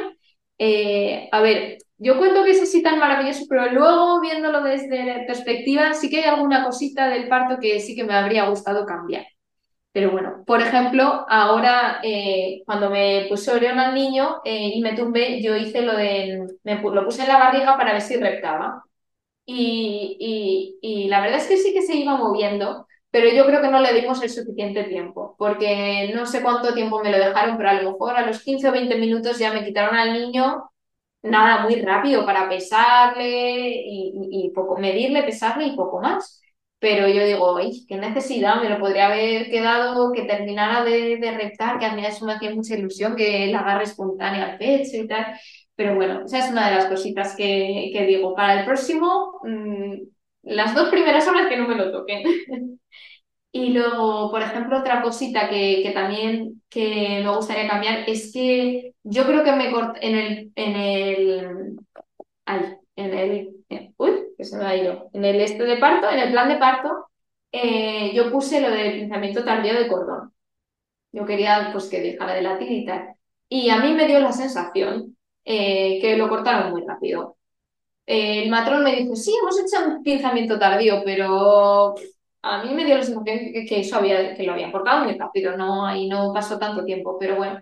Eh, 0.57 1.29
a 1.31 1.41
ver, 1.41 1.77
yo 1.97 2.17
cuento 2.17 2.43
que 2.43 2.51
es 2.51 2.61
así 2.61 2.83
tan 2.83 2.99
maravilloso, 2.99 3.45
pero 3.49 3.71
luego 3.71 4.21
viéndolo 4.21 4.61
desde 4.63 5.25
perspectiva, 5.25 5.93
sí 5.93 6.09
que 6.09 6.17
hay 6.19 6.25
alguna 6.25 6.63
cosita 6.65 7.07
del 7.09 7.27
parto 7.27 7.57
que 7.59 7.79
sí 7.79 7.95
que 7.95 8.03
me 8.03 8.13
habría 8.15 8.49
gustado 8.49 8.85
cambiar. 8.85 9.25
Pero 9.91 10.11
bueno, 10.11 10.43
por 10.45 10.61
ejemplo, 10.61 11.25
ahora 11.29 11.99
eh, 12.03 12.61
cuando 12.65 12.89
me 12.91 13.25
pusieron 13.29 13.79
al 13.79 13.95
niño 13.95 14.41
y 14.45 14.81
me 14.81 14.95
tumbé, 14.95 15.41
yo 15.41 15.55
hice 15.55 15.81
lo 15.81 15.95
de, 15.97 16.45
me, 16.63 16.81
lo 16.81 17.05
puse 17.05 17.23
en 17.23 17.29
la 17.29 17.39
barriga 17.39 17.77
para 17.77 17.93
ver 17.93 18.01
si 18.01 18.17
reptaba. 18.17 18.83
Y, 19.45 20.17
y, 20.81 21.05
y 21.05 21.07
la 21.09 21.21
verdad 21.21 21.39
es 21.39 21.47
que 21.47 21.57
sí 21.57 21.73
que 21.73 21.81
se 21.81 21.95
iba 21.95 22.17
moviendo, 22.17 22.87
pero 23.11 23.29
yo 23.31 23.45
creo 23.45 23.61
que 23.61 23.69
no 23.69 23.79
le 23.79 23.93
dimos 23.93 24.21
el 24.21 24.29
suficiente 24.29 24.83
tiempo, 24.85 25.35
porque 25.37 26.11
no 26.13 26.25
sé 26.25 26.41
cuánto 26.43 26.73
tiempo 26.73 27.01
me 27.01 27.11
lo 27.11 27.17
dejaron, 27.17 27.57
pero 27.57 27.69
a 27.69 27.73
lo 27.81 27.91
mejor 27.93 28.15
a 28.17 28.25
los 28.27 28.43
15 28.43 28.69
o 28.69 28.71
20 28.73 28.97
minutos 28.97 29.39
ya 29.39 29.53
me 29.53 29.63
quitaron 29.65 29.95
al 29.95 30.13
niño, 30.13 30.69
nada, 31.29 31.63
muy 31.63 31.81
rápido 31.81 32.25
para 32.25 32.49
pesarle 32.49 33.25
y, 33.85 34.51
poco, 34.55 34.77
medirle, 34.77 35.23
pesarle 35.23 35.67
y 35.67 35.75
poco 35.75 36.01
más. 36.01 36.41
Pero 36.79 37.07
yo 37.07 37.25
digo, 37.25 37.57
¡ay, 37.57 37.85
qué 37.87 37.95
necesidad! 37.97 38.61
Me 38.61 38.69
lo 38.69 38.79
podría 38.79 39.07
haber 39.07 39.49
quedado 39.49 40.11
que 40.11 40.23
terminara 40.23 40.83
de, 40.83 41.17
de 41.17 41.31
reptar, 41.31 41.79
que 41.79 41.85
a 41.85 41.93
mí 41.95 42.05
eso 42.05 42.25
me 42.25 42.33
hacía 42.33 42.53
mucha 42.53 42.75
ilusión, 42.75 43.15
que 43.15 43.47
la 43.47 43.59
agarre 43.59 43.85
espontánea 43.85 44.45
al 44.51 44.57
pecho 44.59 44.97
y 44.97 45.07
tal. 45.07 45.25
Pero 45.75 45.95
bueno, 45.95 46.23
esa 46.25 46.39
es 46.39 46.51
una 46.51 46.69
de 46.69 46.75
las 46.75 46.85
cositas 46.87 47.35
que, 47.35 47.89
que 47.93 48.05
digo. 48.05 48.35
Para 48.35 48.59
el 48.59 48.65
próximo, 48.65 49.39
mmm, 49.43 49.95
las 50.43 50.75
dos 50.75 50.89
primeras 50.89 51.27
horas 51.27 51.47
que 51.47 51.57
no 51.57 51.67
me 51.67 51.75
lo 51.75 51.91
toquen. 51.91 52.23
Y 53.57 53.71
luego, 53.71 54.29
por 54.29 54.43
ejemplo, 54.43 54.77
otra 54.77 55.01
cosita 55.01 55.49
que, 55.49 55.81
que, 55.81 55.89
también 55.91 56.61
que 56.69 57.21
me 57.23 57.35
gustaría 57.35 57.67
cambiar 57.67 58.07
es 58.07 58.31
que 58.31 58.93
yo 59.01 59.25
creo 59.25 59.43
que 59.43 59.51
me 59.53 59.71
corté 59.71 60.07
en 60.07 60.15
el, 60.15 60.51
en 60.55 60.75
el, 60.75 61.79
ay, 62.45 62.75
en 62.95 63.13
el, 63.15 63.49
uy, 63.97 64.11
que 64.37 64.45
se 64.45 64.57
me 64.57 64.65
ha 64.65 64.75
ido, 64.77 65.09
en 65.11 65.25
el 65.25 65.41
este 65.41 65.63
de 65.63 65.77
parto, 65.77 66.07
en 66.07 66.19
el 66.19 66.31
plan 66.31 66.49
de 66.49 66.57
parto, 66.57 67.07
eh, 67.51 68.13
yo 68.13 68.31
puse 68.31 68.61
lo 68.61 68.69
del 68.69 68.93
pinzamiento 68.93 69.43
tardío 69.43 69.73
de 69.73 69.87
cordón. 69.87 70.31
Yo 71.11 71.25
quería 71.25 71.69
pues 71.71 71.85
que 71.87 71.99
dejara 72.01 72.35
de 72.35 72.43
latir 72.43 72.71
y 72.71 72.85
tal. 72.85 73.15
Y 73.49 73.69
a 73.71 73.79
mí 73.79 73.93
me 73.93 74.05
dio 74.05 74.19
la 74.19 74.33
sensación 74.33 75.17
eh, 75.45 75.99
que 75.99 76.15
lo 76.15 76.29
cortaron 76.29 76.71
muy 76.73 76.83
rápido. 76.85 77.37
el 78.05 78.49
matrón 78.49 78.83
me 78.83 78.95
dijo, 78.95 79.15
sí, 79.15 79.33
hemos 79.41 79.59
hecho 79.59 79.87
un 79.87 80.03
pinzamiento 80.03 80.59
tardío, 80.59 81.01
pero 81.05 81.95
a 82.51 82.63
mí 82.63 82.73
me 82.73 82.85
dio 82.85 82.97
la 82.97 83.03
sensación 83.03 83.39
que, 83.67 83.79
eso 83.79 83.97
había, 83.97 84.35
que 84.35 84.43
lo 84.43 84.53
habían 84.53 84.71
cortado 84.71 85.03
muy 85.05 85.17
rápido, 85.17 85.57
no, 85.57 85.85
ahí 85.85 86.07
no 86.09 86.33
pasó 86.33 86.59
tanto 86.59 86.85
tiempo, 86.85 87.17
pero 87.19 87.35
bueno, 87.37 87.59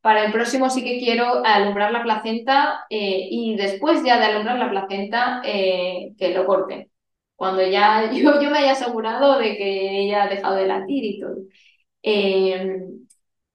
para 0.00 0.24
el 0.24 0.32
próximo 0.32 0.70
sí 0.70 0.84
que 0.84 0.98
quiero 0.98 1.44
alumbrar 1.44 1.92
la 1.92 2.02
placenta 2.02 2.86
eh, 2.90 3.28
y 3.30 3.56
después 3.56 4.02
ya 4.04 4.18
de 4.18 4.26
alumbrar 4.26 4.58
la 4.58 4.70
placenta 4.70 5.42
eh, 5.44 6.14
que 6.18 6.34
lo 6.34 6.46
corten. 6.46 6.90
Cuando 7.36 7.66
ya 7.66 8.12
yo, 8.14 8.40
yo 8.40 8.50
me 8.50 8.58
haya 8.58 8.72
asegurado 8.72 9.38
de 9.38 9.56
que 9.56 10.00
ella 10.06 10.24
ha 10.24 10.28
dejado 10.28 10.56
de 10.56 10.66
latir 10.66 11.04
y 11.04 11.20
todo. 11.20 11.36
Em, 12.02 13.06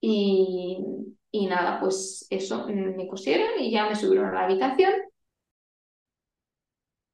y, 0.02 0.78
y 1.32 1.48
nada, 1.48 1.80
pues 1.80 2.28
eso, 2.30 2.68
me 2.68 3.08
cosieron 3.08 3.60
y 3.60 3.72
ya 3.72 3.88
me 3.90 3.96
subieron 3.96 4.28
a 4.30 4.34
la 4.34 4.46
habitación 4.46 4.94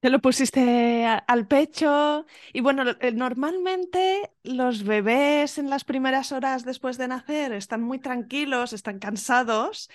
te 0.01 0.09
lo 0.09 0.19
pusiste 0.19 1.05
al 1.05 1.47
pecho 1.47 2.25
y 2.53 2.61
bueno, 2.61 2.83
eh, 2.99 3.11
normalmente 3.13 4.31
los 4.43 4.83
bebés 4.83 5.59
en 5.59 5.69
las 5.69 5.83
primeras 5.85 6.31
horas 6.31 6.65
después 6.65 6.97
de 6.97 7.07
nacer 7.07 7.53
están 7.53 7.83
muy 7.83 7.99
tranquilos, 7.99 8.73
están 8.73 8.97
cansados 8.97 9.89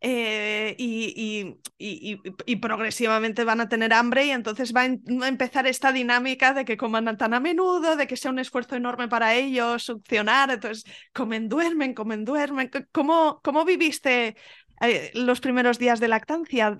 eh, 0.00 0.76
y, 0.78 1.58
y, 1.76 2.56
progresivamente 2.56 3.42
van 3.42 3.60
a 3.60 3.68
tener 3.68 3.92
hambre 3.92 4.26
y 4.26 4.30
entonces 4.30 4.72
va 4.72 4.82
a, 4.82 4.84
empezar 5.28 5.66
esta 5.66 5.90
dinámica 5.90 6.54
de 6.54 6.64
que 6.64 6.76
coman 6.76 7.16
tan 7.16 7.34
a 7.34 7.40
menudo, 7.40 7.96
de 7.96 8.06
que 8.06 8.16
sea 8.16 8.30
un 8.30 8.38
esfuerzo 8.38 8.76
enorme 8.76 9.08
para 9.08 9.34
ellos 9.34 9.82
succionar, 9.82 10.52
entonces 10.52 10.84
comen, 11.12 11.48
duermen, 11.48 11.94
comen, 11.94 12.24
duermen. 12.24 12.70
¿Cómo, 12.92 13.40
cómo 13.42 13.64
viviste 13.64 14.36
eh, 14.80 15.10
los 15.14 15.40
primeros 15.40 15.80
días 15.80 15.98
de 15.98 16.08
lactancia? 16.08 16.78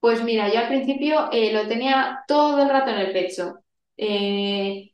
Pues 0.00 0.22
mira, 0.24 0.48
yo 0.52 0.60
al 0.60 0.68
principio 0.68 1.28
eh, 1.32 1.52
lo 1.52 1.68
tenía 1.68 2.24
todo 2.26 2.62
el 2.62 2.68
rato 2.70 2.90
en 2.90 2.98
el 3.00 3.12
pecho. 3.12 3.58
Eh, 3.96 4.92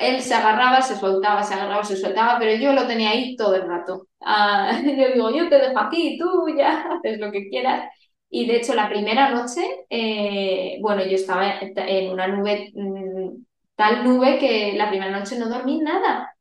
él 0.00 0.22
se 0.22 0.34
agarraba, 0.34 0.82
se 0.82 0.96
soltaba, 0.96 1.42
se 1.44 1.54
agarraba, 1.54 1.84
se 1.84 1.96
soltaba, 1.96 2.38
pero 2.38 2.60
yo 2.60 2.72
lo 2.72 2.86
tenía 2.86 3.10
ahí 3.10 3.36
todo 3.36 3.54
el 3.56 3.62
rato. 3.68 4.08
Ah, 4.20 4.80
yo 4.84 5.08
digo, 5.14 5.30
yo 5.30 5.48
te 5.48 5.58
dejo 5.58 5.78
aquí, 5.80 6.18
tú 6.18 6.48
ya 6.56 6.82
haces 6.92 7.18
lo 7.20 7.32
que 7.32 7.48
quieras. 7.48 7.90
Y 8.30 8.46
de 8.46 8.56
hecho, 8.56 8.74
la 8.74 8.88
primera 8.88 9.30
noche, 9.30 9.62
eh, 9.90 10.78
bueno, 10.82 11.04
yo 11.04 11.16
estaba 11.16 11.58
en 11.60 12.10
una 12.12 12.26
nube, 12.28 12.72
mm, 12.74 13.44
tal 13.76 14.04
nube 14.04 14.38
que 14.38 14.74
la 14.76 14.88
primera 14.90 15.18
noche 15.18 15.38
no 15.38 15.48
dormí 15.48 15.80
nada, 15.80 16.36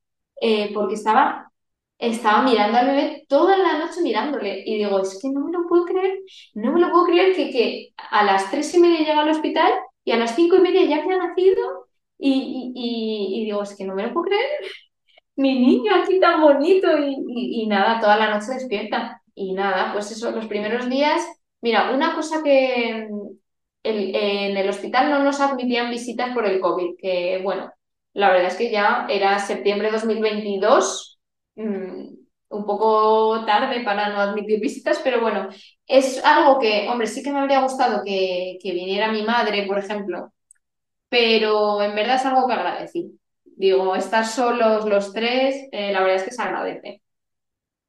porque 0.74 0.96
estaba 0.96 1.45
estaba 1.98 2.44
mirando 2.44 2.78
al 2.78 2.88
bebé 2.88 3.26
toda 3.28 3.58
la 3.58 3.78
noche 3.80 4.02
mirándole 4.02 4.64
y 4.66 4.78
digo, 4.78 5.00
es 5.00 5.20
que 5.22 5.30
no 5.30 5.42
me 5.46 5.52
lo 5.52 5.68
puedo 5.68 5.86
creer, 5.86 6.20
no 6.54 6.72
me 6.74 6.80
lo 6.82 6.92
puedo 6.92 7.06
creer 7.06 7.36
que, 7.36 7.52
que 7.52 7.94
a 7.98 8.24
las 8.24 8.52
tres 8.52 8.74
y 8.74 8.80
media 8.80 9.00
llega 9.00 9.22
al 9.22 9.30
hospital 9.30 9.72
y 10.04 10.12
a 10.12 10.18
las 10.18 10.36
cinco 10.36 10.58
y 10.58 10.62
media 10.62 10.84
ya 10.86 11.04
que 11.04 11.14
ha 11.14 11.18
nacido 11.18 11.88
y, 12.18 12.72
y, 12.76 13.46
digo, 13.46 13.62
es 13.64 13.76
que 13.76 13.84
no 13.84 13.96
me 13.96 14.04
lo 14.04 14.14
puedo 14.14 14.28
creer, 14.28 14.48
mi 15.36 15.60
niño 15.60 15.94
aquí 15.96 16.20
tan 16.20 16.42
bonito 16.42 16.88
y, 16.98 17.68
nada, 17.68 18.00
toda 18.00 18.18
la 18.18 18.34
noche 18.34 18.54
despierta 18.54 19.22
y 19.34 19.54
nada, 19.54 19.92
pues 19.94 20.12
eso, 20.12 20.32
los 20.32 20.48
primeros 20.48 20.90
días, 20.90 21.22
mira, 21.62 21.92
una 21.94 22.16
cosa 22.16 22.42
que 22.44 23.10
en 23.84 24.58
el 24.58 24.70
hospital 24.70 25.12
no 25.12 25.24
nos 25.24 25.40
admitían 25.42 25.92
visitas 25.92 26.34
por 26.34 26.46
el 26.46 26.60
COVID, 26.60 26.96
que 26.98 27.42
bueno, 27.44 27.72
la 28.14 28.30
verdad 28.32 28.48
es 28.48 28.56
que 28.56 28.72
ya 28.72 29.06
era 29.10 29.38
septiembre 29.40 29.88
de 29.88 29.94
2022 29.98 31.15
Mm, 31.56 32.16
un 32.50 32.66
poco 32.66 33.46
tarde 33.46 33.84
para 33.84 34.10
no 34.10 34.20
admitir 34.22 34.60
visitas, 34.60 35.00
pero 35.04 35.22
bueno, 35.22 35.50
es 35.88 36.24
algo 36.24 36.60
que, 36.60 36.88
hombre, 36.90 37.08
sí 37.08 37.24
que 37.24 37.32
me 37.32 37.40
habría 37.40 37.62
gustado 37.62 38.02
que, 38.06 38.58
viniera 38.64 39.12
mi 39.12 39.24
madre, 39.24 39.66
por 39.68 39.80
ejemplo, 39.80 40.34
pero 41.10 41.82
en 41.84 41.96
verdad 41.96 42.18
es 42.18 42.26
algo 42.26 42.48
que 42.48 42.54
agradecí. 42.56 43.20
Digo, 43.46 43.96
estar 43.96 44.26
solos 44.28 44.86
los 44.86 45.14
tres, 45.14 45.56
eh, 45.74 45.94
la 45.94 46.02
verdad 46.02 46.18
es 46.18 46.24
que 46.26 46.32
se 46.32 46.44
agradece. 46.44 47.04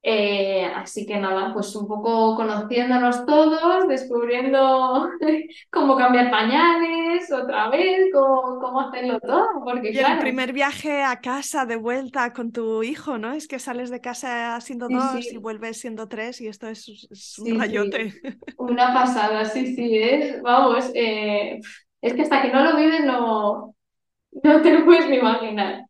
Eh, 0.08 0.64
así 0.64 1.04
que 1.04 1.18
nada, 1.18 1.52
pues 1.52 1.74
un 1.74 1.88
poco 1.88 2.36
conociéndonos 2.36 3.26
todos, 3.26 3.88
descubriendo 3.88 5.10
cómo 5.72 5.96
cambiar 5.96 6.30
pañales 6.30 7.32
otra 7.32 7.70
vez, 7.70 8.06
cómo, 8.12 8.60
cómo 8.60 8.82
hacerlo 8.82 9.18
todo, 9.18 9.48
porque 9.64 9.90
y 9.90 9.98
el 9.98 10.18
primer 10.20 10.52
viaje 10.52 11.02
a 11.02 11.20
casa 11.20 11.66
de 11.66 11.74
vuelta 11.74 12.32
con 12.32 12.52
tu 12.52 12.84
hijo, 12.84 13.18
¿no? 13.18 13.32
Es 13.32 13.48
que 13.48 13.58
sales 13.58 13.90
de 13.90 14.00
casa 14.00 14.60
siendo 14.60 14.88
dos 14.88 15.26
y 15.26 15.38
vuelves 15.38 15.80
siendo 15.80 16.06
tres 16.06 16.40
y 16.40 16.46
esto 16.46 16.68
es, 16.68 17.36
un 17.40 17.58
rayote. 17.58 18.14
Una 18.58 18.94
pasada, 18.94 19.44
sí, 19.44 19.74
sí, 19.74 19.98
es, 19.98 20.40
vamos, 20.40 20.88
eh, 20.94 21.58
es 22.00 22.14
que 22.14 22.22
hasta 22.22 22.42
que 22.42 22.52
no 22.52 22.62
lo 22.62 22.76
vives 22.76 23.04
no, 23.04 23.74
no 24.44 24.62
te 24.62 24.72
lo 24.72 24.84
puedes 24.84 25.08
ni 25.08 25.16
imaginar. 25.16 25.82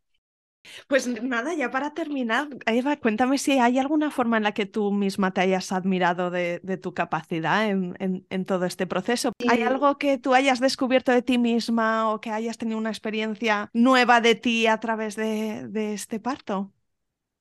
Pues 0.87 1.07
nada, 1.07 1.53
ya 1.53 1.71
para 1.71 1.93
terminar, 1.93 2.47
Eva, 2.65 2.97
cuéntame 2.97 3.37
si 3.37 3.59
hay 3.59 3.79
alguna 3.79 4.11
forma 4.11 4.37
en 4.37 4.43
la 4.43 4.53
que 4.53 4.65
tú 4.65 4.91
misma 4.91 5.31
te 5.31 5.41
hayas 5.41 5.71
admirado 5.71 6.31
de, 6.31 6.59
tu 6.81 6.93
capacidad 6.93 7.69
en, 7.69 8.45
todo 8.45 8.65
este 8.65 8.87
proceso. 8.87 9.33
¿Hay 9.49 9.63
algo 9.63 9.97
que 9.97 10.17
tú 10.17 10.33
hayas 10.33 10.59
descubierto 10.59 11.11
de 11.11 11.21
ti 11.21 11.37
misma 11.37 12.11
o 12.11 12.21
que 12.21 12.31
hayas 12.31 12.57
tenido 12.57 12.77
una 12.77 12.89
experiencia 12.89 13.69
nueva 13.73 14.21
de 14.21 14.35
ti 14.35 14.67
a 14.67 14.79
través 14.79 15.15
de, 15.15 15.93
este 15.93 16.19
parto? 16.19 16.71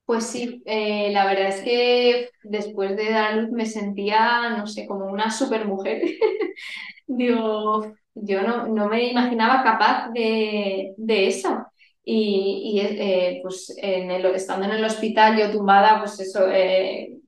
Pues 0.05 0.27
sí, 0.27 0.63
eh, 0.67 1.11
la 1.13 1.27
verdad 1.27 1.49
es 1.49 1.63
que 1.63 2.31
después 2.45 2.97
de 2.97 3.11
dar 3.11 3.35
luz 3.35 3.51
me 3.51 3.67
sentía, 3.67 4.51
no 4.51 4.67
sé, 4.67 4.87
como 4.87 5.07
una 5.07 5.31
super 5.31 5.67
mujer. 5.67 6.03
Digo, 7.07 7.93
yo 8.15 8.43
no, 8.43 8.69
no, 8.69 8.89
me 8.89 9.11
imaginaba 9.11 9.63
capaz 9.63 10.11
de, 10.11 10.95
de 10.97 11.27
eso. 11.27 11.67
Y, 12.09 12.79
eh, 12.81 13.41
pues 13.43 13.77
estando 13.79 14.67
en 14.67 14.71
el 14.73 14.85
hospital 14.85 15.37
yo 15.37 15.51
tumbada, 15.51 15.99
pues 15.99 16.21
eso, 16.21 16.49
eh, 16.49 17.19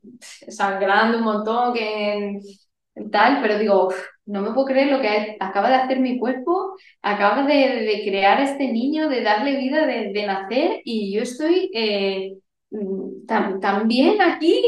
sangrando 0.49 1.19
un 1.19 1.25
montón, 1.25 1.75
que 1.75 2.39
tal, 3.11 3.41
pero 3.43 3.59
digo, 3.59 3.93
no 4.27 4.41
me 4.41 4.53
puedo 4.53 4.67
creer 4.69 4.93
lo 4.93 5.01
que 5.01 5.37
acaba 5.41 5.69
de 5.69 5.75
hacer 5.75 5.99
mi 5.99 6.17
cuerpo, 6.17 6.77
acaba 7.03 7.43
de, 7.45 8.03
crear 8.05 8.41
este 8.41 8.73
niño, 8.73 9.09
de 9.09 9.23
darle 9.23 9.57
vida, 9.57 9.85
de, 9.85 10.27
nacer, 10.27 10.81
y 10.85 11.13
yo 11.13 11.23
estoy 11.23 11.71
eh, 11.75 12.37
también 13.61 14.23
aquí, 14.23 14.63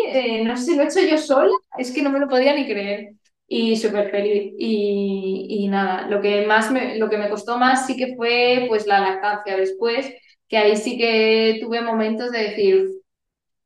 no 0.44 0.56
sé, 0.56 0.74
lo 0.74 0.82
he 0.82 0.86
hecho 0.86 1.00
yo 1.08 1.18
sola, 1.18 1.52
es 1.78 1.92
que 1.92 2.02
no 2.02 2.10
me 2.10 2.18
lo 2.18 2.28
podía 2.28 2.54
ni 2.54 2.66
creer 2.66 3.19
y 3.50 3.76
súper 3.76 4.10
feliz. 4.12 4.54
Y, 4.58 5.68
nada, 5.68 6.08
lo 6.08 6.20
que 6.22 6.46
más 6.46 6.70
me, 6.70 6.96
lo 6.98 7.10
que 7.10 7.18
me 7.18 7.28
costó 7.28 7.58
más 7.58 7.86
sí 7.86 7.96
que 7.96 8.14
fue 8.16 8.66
pues 8.68 8.86
la 8.86 9.00
lactancia 9.00 9.56
después, 9.56 10.12
que 10.48 10.56
ahí 10.58 10.76
sí 10.76 10.96
que 10.96 11.58
tuve 11.60 11.82
momentos 11.82 12.30
de 12.32 12.38
decir, 12.44 12.88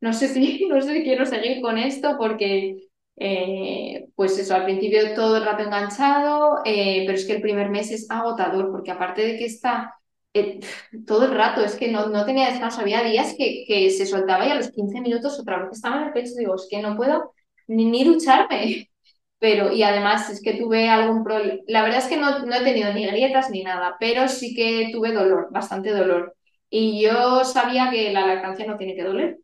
no 0.01 0.13
sé 0.15 0.29
si, 0.29 0.67
no 0.71 0.81
sé 0.83 0.95
si 0.95 1.05
quiero 1.05 1.27
seguir 1.27 1.61
con 1.63 1.79
esto 1.79 2.17
porque 2.19 2.89
eh, 3.17 4.07
pues 4.17 4.39
eso, 4.39 4.55
al 4.55 4.65
principio 4.65 5.15
todo 5.15 5.37
el 5.39 5.45
rato 5.45 5.65
enganchado, 5.65 6.63
eh, 6.65 7.05
pero 7.07 7.19
es 7.19 7.27
que 7.27 7.35
el 7.35 7.43
primer 7.43 7.71
mes 7.71 7.91
es 7.91 8.11
agotador 8.11 8.71
porque 8.73 8.91
aparte 8.91 9.23
de 9.23 9.39
que 9.39 9.47
está 9.47 9.95
eh, 10.35 10.61
todo 11.07 11.27
el 11.27 11.35
rato, 11.35 11.63
es 11.63 11.77
que 11.77 11.91
no, 11.93 12.09
no 12.09 12.25
tenía 12.25 12.51
descanso, 12.51 12.81
había 12.81 13.03
días 13.05 13.35
que, 13.37 13.65
que 13.67 13.91
se 13.91 14.07
soltaba 14.07 14.47
y 14.47 14.51
a 14.51 14.55
los 14.57 14.71
15 14.71 15.01
minutos 15.03 15.39
otra 15.41 15.59
vez 15.63 15.73
estaba 15.73 16.01
en 16.01 16.07
el 16.09 16.13
pecho, 16.15 16.35
digo, 16.39 16.55
es 16.55 16.69
que 16.71 16.81
no 16.83 16.97
puedo 16.97 17.35
ni, 17.69 17.85
ni 17.87 18.05
ducharme 18.05 18.89
pero 19.45 19.71
y 19.71 19.83
además 19.83 20.31
es 20.31 20.41
que 20.41 20.55
tuve 20.55 20.89
algún 20.89 21.23
problema, 21.23 21.61
la 21.67 21.83
verdad 21.83 21.99
es 21.99 22.07
que 22.07 22.17
no, 22.17 22.47
no, 22.47 22.55
he 22.55 22.65
tenido 22.65 22.95
ni 22.95 23.05
grietas 23.07 23.51
ni 23.51 23.63
nada, 23.63 23.95
pero 24.01 24.27
sí 24.27 24.55
que 24.55 24.89
tuve 24.91 25.13
dolor, 25.13 25.49
bastante 25.51 25.91
dolor. 25.91 26.35
Y 26.71 27.03
yo 27.03 27.45
sabía 27.45 27.91
que 27.91 28.11
la 28.11 28.27
lactancia 28.27 28.65
no 28.67 28.79
tiene 28.79 28.95
que 28.97 29.05
doler. 29.05 29.37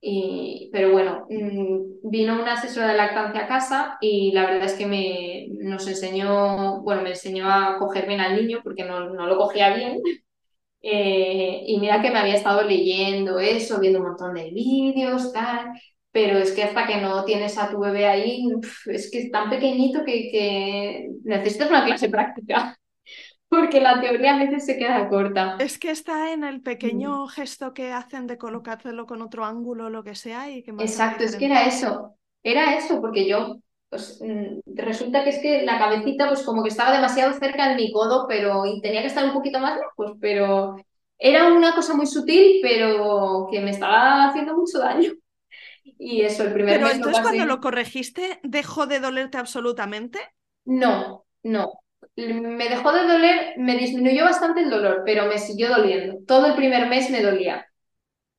Y, 0.00 0.70
pero 0.72 0.92
bueno, 0.92 1.26
mm, 1.28 2.08
vino 2.08 2.40
una 2.40 2.52
asesora 2.52 2.86
de 2.92 2.98
lactancia 2.98 3.40
a 3.42 3.48
casa 3.48 3.98
y 4.00 4.30
la 4.30 4.42
verdad 4.46 4.66
es 4.66 4.74
que 4.74 4.86
me, 4.86 5.48
nos 5.58 5.88
enseñó, 5.88 6.80
bueno, 6.82 7.02
me 7.02 7.10
enseñó 7.10 7.50
a 7.50 7.78
coger 7.80 8.06
bien 8.06 8.20
al 8.20 8.36
niño 8.36 8.60
porque 8.62 8.84
no, 8.84 9.10
no 9.10 9.26
lo 9.26 9.38
cogía 9.38 9.74
bien. 9.74 10.00
Eh, 10.82 11.64
y 11.66 11.80
mira 11.80 12.00
que 12.00 12.10
me 12.12 12.20
había 12.20 12.36
estado 12.36 12.62
leyendo 12.62 13.40
eso, 13.40 13.80
viendo 13.80 13.98
un 14.00 14.06
montón 14.06 14.34
de 14.34 14.50
vídeos, 14.52 15.32
tal 15.32 15.72
pero 16.18 16.36
es 16.36 16.50
que 16.50 16.64
hasta 16.64 16.84
que 16.84 16.96
no 16.96 17.24
tienes 17.24 17.56
a 17.58 17.70
tu 17.70 17.78
bebé 17.78 18.08
ahí, 18.08 18.44
es 18.86 19.08
que 19.08 19.20
es 19.20 19.30
tan 19.30 19.48
pequeñito 19.48 20.04
que, 20.04 21.10
necesitas 21.22 21.70
una 21.70 21.84
clase 21.84 22.08
práctica, 22.08 22.76
porque 23.48 23.80
la 23.80 24.00
teoría 24.00 24.34
a 24.34 24.38
veces 24.38 24.66
se 24.66 24.76
queda 24.76 25.08
corta. 25.08 25.56
Es 25.60 25.78
que 25.78 25.92
está 25.92 26.32
en 26.32 26.42
el 26.42 26.60
pequeño 26.60 27.26
mm. 27.26 27.28
gesto 27.28 27.72
que 27.72 27.92
hacen 27.92 28.26
de 28.26 28.36
colocárselo 28.36 29.06
con 29.06 29.22
otro 29.22 29.44
ángulo 29.44 29.86
o 29.86 29.90
lo 29.90 30.02
que 30.02 30.16
sea 30.16 30.50
y 30.50 30.64
que 30.64 30.72
Exacto, 30.72 31.22
es 31.22 31.36
que 31.36 31.46
era 31.46 31.66
eso, 31.66 32.16
era 32.42 32.76
eso, 32.76 33.00
porque 33.00 33.28
yo, 33.28 33.58
pues 33.88 34.20
mm, 34.20 34.74
resulta 34.74 35.22
que 35.22 35.30
es 35.30 35.38
que 35.38 35.62
la 35.62 35.78
cabecita 35.78 36.26
pues 36.26 36.42
como 36.42 36.64
que 36.64 36.70
estaba 36.70 36.96
demasiado 36.96 37.32
cerca 37.34 37.68
de 37.68 37.76
mi 37.76 37.92
codo, 37.92 38.26
pero 38.26 38.66
y 38.66 38.80
tenía 38.80 39.02
que 39.02 39.06
estar 39.06 39.24
un 39.24 39.34
poquito 39.34 39.60
más 39.60 39.78
lejos, 39.78 40.16
pero 40.20 40.74
era 41.16 41.52
una 41.52 41.76
cosa 41.76 41.94
muy 41.94 42.06
sutil, 42.06 42.58
pero 42.60 43.46
que 43.52 43.60
me 43.60 43.70
estaba 43.70 44.26
haciendo 44.26 44.56
mucho 44.56 44.80
daño. 44.80 45.12
Y 45.98 46.22
eso, 46.22 46.44
el 46.44 46.52
primer 46.52 46.78
Pero 46.78 46.90
entonces 46.90 47.20
cuando 47.20 47.44
lo 47.46 47.60
corregiste, 47.60 48.40
¿dejó 48.42 48.86
de 48.86 49.00
dolerte 49.00 49.38
absolutamente? 49.38 50.18
No, 50.64 51.24
no. 51.42 51.80
Me 52.16 52.68
dejó 52.68 52.92
de 52.92 53.06
doler, 53.06 53.54
me 53.58 53.76
disminuyó 53.76 54.24
bastante 54.24 54.60
el 54.62 54.70
dolor, 54.70 55.02
pero 55.04 55.26
me 55.26 55.38
siguió 55.38 55.68
doliendo. 55.68 56.18
Todo 56.26 56.46
el 56.46 56.54
primer 56.54 56.88
mes 56.88 57.10
me 57.10 57.22
dolía. 57.22 57.67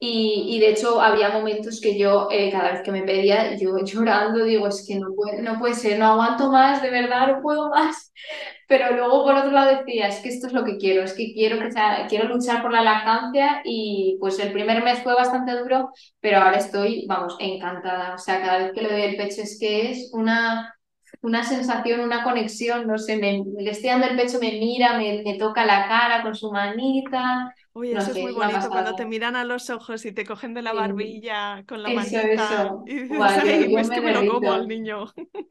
Y, 0.02 0.45
y 0.56 0.60
de 0.62 0.70
hecho 0.70 1.02
había 1.02 1.30
momentos 1.30 1.82
que 1.82 2.00
yo, 2.00 2.30
eh, 2.32 2.50
cada 2.52 2.72
vez 2.72 2.82
que 2.84 2.91
me 2.91 3.04
pedía, 3.04 3.56
yo 3.58 3.78
llorando, 3.86 4.43
digo, 4.45 4.68
es 4.68 4.86
que 4.88 4.95
no 4.95 5.14
puede, 5.14 5.41
no 5.41 5.60
puede 5.60 5.74
ser, 5.76 6.00
no 6.00 6.06
aguanto 6.08 6.52
más, 6.52 6.82
de 6.82 6.89
verdad, 6.89 7.28
no 7.36 7.41
puedo 7.41 7.70
más. 7.70 8.14
Pero 8.68 8.95
luego 8.95 9.24
por 9.26 9.36
otro 9.36 9.52
lado 9.52 9.78
decía, 9.78 10.08
es 10.08 10.20
que 10.20 10.30
esto 10.30 10.47
es 10.47 10.54
lo 10.54 10.64
que 10.64 10.78
quiero, 10.78 11.04
es 11.04 11.14
que 11.14 11.34
quiero, 11.34 11.60
que 11.60 11.72
sea, 11.72 12.06
quiero 12.08 12.30
luchar 12.30 12.62
por 12.62 12.72
la 12.72 12.82
lactancia 12.84 13.62
y 13.66 14.18
pues 14.20 14.39
el 14.39 14.54
primer 14.54 14.84
mes 14.84 15.02
fue 15.04 15.16
bastante 15.16 15.58
duro, 15.60 15.89
pero 16.22 16.38
ahora 16.39 16.58
estoy, 16.58 17.06
vamos, 17.08 17.36
encantada. 17.39 18.16
O 18.16 18.18
sea, 18.18 18.41
cada 18.41 18.60
vez 18.60 18.72
que 18.74 18.82
le 18.82 18.89
doy 18.91 19.02
el 19.02 19.18
pecho 19.18 19.41
es 19.41 19.58
que 19.60 19.91
es 19.91 20.12
una, 20.14 20.76
una 21.22 21.43
sensación, 21.43 22.00
una 22.02 22.24
conexión, 22.24 22.88
no 22.88 22.97
sé, 22.97 23.18
me, 23.18 23.43
le 23.58 23.72
estoy 23.72 23.89
dando 23.89 24.08
el 24.08 24.16
pecho, 24.18 24.39
me 24.39 24.52
mira, 24.54 24.97
me, 24.97 25.24
me 25.24 25.38
toca 25.38 25.66
la 25.66 25.88
cara 25.88 26.22
con 26.24 26.36
su 26.36 26.52
manita. 26.52 27.54
Uy, 27.74 27.92
eso 27.92 28.12
es 28.12 28.18
muy 28.20 28.32
bonito 28.32 28.70
cuando 28.70 28.96
te 28.96 29.06
miran 29.06 29.36
a 29.36 29.46
los 29.46 29.70
ojos 29.70 30.06
y 30.06 30.12
te 30.12 30.26
cogen 30.26 30.54
de 30.54 30.62
la 30.62 30.74
barbilla 30.74 31.64
con 31.68 31.84
la 31.84 31.90
manita. 31.90 32.22
Eso. 32.22 32.84
Y 32.86 32.96
dices, 33.02 33.38
ay, 33.38 33.74
es 33.76 33.90
que 33.90 34.02
me 34.02 34.12
lo 34.12 34.26
como 34.26 34.52
al 34.52 34.68
niño. 34.68 35.06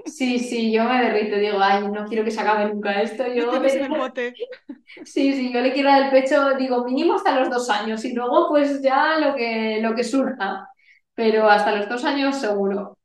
Sí, 0.05 0.39
sí, 0.39 0.73
yo 0.73 0.85
me 0.85 1.03
derrito, 1.03 1.37
digo, 1.37 1.59
ay, 1.61 1.87
no 1.89 2.07
quiero 2.07 2.25
que 2.25 2.31
se 2.31 2.41
acabe 2.41 2.73
nunca 2.73 3.01
esto. 3.03 3.25
Yo 3.35 3.53
el 3.55 3.89
bote. 3.97 4.35
Sí, 5.05 5.33
sí, 5.33 5.53
yo 5.53 5.61
le 5.61 5.73
quiero 5.73 5.91
dar 5.91 6.05
el 6.05 6.11
pecho, 6.11 6.55
digo, 6.57 6.85
mínimo 6.85 7.15
hasta 7.15 7.39
los 7.39 7.51
dos 7.51 7.69
años 7.71 8.05
y 8.05 8.13
luego 8.15 8.49
pues 8.49 8.83
ya 8.83 9.19
lo 9.19 9.35
que, 9.35 9.81
lo 9.83 9.95
que 9.95 10.05
surja. 10.05 10.69
Pero 11.15 11.49
hasta 11.49 11.75
los 11.75 11.89
dos 11.89 12.05
años 12.05 12.37
seguro. 12.37 12.98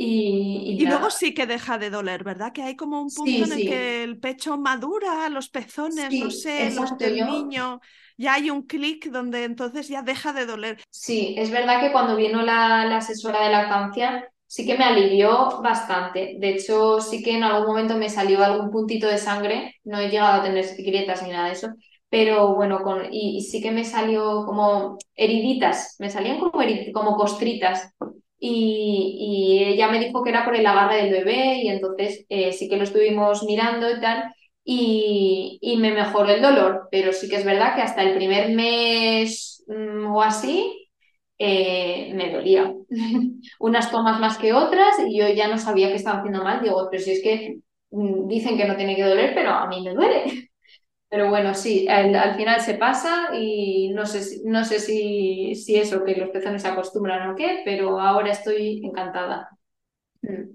Y, 0.00 0.76
y, 0.78 0.86
luego 0.86 1.10
sí 1.10 1.34
que 1.34 1.46
deja 1.46 1.76
de 1.76 1.90
doler, 1.90 2.22
¿verdad? 2.22 2.52
Que 2.52 2.62
hay 2.62 2.76
como 2.76 3.02
un 3.02 3.10
punto 3.10 3.44
en 3.44 3.52
el 3.52 3.68
que 3.68 4.04
el 4.04 4.20
pecho 4.20 4.56
madura, 4.56 5.28
los 5.28 5.48
pezones, 5.48 6.12
no 6.12 6.30
sé, 6.30 6.70
los 6.70 6.96
del 6.96 7.26
niño 7.26 7.80
ya 8.18 8.34
hay 8.34 8.50
un 8.50 8.62
clic 8.62 9.10
donde 9.10 9.44
entonces 9.44 9.88
ya 9.88 10.02
deja 10.02 10.32
de 10.32 10.44
doler. 10.44 10.82
Sí, 10.90 11.34
es 11.38 11.50
verdad 11.50 11.80
que 11.80 11.92
cuando 11.92 12.16
vino 12.16 12.42
la, 12.42 12.96
asesora 12.96 13.44
de 13.44 13.52
lactancia 13.52 14.28
sí 14.46 14.66
que 14.66 14.76
me 14.76 14.84
alivió 14.84 15.60
bastante. 15.62 16.36
De 16.38 16.50
hecho, 16.50 17.00
sí 17.00 17.22
que 17.22 17.36
en 17.36 17.44
algún 17.44 17.68
momento 17.68 17.96
me 17.96 18.10
salió 18.10 18.42
algún 18.42 18.70
puntito 18.70 19.06
de 19.06 19.18
sangre. 19.18 19.76
No 19.84 20.00
he 20.00 20.08
llegado 20.08 20.40
a 20.40 20.42
tener 20.42 20.66
grietas 20.78 21.22
ni 21.22 21.30
nada 21.30 21.46
de 21.46 21.52
eso. 21.52 21.68
Pero 22.10 22.54
bueno, 22.54 22.82
con, 22.82 23.12
y, 23.12 23.42
sí 23.42 23.62
que 23.62 23.70
me 23.70 23.84
salió 23.84 24.44
como 24.46 24.98
heriditas, 25.14 25.94
me 25.98 26.10
salían 26.10 26.38
como, 26.38 26.60
como 26.92 27.16
costritas. 27.16 27.94
Y, 28.40 29.64
ella 29.66 29.88
me 29.88 29.98
dijo 30.00 30.22
que 30.22 30.30
era 30.30 30.44
por 30.44 30.56
el 30.56 30.66
agarre 30.66 30.96
del 31.02 31.12
bebé 31.12 31.60
y 31.62 31.68
entonces 31.68 32.24
eh, 32.28 32.52
sí 32.52 32.68
que 32.68 32.76
lo 32.76 32.84
estuvimos 32.84 33.44
mirando 33.44 33.90
y 33.90 34.00
tal 34.00 34.32
y, 34.70 35.76
me 35.80 35.92
mejoró 35.92 36.30
el 36.30 36.42
dolor, 36.42 36.88
pero 36.90 37.12
sí 37.12 37.28
que 37.28 37.36
es 37.36 37.44
verdad 37.44 37.74
que 37.74 37.82
hasta 37.82 38.02
el 38.02 38.16
primer 38.16 38.50
mes 38.50 39.64
mm, 39.66 40.06
o 40.14 40.22
así 40.22 40.90
eh, 41.38 42.12
me 42.14 42.30
dolía. 42.32 42.72
Unas 43.60 43.90
tomas 43.90 44.20
más 44.20 44.38
que 44.38 44.52
otras 44.52 44.98
y 45.06 45.18
yo 45.18 45.28
ya 45.28 45.48
no 45.48 45.58
sabía 45.58 45.88
qué 45.88 45.94
estaba 45.96 46.18
haciendo 46.18 46.44
mal. 46.44 46.62
Digo, 46.62 46.88
pero 46.90 47.02
si 47.02 47.12
es 47.12 47.22
que 47.22 47.60
mm, 47.90 48.28
dicen 48.28 48.56
que 48.58 48.66
no 48.66 48.76
tiene 48.76 48.96
que 48.96 49.04
doler, 49.04 49.34
pero 49.34 49.50
a 49.50 49.66
mí 49.68 49.82
me 49.82 49.94
duele. 49.94 50.24
Pero 51.10 51.30
bueno, 51.30 51.54
sí, 51.54 51.88
al, 51.88 52.36
final 52.36 52.60
se 52.60 52.74
pasa 52.74 53.30
y 53.34 53.90
no 53.94 54.04
sé, 54.04 54.42
no 54.44 54.64
sé 54.64 54.78
si, 54.78 55.54
si 55.54 55.76
eso, 55.76 56.04
que 56.04 56.16
los 56.16 56.28
pezones 56.30 56.62
se 56.62 56.68
acostumbran 56.68 57.30
o 57.30 57.34
qué, 57.34 57.62
pero 57.64 57.98
ahora 57.98 58.30
estoy 58.30 58.84
encantada. 58.84 59.48
Mm. 60.22 60.50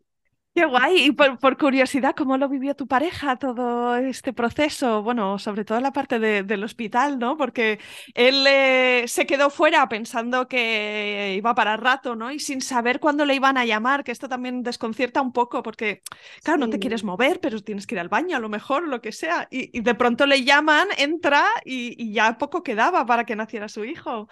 Qué 0.55 0.65
guay. 0.65 1.05
Y 1.05 1.11
por, 1.13 1.57
curiosidad, 1.57 2.13
¿cómo 2.15 2.37
lo 2.37 2.47
vivió 2.47 2.75
tu 2.75 2.87
pareja 2.87 3.37
todo 3.37 3.95
este 3.95 4.33
proceso? 4.33 5.01
Bueno, 5.01 5.39
sobre 5.39 5.65
todo 5.65 5.79
la 5.79 5.91
parte 5.91 6.19
del 6.19 6.63
hospital, 6.63 7.17
¿no? 7.17 7.37
Porque 7.37 7.79
él 8.13 8.45
eh, 8.47 9.05
se 9.07 9.25
quedó 9.25 9.49
fuera 9.49 9.89
pensando 9.89 10.47
que 10.47 11.33
iba 11.35 11.55
para 11.55 11.75
rato, 11.75 12.15
¿no? 12.15 12.31
Y 12.31 12.37
sin 12.37 12.61
saber 12.61 12.99
cuándo 12.99 13.25
le 13.25 13.33
iban 13.33 13.57
a 13.57 13.65
llamar, 13.65 14.03
que 14.03 14.11
esto 14.11 14.29
también 14.29 14.61
desconcierta 14.61 15.23
un 15.23 15.33
poco, 15.33 15.63
porque, 15.63 16.03
claro, 16.43 16.59
no 16.59 16.69
te 16.69 16.77
quieres 16.77 17.03
mover, 17.03 17.39
pero 17.39 17.59
tienes 17.63 17.87
que 17.87 17.95
ir 17.95 17.99
al 17.99 18.09
baño, 18.09 18.37
a 18.37 18.39
lo 18.39 18.49
mejor, 18.49 18.87
lo 18.87 19.01
que 19.01 19.11
sea. 19.11 19.47
Y, 19.49 19.81
de 19.81 19.95
pronto 19.95 20.27
le 20.27 20.43
llaman, 20.43 20.87
entra 20.99 21.47
y, 21.65 22.13
ya 22.13 22.37
poco 22.37 22.61
quedaba 22.61 23.07
para 23.07 23.25
que 23.25 23.35
naciera 23.35 23.67
su 23.69 23.85
hijo. 23.85 24.27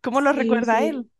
¿Cómo 0.00 0.22
lo 0.22 0.32
recuerda 0.32 0.82
él? 0.82 1.10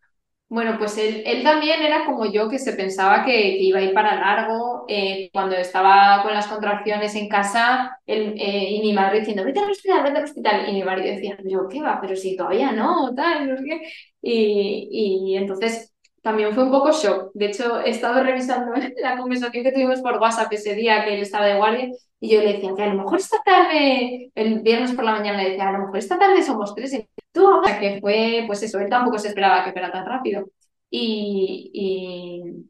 Bueno, 0.48 0.76
pues 0.78 0.96
él, 0.96 1.24
él, 1.26 1.42
también 1.42 1.82
era 1.82 2.04
como 2.06 2.24
yo, 2.26 2.48
que 2.48 2.60
se 2.60 2.72
pensaba 2.74 3.24
que, 3.24 3.58
iba 3.58 3.80
a 3.80 3.82
ir 3.82 3.92
para 3.92 4.14
largo. 4.14 4.84
Eh, 4.88 5.28
cuando 5.32 5.56
estaba 5.56 6.22
con 6.22 6.32
las 6.34 6.46
contracciones 6.46 7.16
en 7.16 7.28
casa, 7.28 7.98
él, 8.06 8.34
eh, 8.38 8.70
y 8.70 8.80
mi 8.80 8.92
madre 8.92 9.18
diciendo, 9.20 9.44
vete 9.44 9.58
al 9.58 9.70
hospital, 9.70 10.04
vete 10.04 10.18
al 10.18 10.24
hospital. 10.24 10.68
Y 10.68 10.72
mi 10.74 10.84
marido 10.84 11.08
decía, 11.14 11.36
yo, 11.44 11.66
¿qué 11.68 11.82
va? 11.82 11.98
Pero 12.00 12.14
si 12.14 12.36
todavía 12.36 12.70
no, 12.72 13.12
tal, 13.14 13.48
no 13.48 13.56
sé 13.56 13.64
qué. 13.64 13.82
Y, 14.22 14.88
y 15.32 15.36
entonces 15.36 15.92
también 16.22 16.54
fue 16.54 16.64
un 16.64 16.70
poco 16.70 16.92
shock. 16.92 17.30
De 17.34 17.46
hecho, 17.46 17.80
he 17.80 17.90
estado 17.90 18.22
revisando 18.22 18.72
la 19.02 19.16
conversación 19.16 19.64
que 19.64 19.72
tuvimos 19.72 20.00
por 20.00 20.18
WhatsApp 20.18 20.52
ese 20.52 20.74
día 20.74 21.04
que 21.04 21.14
él 21.14 21.22
estaba 21.22 21.46
de 21.46 21.56
guardia 21.56 21.90
y 22.20 22.30
yo 22.30 22.40
le 22.40 22.54
decía 22.54 22.72
que 22.74 22.82
a 22.82 22.86
lo 22.86 23.02
mejor 23.02 23.18
esta 23.18 23.42
tarde, 23.44 24.30
el 24.34 24.60
viernes 24.60 24.92
por 24.92 25.04
la 25.04 25.12
mañana 25.12 25.42
le 25.42 25.50
decía, 25.50 25.68
a 25.68 25.72
lo 25.72 25.80
mejor 25.80 25.98
esta 25.98 26.18
tarde 26.18 26.42
somos 26.42 26.74
tres 26.74 26.94
tú, 27.36 27.46
o 27.46 27.64
sea, 27.64 27.78
que 27.78 28.00
fue, 28.00 28.44
pues 28.46 28.62
eso, 28.62 28.80
él 28.80 28.88
tampoco 28.88 29.18
se 29.18 29.28
esperaba 29.28 29.64
que 29.64 29.72
fuera 29.72 29.92
tan 29.92 30.06
rápido. 30.06 30.48
Y, 30.90 32.64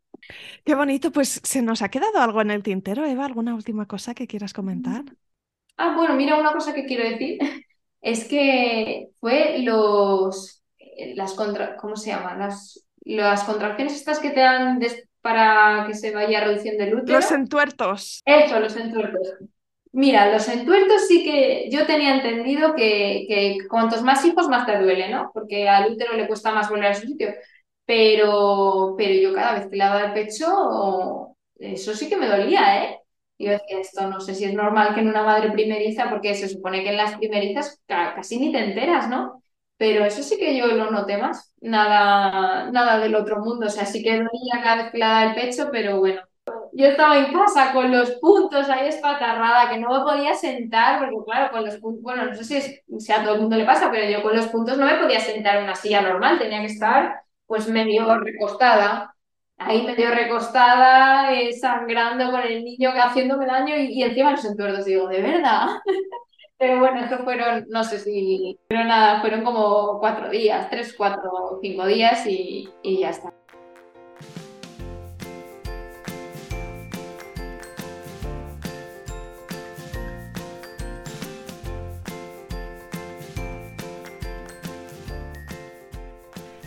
Qué 0.64 0.75
bonito, 0.75 1.12
pues 1.12 1.41
se 1.45 1.62
nos 1.62 1.83
ha 1.83 1.89
quedado 1.89 2.21
algo 2.21 2.41
en 2.43 2.51
el 2.51 2.62
tintero, 2.62 3.07
Eva, 3.07 3.25
¿alguna 3.27 3.55
última 3.55 3.87
cosa 3.87 4.14
que 4.14 4.27
quieras 4.27 4.53
comentar? 4.53 5.05
Ah, 5.77 5.95
bueno, 5.95 6.14
mira, 6.14 6.37
una 6.37 6.53
cosa 6.53 6.75
que 6.75 6.87
quiero 6.87 7.09
decir 7.09 7.39
es 8.01 8.25
que 8.25 9.11
fue 9.21 9.59
los, 9.61 10.64
las 11.14 11.35
contra, 11.35 11.77
¿cómo 11.77 11.97
se 11.97 12.11
llaman? 12.11 12.41
Las, 12.41 12.85
las 13.03 13.45
contracciones 13.45 13.95
estas 13.95 14.19
que 14.19 14.31
te 14.31 14.41
dan 14.41 14.81
para 15.21 15.85
que 15.87 15.95
se 15.95 16.12
vaya 16.12 16.45
reduciendo 16.45 16.83
el 16.83 16.95
útero. 16.97 17.19
Los 17.19 17.31
entuertos. 17.31 18.23
Eso, 18.25 18.59
los 18.59 18.77
entuertos. 18.77 19.35
Mira, 19.99 20.31
los 20.31 20.47
entuertos 20.49 21.07
sí 21.09 21.25
que 21.25 21.71
yo 21.71 21.87
tenía 21.87 22.15
entendido 22.17 22.75
que, 22.75 23.25
que 23.29 23.59
cuantos 23.69 24.03
más 24.03 24.23
hijos 24.27 24.47
más 24.49 24.67
te 24.67 24.79
duele, 24.79 25.09
¿no? 25.09 25.31
Porque 25.33 25.69
al 25.71 25.91
útero 25.93 26.13
le 26.15 26.27
cuesta 26.29 26.53
más 26.53 26.69
volver 26.69 26.89
a 26.89 26.95
su 26.95 27.07
sitio. 27.07 27.29
Pero, 27.87 28.95
pero 28.99 29.15
yo 29.15 29.33
cada 29.35 29.55
vez 29.59 29.69
que 29.71 29.77
le 29.77 29.85
daba 29.85 30.05
el 30.07 30.13
pecho, 30.13 31.35
eso 31.59 31.95
sí 31.95 32.09
que 32.11 32.17
me 32.19 32.27
dolía, 32.29 32.85
¿eh? 32.85 33.01
Yo 33.39 33.53
decía, 33.53 33.81
esto 33.81 34.07
no 34.09 34.21
sé 34.21 34.35
si 34.35 34.45
es 34.45 34.53
normal 34.55 34.95
que 34.95 35.01
en 35.01 35.09
una 35.09 35.23
madre 35.23 35.51
primeriza, 35.53 36.11
porque 36.11 36.35
se 36.35 36.49
supone 36.49 36.83
que 36.83 36.91
en 36.91 36.97
las 36.99 37.17
primerizas 37.17 37.81
casi 37.87 38.39
ni 38.39 38.53
te 38.53 38.59
enteras, 38.65 39.09
¿no? 39.09 39.43
Pero 39.79 40.05
eso 40.05 40.23
sí 40.23 40.37
que 40.39 40.57
yo 40.59 40.67
lo 40.69 40.91
noté 40.91 41.17
más, 41.19 41.53
nada, 41.61 42.71
nada 42.71 42.99
del 42.99 43.15
otro 43.15 43.41
mundo, 43.41 43.67
o 43.67 43.71
sea, 43.71 43.87
sí 43.87 44.03
que 44.03 44.13
dolía 44.13 44.63
cada 44.63 44.83
vez 44.85 44.93
que 44.93 44.99
le 44.99 45.05
daba 45.05 45.25
el 45.25 45.35
pecho, 45.35 45.69
pero 45.73 45.99
bueno, 46.01 46.21
yo 46.77 46.87
estaba 46.87 47.18
en 47.18 47.33
casa 47.33 47.72
con 47.72 47.91
los 47.91 48.11
puntos 48.12 48.68
ahí 48.68 48.89
espatarrada, 48.89 49.70
que 49.70 49.79
no 49.79 49.91
me 49.91 50.05
podía 50.05 50.35
sentar, 50.35 50.99
porque 51.01 51.24
claro, 51.24 51.51
con 51.51 51.64
los 51.64 51.77
puntos, 51.79 52.03
bueno, 52.03 52.27
no 52.27 52.35
sé 52.35 52.45
si, 52.99 53.12
a 53.12 53.22
todo 53.24 53.35
el 53.35 53.41
mundo 53.41 53.57
le 53.57 53.64
pasa, 53.64 53.91
pero 53.91 54.09
yo 54.11 54.22
con 54.22 54.37
los 54.37 54.49
puntos 54.49 54.77
no 54.77 54.85
me 54.87 54.97
podía 54.97 55.20
sentar 55.20 55.57
en 55.57 55.64
una 55.64 55.74
silla 55.74 56.03
normal, 56.03 56.39
tenía 56.39 56.61
que 56.61 56.66
estar 56.66 57.22
pues 57.47 57.68
medio 57.68 58.18
recostada, 58.18 59.14
ahí 59.59 59.87
medio 59.87 60.11
recostada, 60.11 61.33
eh, 61.33 61.53
sangrando 61.55 62.31
con 62.31 62.43
el 62.43 62.62
niño 62.64 62.91
haciéndome 62.95 63.47
daño 63.47 63.77
y, 63.77 63.93
y 63.93 64.03
encima 64.03 64.33
los 64.33 64.45
entuertos, 64.45 64.85
digo, 64.85 65.09
¿de 65.09 65.22
verdad? 65.22 65.68
Pero 66.59 66.79
bueno, 66.81 67.05
eso 67.05 67.18
fueron, 67.18 67.66
no 67.68 67.85
sé 67.85 67.99
si, 67.99 68.59
pero 68.66 68.85
nada, 68.85 69.20
fueron 69.20 69.45
como 69.45 69.99
cuatro 70.01 70.31
días, 70.31 70.70
tres, 70.70 70.95
cuatro, 70.97 71.59
cinco 71.61 71.87
días 71.87 72.27
y, 72.27 72.66
y 72.83 73.01
ya 73.01 73.11
está. 73.11 73.31